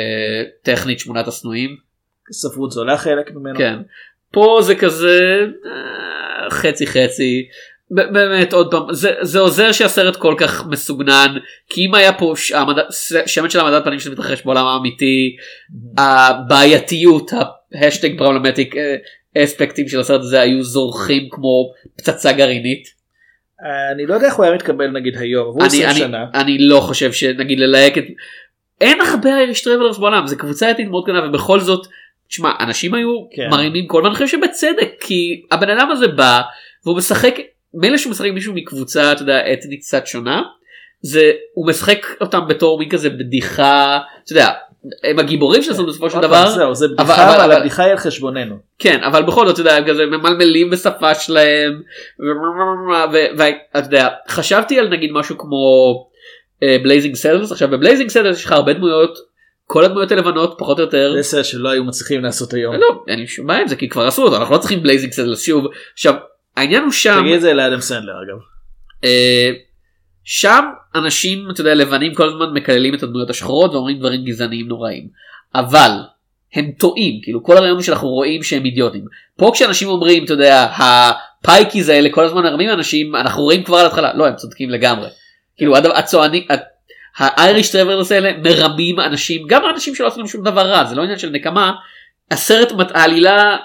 [0.63, 1.77] טכנית שמונת השנואים.
[2.33, 3.59] ספרות זולה חלק ממנו.
[3.59, 3.79] כן.
[4.33, 5.41] פה זה כזה
[6.51, 7.47] חצי חצי.
[7.91, 11.37] באמת עוד פעם זה, זה עוזר שהסרט כל כך מסוגנן
[11.69, 12.35] כי אם היה פה
[12.91, 15.37] ס- שמן של המדד פנים שמתרחש בעולם האמיתי
[15.99, 17.31] הבעייתיות
[17.75, 18.75] ה hashtag problematic
[19.39, 22.89] אספקטים של הסרט הזה היו זורחים כמו פצצה גרעינית.
[23.95, 26.25] אני לא יודע איך הוא היה מתקבל נגיד היום, עברו אני, 20 אני, שנה.
[26.35, 28.05] אני לא חושב שנגיד ללהק את
[28.81, 31.87] אין הרבה Irish Travellers בעולם זה קבוצה אתית מאוד קטנה ובכל זאת
[32.29, 33.49] תשמע אנשים היו כן.
[33.51, 36.41] מרימים קול ואני חושב שבצדק כי הבן אדם הזה בא
[36.85, 37.35] והוא משחק
[37.75, 40.43] מילא שהוא משחק מישהו מקבוצה אתה יודע אתנית קצת שונה
[41.01, 44.51] זה הוא משחק אותם בתור מין כזה בדיחה אתה יודע
[45.05, 48.57] הם הגיבורים של הסרט בסופו של דבר זהו, זה בדיחה אבל- הבדיחה היא על חשבוננו.
[48.79, 51.83] כן אבל בכל זאת אתה יודע הם כזה ממלמלים בשפה שלהם
[53.37, 55.95] ואתה יודע חשבתי על נגיד משהו כמו
[56.61, 59.19] Blazing Saddles עכשיו ב Blazing Saddles יש לך הרבה דמויות
[59.67, 62.75] כל הדמויות הלבנות פחות או יותר זה שלא היו מצליחים לעשות היום.
[62.75, 65.13] לא אין לי שום בעיה עם זה כי כבר עשו אותו אנחנו לא צריכים Blazing
[65.13, 66.15] Saddles שוב עכשיו
[66.57, 68.39] העניין הוא שם תגיד את זה לאדם סנדלר אגב.
[69.05, 69.51] אה,
[70.25, 75.09] שם אנשים אתה יודע לבנים כל הזמן מקללים את הדמויות השחורות ואומרים דברים גזעניים נוראים
[75.55, 75.91] אבל
[76.55, 79.05] הם טועים כאילו כל הרעיון שאנחנו רואים שהם אידיוטים
[79.37, 83.77] פה כשאנשים אומרים אתה יודע ה Pikeys האלה כל הזמן מרמים אנשים אנחנו רואים כבר
[83.77, 85.09] על ההתחלה לא הם צודקים לגמרי
[85.57, 86.43] כאילו הצוענים.
[87.17, 90.95] ה Irish Travellers האלה מרמים אנשים גם אנשים שלא עשו להם שום דבר רע זה
[90.95, 91.73] לא עניין של נקמה
[92.31, 93.57] הסרט העלילה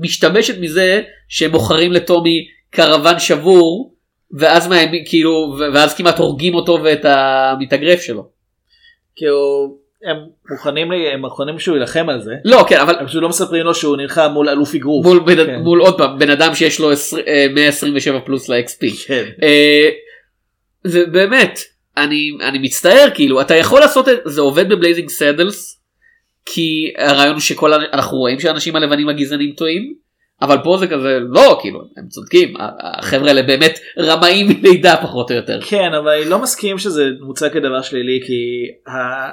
[0.00, 3.94] משתמשת מזה שהם מוכרים לטומי קרוון שבור
[4.38, 4.76] ואז מה,
[5.06, 8.28] כאילו ואז כמעט הורגים אותו ואת המתאגרף שלו.
[9.16, 9.36] כאילו
[10.04, 10.16] הם
[10.50, 12.32] מוכנים לי- הם מוכנים שהוא יילחם על זה.
[12.44, 15.06] לא כן אבל הם פשוט לא מספרים לו שהוא נלחם מול אלוף אגרוף.
[15.06, 15.58] מול, בן, כן.
[15.60, 19.06] מול עוד פעם בן אדם שיש לו 20, אה, 127 פלוס ל-XP.
[19.06, 19.24] כן.
[19.42, 19.88] אה,
[20.86, 21.60] ובאמת
[21.96, 25.77] אני אני מצטער כאילו אתה יכול לעשות את זה עובד ב Blazing Saddles
[26.54, 29.94] כי הרעיון הוא שכל אנחנו רואים שהאנשים הלבנים הגזענים טועים
[30.42, 35.36] אבל פה זה כזה לא כאילו הם צודקים החבר'ה האלה באמת רמאים מלידה פחות או
[35.36, 35.60] יותר.
[35.68, 38.42] כן אבל אני לא מסכים שזה מוצג כדבר שלילי כי
[38.92, 39.30] ה-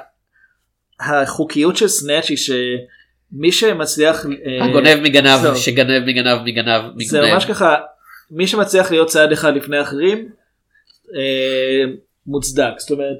[1.00, 5.56] החוקיות של סנאצ' היא שמי שמצליח אה, הגונב מגנב זהו.
[5.56, 7.32] שגנב מגנב מגנב זה מגונב.
[7.34, 7.74] ממש ככה
[8.30, 10.28] מי שמצליח להיות צעד אחד לפני אחרים
[11.16, 11.92] אה,
[12.26, 13.16] מוצדק זאת אומרת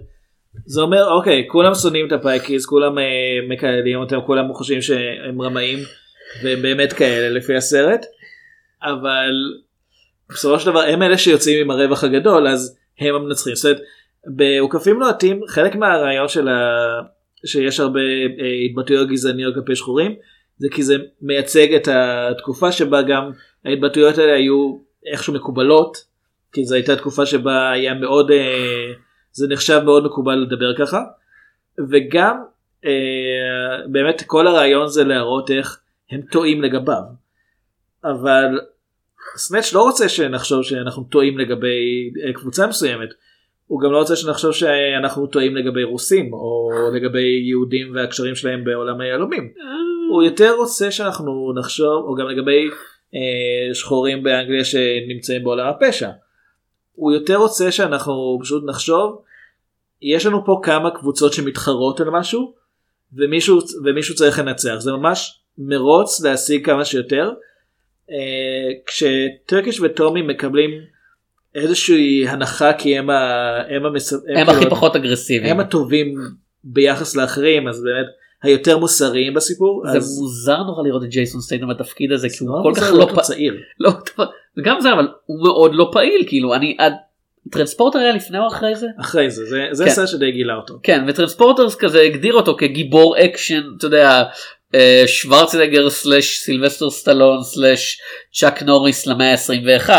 [0.65, 5.79] זה אומר אוקיי כולם שונאים את ה Pikeys כולם אה, אותם כולם חושבים שהם רמאים
[6.43, 8.07] והם באמת כאלה לפי הסרט
[8.83, 9.31] אבל
[10.31, 13.55] בסופו של דבר הם אלה שיוצאים עם הרווח הגדול אז הם המנצחים.
[13.55, 13.83] זאת אומרת
[14.27, 16.61] באוכפים לוהטים חלק מהרעיון של ה...
[17.47, 20.15] שיש הרבה אה, התבטאויות גזעניות כלפי שחורים
[20.59, 23.31] זה כי זה מייצג את התקופה שבה גם
[23.65, 24.79] ההתבטאויות האלה היו
[25.13, 25.97] איכשהו מקובלות
[26.53, 28.93] כי זו הייתה תקופה שבה היה מאוד אה,
[29.37, 31.03] זה נחשב מאוד מקובל לדבר ככה
[31.91, 32.43] וגם
[32.85, 32.91] אה,
[33.87, 35.81] באמת כל הרעיון זה להראות איך
[36.11, 37.03] הם טועים לגביו
[38.05, 38.61] אבל
[39.37, 43.09] סנאצ' לא רוצה שנחשוב שאנחנו טועים לגבי אה, קבוצה מסוימת
[43.67, 49.01] הוא גם לא רוצה שנחשוב שאנחנו טועים לגבי רוסים או לגבי יהודים והקשרים שלהם בעולם
[49.01, 49.53] היהלומים.
[50.11, 52.69] הוא יותר רוצה שאנחנו נחשוב או גם לגבי
[53.15, 56.11] אה, שחורים באנגליה שנמצאים בעולם הפשע.
[56.97, 59.23] הוא יותר רוצה שאנחנו פשוט נחשוב
[60.03, 62.55] יש לנו פה כמה קבוצות שמתחרות על משהו
[63.13, 67.33] ומישהו ומישהו צריך לנצח זה ממש מרוץ להשיג כמה שיותר.
[68.11, 68.17] אה,
[68.87, 70.71] כשטרקיש וטומי מקבלים
[71.55, 73.17] איזושהי הנחה כי הם, ה,
[73.69, 74.13] הם, המס...
[74.13, 75.53] הם הכי פחות אגרסיביים.
[75.53, 76.15] הם הטובים
[76.65, 78.07] ביחס לאחרים אז באמת
[78.47, 79.83] היותר מוסריים בסיפור.
[79.93, 80.19] זה אז...
[80.19, 83.57] מוזר נורא לראות את ג'ייסון סטייטם בתפקיד הזה כי הוא כל כך לא פעיל.
[83.81, 83.91] לא,
[84.65, 86.93] גם זה אבל הוא מאוד לא פעיל כאילו אני עד
[87.51, 88.87] Transporter היה לפני או אחרי זה?
[89.01, 89.91] אחרי זה זה, זה כן.
[89.91, 90.75] הסרט שדי גילה אותו.
[90.83, 94.23] כן ו Transporter כזה הגדיר אותו כגיבור אקשן אתה יודע
[94.75, 98.01] אה, שוורצנגר slash סילבסטר סטלון slash
[98.33, 99.91] צ'אק נוריס למאה ה-21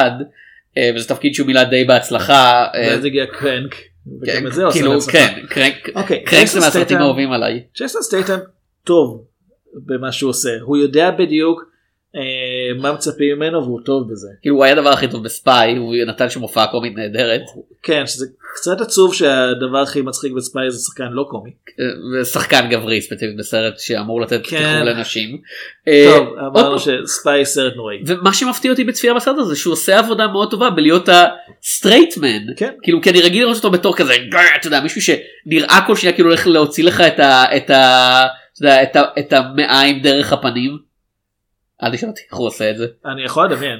[0.77, 2.65] אה, וזה תפקיד שהוא מילא די בהצלחה.
[2.75, 3.75] אה, ואז הגיע Crank.
[4.21, 5.01] וגם את זה עושה כאילו.
[5.01, 5.41] כן
[6.25, 7.63] Crank זה מהסרטים האהובים עליי.
[7.77, 8.37] ג'ייסון סטייטם
[8.83, 9.25] טוב
[9.85, 11.63] במה שהוא עושה הוא יודע בדיוק
[12.77, 14.27] מה מצפים ממנו והוא טוב בזה.
[14.41, 17.41] כאילו הוא היה הדבר הכי טוב ב Spy הוא נתן שם הופעה קומית נהדרת.
[17.83, 21.49] כן שזה קצת עצוב שהדבר הכי מצחיק ב Spy זה שחקן לא קומי.
[22.21, 24.43] ושחקן גברי ספציפית בסרט שאמור לתת.
[24.43, 25.37] תיחום לנשים.
[25.85, 27.97] טוב אה, עוד אמרנו ש Spy סרט נוראי.
[28.07, 32.53] ומה שמפתיע אותי בצפייה בסרט הזה שהוא עושה עבודה מאוד טובה בלהיות ה straight man
[32.57, 32.73] כן.
[32.83, 34.13] כאילו כי אני רגיל לראות אותו בתור כזה
[34.59, 37.43] אתה יודע מישהו שנראה כל שנייה כאילו הולך להוציא לך את ה...
[37.57, 40.86] את, ה, את המעיים דרך הפנים.
[41.83, 42.87] אל תשאל אותי איך הוא עושה את זה.
[43.05, 43.79] אני יכול לדמיין.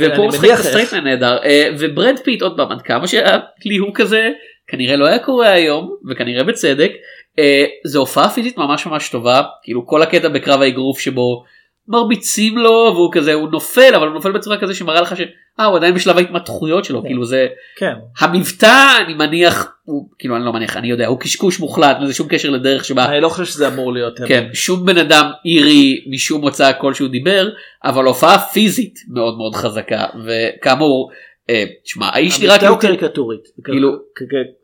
[0.00, 0.48] ופה הוא משחק.
[0.50, 4.30] ה straight man נהדר אה, וברד פיט עוד פעם עד כמה שהליהוק כזה
[4.66, 6.92] כנראה לא היה קורה היום וכנראה בצדק
[7.38, 11.44] אה, זו הופעה פיזית ממש ממש טובה כאילו כל הקטע בקרב האגרוף שבו
[11.88, 15.14] מרביצים לו והוא כזה הוא נופל אבל הוא נופל בצורה כזה שמראה לך
[15.64, 17.46] שהוא עדיין בשלב ההתמתחויות שלו כאילו זה
[17.76, 17.92] כן.
[18.18, 22.14] המבטא אני מניח הוא כאילו אני לא מניח אני יודע הוא קשקוש מוחלט אין לזה
[22.14, 24.18] שום קשר לדרך שבה אני לא חושב שזה אמור להיות.
[24.26, 27.48] כן שום בן אדם אירי משום מוצא כלשהו דיבר
[27.84, 31.10] אבל הופעה פיזית מאוד מאוד חזקה וכאמור
[31.50, 33.40] אה, תשמע האיש נראה המבטא כאילו הוא קריקטורית.
[33.64, 33.96] כאילו-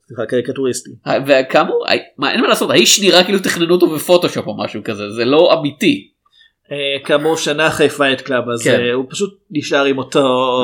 [0.09, 0.91] סליחה, קריקטוריסטי.
[1.27, 1.87] וכאמור
[2.33, 6.09] אין מה לעשות האיש נראה כאילו תכננו אותו בפוטושופ או משהו כזה זה לא אמיתי
[6.11, 6.16] אה,
[7.05, 8.81] כאמור שנה אחרי Fight Club אז כן.
[8.81, 10.21] אה, הוא פשוט נשאר עם אותו.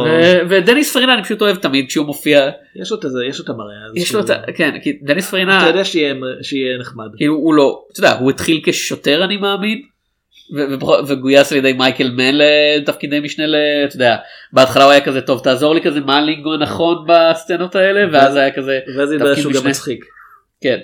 [0.06, 3.44] ו- ודניס פארינה אני פשוט אוהב תמיד כשהוא מופיע יש לו את זה יש לו
[3.44, 3.74] את המראה.
[4.02, 4.52] יש לו את שהוא- ה...
[4.52, 7.06] כן כי דניס פארינה אתה יודע שיהיה שיהיה נחמד.
[7.16, 9.82] כאילו הוא לא אתה יודע הוא התחיל כשוטר אני מאמין
[10.56, 13.54] ו- ו- וגויס על ידי מייקל מן לתפקידי משנה ל...
[13.88, 14.16] אתה יודע,
[14.52, 18.36] בהתחלה הוא היה כזה טוב תעזור לי כזה מה ה lingo הנכון בסצנות האלה ואז
[18.36, 19.66] היה כזה ואז התברר שהוא גם.
[19.66, 20.04] מצחיק.
[20.62, 20.78] כן.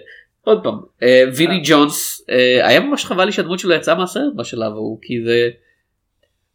[0.48, 4.72] עוד פעם, אה, ויני ג'ונס, אה, היה ממש חבל לי שהדמות שלו יצאה מהסרט בשלב
[4.72, 5.48] ההוא, כי זה...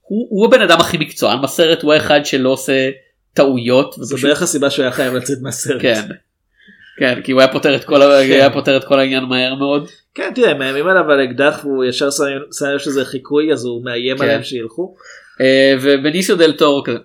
[0.01, 2.89] הוא, הוא הבן אדם הכי מקצוען בסרט, הוא האחד שלא עושה
[3.33, 3.95] טעויות.
[3.99, 5.81] ופשוט- בערך הסיבה שהוא היה חייב לצאת מהסרט.
[5.81, 6.01] כן.
[6.99, 8.17] כן, כי הוא היה פותר את כל, ה...
[8.17, 9.89] היה פותר את כל העניין מהר מאוד.
[10.15, 12.23] כן תראה מאיימים עליו על אקדח והוא ישר שם
[12.73, 14.23] לב שזה חיקוי אז הוא מאיים כן.
[14.23, 14.95] עליהם שילכו.
[15.41, 16.97] אה, ובניסיו דל טורו כזה,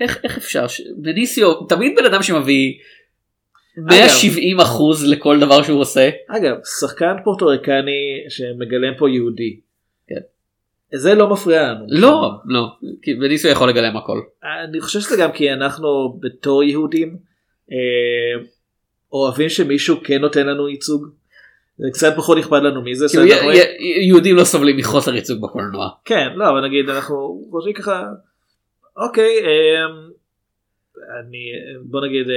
[0.00, 0.80] איך, איך אפשר, ש...
[0.96, 2.72] בניסיו תמיד בן אדם שמביא
[3.76, 6.10] 170 אחוז לכל דבר שהוא עושה.
[6.28, 9.60] אגב שחקן פורטוריקני שמגלם פה יהודי.
[10.08, 10.20] כן.
[10.94, 11.84] זה לא מפריע לנו.
[11.88, 12.66] לא, לא,
[13.02, 14.20] כי בניסיו יכול לגלם הכל.
[14.64, 17.16] אני חושב שזה גם כי אנחנו בתור יהודים
[17.72, 17.76] אה,
[19.12, 21.06] אוהבים שמישהו כן נותן לנו ייצוג.
[21.78, 23.06] זה קצת פחות אכפת לנו מזה.
[23.08, 25.88] כאילו, י- יהודים לא סובלים מחוסר ייצוג בקולנוע.
[26.04, 28.04] כן לא אבל נגיד אנחנו חושבים ככה
[28.96, 30.11] אוקיי אמ,
[31.20, 31.38] אני
[31.84, 32.34] בוא נגיד אה,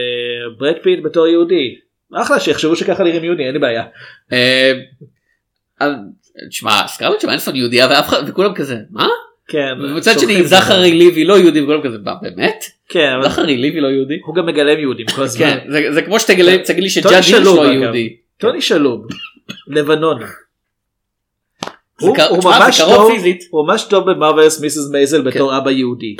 [0.57, 1.75] ברד פיט בתור יהודי
[2.13, 3.83] אחלה שיחשבו שככה נראים יהודי אין לי בעיה.
[4.33, 4.73] אה,
[5.79, 5.91] אז,
[6.49, 9.07] תשמע סקרלט שמנסון יהודייה ואף אחד וכולם כזה מה?
[9.47, 9.73] כן.
[10.03, 10.55] שולחים שני זה.
[10.57, 12.63] זכרי ליוי לא יהודי וכולם כזה מה באמת?
[12.89, 14.19] כן זכרי ליוי לא יהודי?
[14.25, 15.45] הוא גם מגלם יהודים כל הזמן.
[15.49, 17.29] כן זה- זה כמו שתגלה תגיד לי טוני שג'אד הירש
[17.67, 17.73] לא.
[17.73, 18.15] יהודי.
[18.37, 19.07] טוני שלום
[19.67, 20.25] לבנוני.
[21.99, 23.11] זה הוא ממש טוב-.
[23.49, 24.09] הוא ממש טוב
[24.61, 26.15] מיסס מייזל בתור אבא יהודי.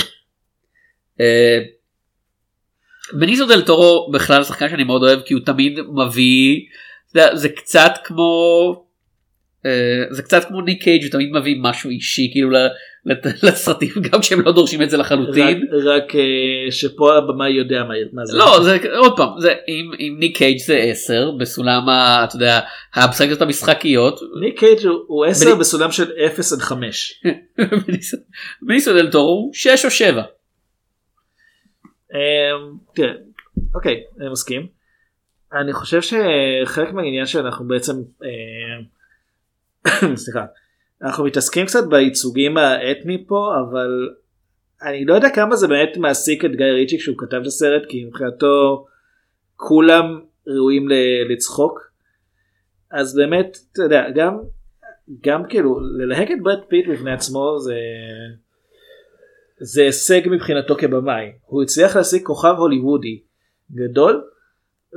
[3.13, 6.59] בניסו דל טורו בכלל שחקן שאני מאוד אוהב כי הוא תמיד מביא
[7.15, 8.31] יודע, זה קצת כמו
[9.65, 9.71] אה,
[10.09, 12.49] זה קצת כמו ניק קייג' הוא תמיד מביא משהו אישי כאילו
[13.43, 15.67] לסרטים גם כשהם לא דורשים את זה רק- לחלוטין.
[15.85, 16.21] רק אה,
[16.71, 18.37] שפה הבמאי יודע מה- מה זה.
[18.37, 22.59] לא זה עוד פעם זה אם, אם ניק קייג' זה 10 בסולם ה- אתה יודע
[22.93, 27.21] הפסקות המשחקיות ניק קייג' הוא- הוא 10 בני- בסולם של 0 עד 5.
[27.87, 28.17] בניסו-
[28.61, 30.23] בניסו דל טורו הוא 6 או 7.
[32.15, 33.13] אמ, תראה,
[33.75, 34.67] אוקיי, אני מסכים.
[35.53, 37.93] אני חושב שחלק מהעניין שאנחנו בעצם,
[38.23, 38.79] אה,
[40.23, 40.45] סליחה,
[41.01, 44.09] אנחנו מתעסקים קצת בייצוגים האתני פה, אבל
[44.81, 48.05] אני לא יודע כמה זה באמת מעסיק את גיא ריצ'י כשהוא כתב את הסרט, כי
[48.05, 48.85] מבחינתו
[49.55, 50.87] כולם ראויים
[51.29, 51.79] לצחוק.
[52.91, 54.37] אז באמת, אתה יודע, גם,
[55.25, 57.75] גם כאילו, ללהק את ברד פיט בפני עצמו זה...
[59.59, 61.31] זה הישג מבחינתו כבמאי.
[61.45, 63.19] הוא הצליח להשיג כוכב הוליוודי
[63.71, 64.23] גדול,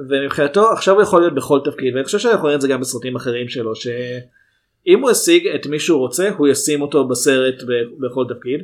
[0.09, 3.17] ומבחינתו עכשיו הוא יכול להיות בכל תפקיד, ואני חושב שאנחנו רואים את זה גם בסרטים
[3.17, 7.63] אחרים שלו, שאם הוא השיג את מי שהוא רוצה, הוא ישים אותו בסרט
[8.01, 8.61] בכל תפקיד.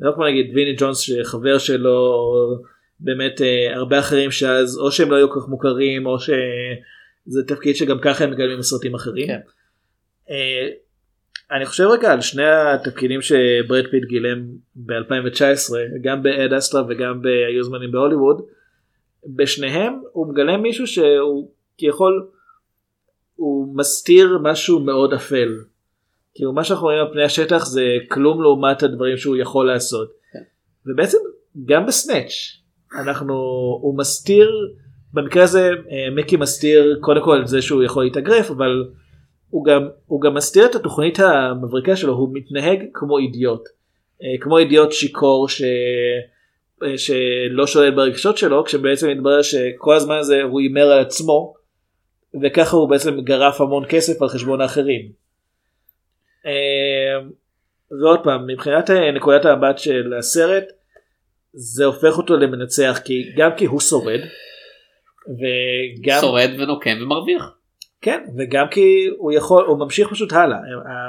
[0.00, 2.54] לא כמו נגיד ויני ג'ונס שחבר שלו, או
[3.00, 7.76] באמת אה, הרבה אחרים שאז או שהם לא היו כל כך מוכרים, או שזה תפקיד
[7.76, 9.26] שגם ככה הם מגלמים בסרטים אחרים.
[9.26, 9.40] כן.
[10.30, 10.68] אה,
[11.50, 17.22] אני חושב רגע על שני התפקידים שברד פיט גילם ב-2019 גם ב Ad Astra וגם
[17.22, 18.42] בהיו זמנים בהוליווד
[19.26, 22.28] בשניהם הוא מגלם מישהו שהוא כביכול
[23.36, 25.48] הוא מסתיר משהו מאוד אפל.
[26.34, 30.12] כאילו מה שאנחנו רואים על פני השטח זה כלום לעומת הדברים שהוא יכול לעשות.
[30.86, 31.18] ובעצם
[31.64, 32.32] גם ב Snatch
[33.00, 33.34] אנחנו
[33.82, 34.50] הוא מסתיר
[35.12, 38.88] במקרה הזה אה, מיקי מסתיר קודם כל את זה שהוא יכול להתאגרף אבל
[39.50, 43.68] הוא גם, הוא גם מסתיר את התוכנית המבריקה שלו, הוא מתנהג כמו אידיוט.
[44.22, 45.62] אה, כמו אידיוט שיכור ש...
[46.82, 51.54] אה, שלא שולט ברגשות שלו, כשבעצם מתברר שכל הזמן הזה הוא הימר על עצמו,
[52.42, 55.12] וככה הוא בעצם גרף המון כסף על חשבון האחרים.
[56.46, 57.28] אה,
[58.00, 60.64] ועוד פעם, מבחינת נקודת המבט של הסרט,
[61.52, 64.20] זה הופך אותו למנצח, כי גם כי הוא שורד,
[65.28, 66.20] וגם...
[66.20, 67.56] שורד ונוקם ומרוויח.
[68.00, 70.58] כן, וגם כי הוא יכול, הוא ממשיך פשוט הלאה,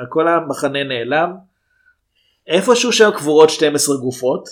[0.09, 1.33] כל המחנה נעלם,
[2.47, 4.49] איפשהו שם קבורות 12 גופות,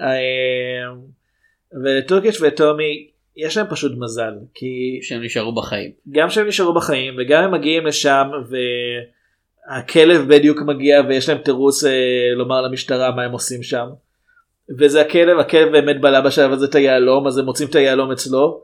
[0.00, 0.94] אה,
[1.82, 5.90] ולטורקיש וטומי יש להם פשוט מזל, כי שהם נשארו בחיים.
[6.10, 8.28] גם שהם נשארו בחיים וגם הם מגיעים לשם
[9.68, 11.90] והכלב בדיוק מגיע ויש להם תירוץ אה,
[12.36, 13.86] לומר למשטרה מה הם עושים שם.
[14.78, 18.62] וזה הכלב, הכלב באמת בלע בשלב הזה את היהלום אז הם מוצאים את היהלום אצלו.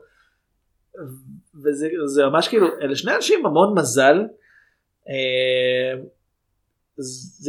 [1.65, 4.15] וזה זה ממש כאילו אלה שני אנשים המון מזל.
[5.09, 6.01] אה,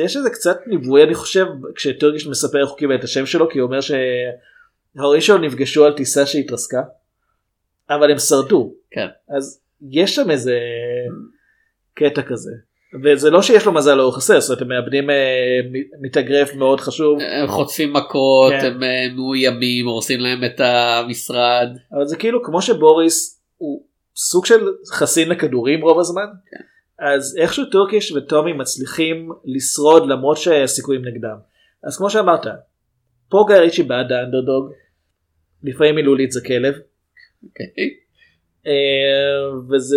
[0.05, 3.59] יש איזה קצת ניבוי אני חושב כשטורגיש מספר איך הוא קיבל את השם שלו כי
[3.59, 6.83] הוא אומר שההורים שלו נפגשו על טיסה שהתרסקה.
[7.91, 8.75] אבל הם שרדו.
[8.91, 9.07] כן.
[9.37, 9.61] אז
[9.91, 10.59] יש שם איזה
[11.95, 12.51] קטע כזה.
[13.05, 15.61] וזה לא שיש לו מזל לאורך הסרט, זאת אומרת הם מאבדים אה,
[16.01, 17.19] מתאגרף מאוד חשוב.
[17.21, 18.67] הם חוטפים מכות, כן.
[18.67, 21.69] הם אה, מאוימים, הורסים להם את המשרד.
[21.93, 23.83] אבל זה כאילו כמו שבוריס הוא
[24.17, 26.27] סוג של חסין לכדורים רוב הזמן.
[26.51, 26.65] כן.
[26.99, 31.37] אז איכשהו טורקיש וטומי מצליחים לשרוד למרות שהסיכויים נגדם.
[31.85, 32.47] אז כמו שאמרת,
[33.29, 34.73] פה גיא ריצ'י בעד האנדרדוג,
[35.63, 36.75] לפעמים מילולית זה כלב,
[37.45, 37.67] אוקיי.
[38.67, 38.73] אה,
[39.71, 39.97] וזה,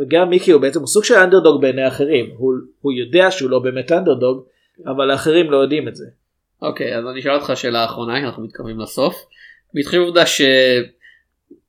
[0.00, 3.58] וגם מיקי הוא בעצם הוא סוג של אנדרדוג בעיני האחרים, הוא, הוא יודע שהוא לא
[3.58, 4.44] באמת אנדרדוג,
[4.86, 6.06] אבל האחרים לא יודעים את זה.
[6.62, 9.14] אוקיי אז אני אשאל אותך שאלה אחרונה אנחנו מתקרבים לסוף.
[9.74, 10.26] בהתחיל עובדה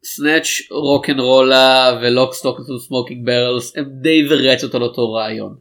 [0.03, 5.55] שסנאצ' רוקנרולה ולוקסטוק וסמוקינג ברלס הם די ורסיות על אותו רעיון.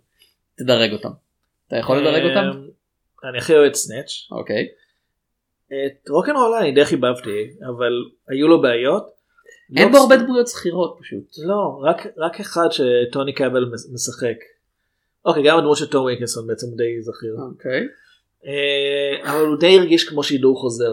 [0.58, 1.10] תדרג אותם.
[1.68, 2.58] אתה יכול לדרג אותם?
[3.24, 4.28] אה, אני הכי אוהב את Snatch.
[4.30, 4.68] אוקיי.
[5.66, 7.92] את RocknRolla אני די חיבבתי, אבל
[8.28, 9.06] היו לו בעיות.
[9.76, 11.24] אין בו הרבה דמויות זכירות פשוט.
[11.46, 14.36] לא, רק, רק אחד שטובי קאבל מש- משחק.
[15.24, 17.36] אוקיי, גם הדמות של טום וינקנסון בעצם די זכיר.
[17.50, 17.80] אוקיי.
[18.46, 20.92] אה, אבל הוא די הרגיש כמו שידור חוזר.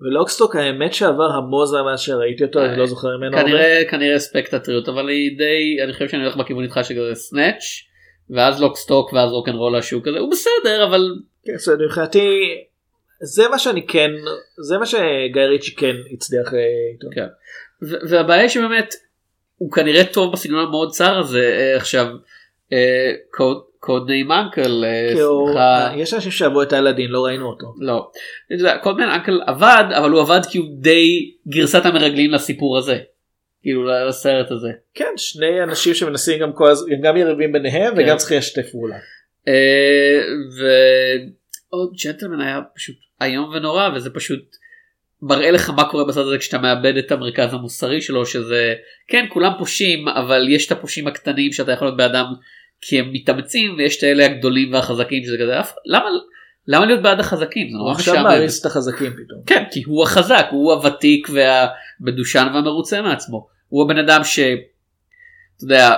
[0.00, 3.36] ולוקסטוק האמת שעבר המון זמן מאז שראיתי אותו, אני לא זוכר ממנו.
[3.36, 7.62] כנראה כנראה ספקטטריות אבל היא די אני חושב שאני הולך בכיוון איתך שכזה סנאץ'
[8.30, 11.14] ואז לוקסטוק ואז רוקנרולה שהוא כזה הוא בסדר אבל
[11.44, 12.28] כן, מבחינתי
[13.20, 14.10] זה מה שאני כן,
[14.68, 16.58] זה מה שגיא ריצ'י כן הצליח אה,
[16.92, 17.08] איתו.
[17.14, 17.26] כן.
[18.08, 18.94] והבעיה שבאמת
[19.56, 22.06] הוא כנראה טוב בסגנון המאוד צר הזה אה, עכשיו
[23.80, 24.84] קוד ניים אנקל
[25.96, 27.66] יש אנשים שאהבו את אלאדין, לא ראינו אותו.
[27.78, 28.10] לא.
[28.82, 32.98] קוד ניים אנקל עבד אבל הוא עבד כי הוא די גרסת המרגלים לסיפור הזה.
[33.62, 34.70] כאילו לסרט הזה.
[34.94, 38.02] כן, שני אנשים שמנסים גם כל הזמן, הם גם יריבים ביניהם כן.
[38.02, 38.96] וגם צריכים לשתף פעולה.
[39.48, 40.20] אה,
[40.58, 44.56] ועוד ג'נטלמן היה פשוט איום ונורא וזה פשוט
[45.22, 48.74] מראה לך מה קורה בצד הזה כשאתה מאבד את המרכז המוסרי שלו שזה
[49.08, 52.26] כן כולם פושעים אבל יש את הפושעים הקטנים שאתה יכול להיות באדם
[52.80, 56.04] כי הם מתאמצים ויש את האלה הגדולים והחזקים שזה כזה אף למה
[56.68, 58.28] למה להיות בעד החזקים זה נורא עכשיו משעמם.
[58.28, 59.40] מעריץ את החזקים פתאום.
[59.46, 64.38] כן כי הוא החזק הוא הוותיק והמדושן והמרוצה מעצמו הוא הבן אדם ש...
[64.38, 65.94] אתה יודע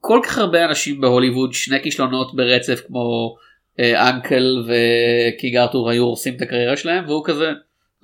[0.00, 3.36] כל כך הרבה אנשים בהוליווד שני כישלונות ברצף כמו
[3.80, 7.52] אה, Uncle ו King Arthur היו הורסים את הקריירה שלהם והוא כזה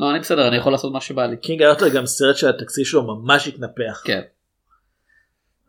[0.01, 1.37] לא אני בסדר אני יכול לעשות מה שבא לי.
[1.37, 4.03] King Arthur גם סרט שהתקציב שלו ממש התנפח.
[4.05, 4.21] כן.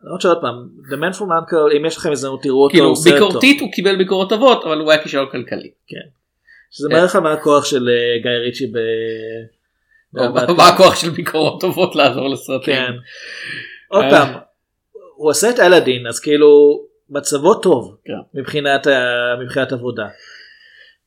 [0.04, 2.94] למרות שעוד פעם, The Man From Uncle, אם יש לכם הזדמנות תראו אותו, כאילו.
[2.94, 5.70] ביקורתית הוא קיבל ביקורות טובות אבל הוא היה כישלון כלכלי.
[5.86, 6.08] כן.
[6.70, 8.78] שזה מראה לך מה הכוח של אה, גיא ריצ'י ב...
[10.56, 12.74] מה הכוח של ביקורות טובות לעזור לסרטים.
[12.74, 12.92] כן.
[13.88, 14.10] עוד אה.
[14.10, 14.34] פעם,
[15.14, 18.40] הוא עושה את אלאדין, אז כאילו מצבו טוב כן.
[19.40, 20.08] מבחינת עבודה.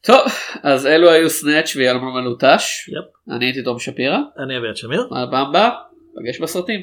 [0.02, 0.22] טוב
[0.64, 2.90] אז אלו היו סנאץ' ויאלמן מלוטש.
[3.32, 4.18] אני הייתי תום שפירא.
[4.44, 5.06] אני אביעד שמיר.
[5.06, 5.70] בפעם הבאה
[6.16, 6.82] פגש בסרטים.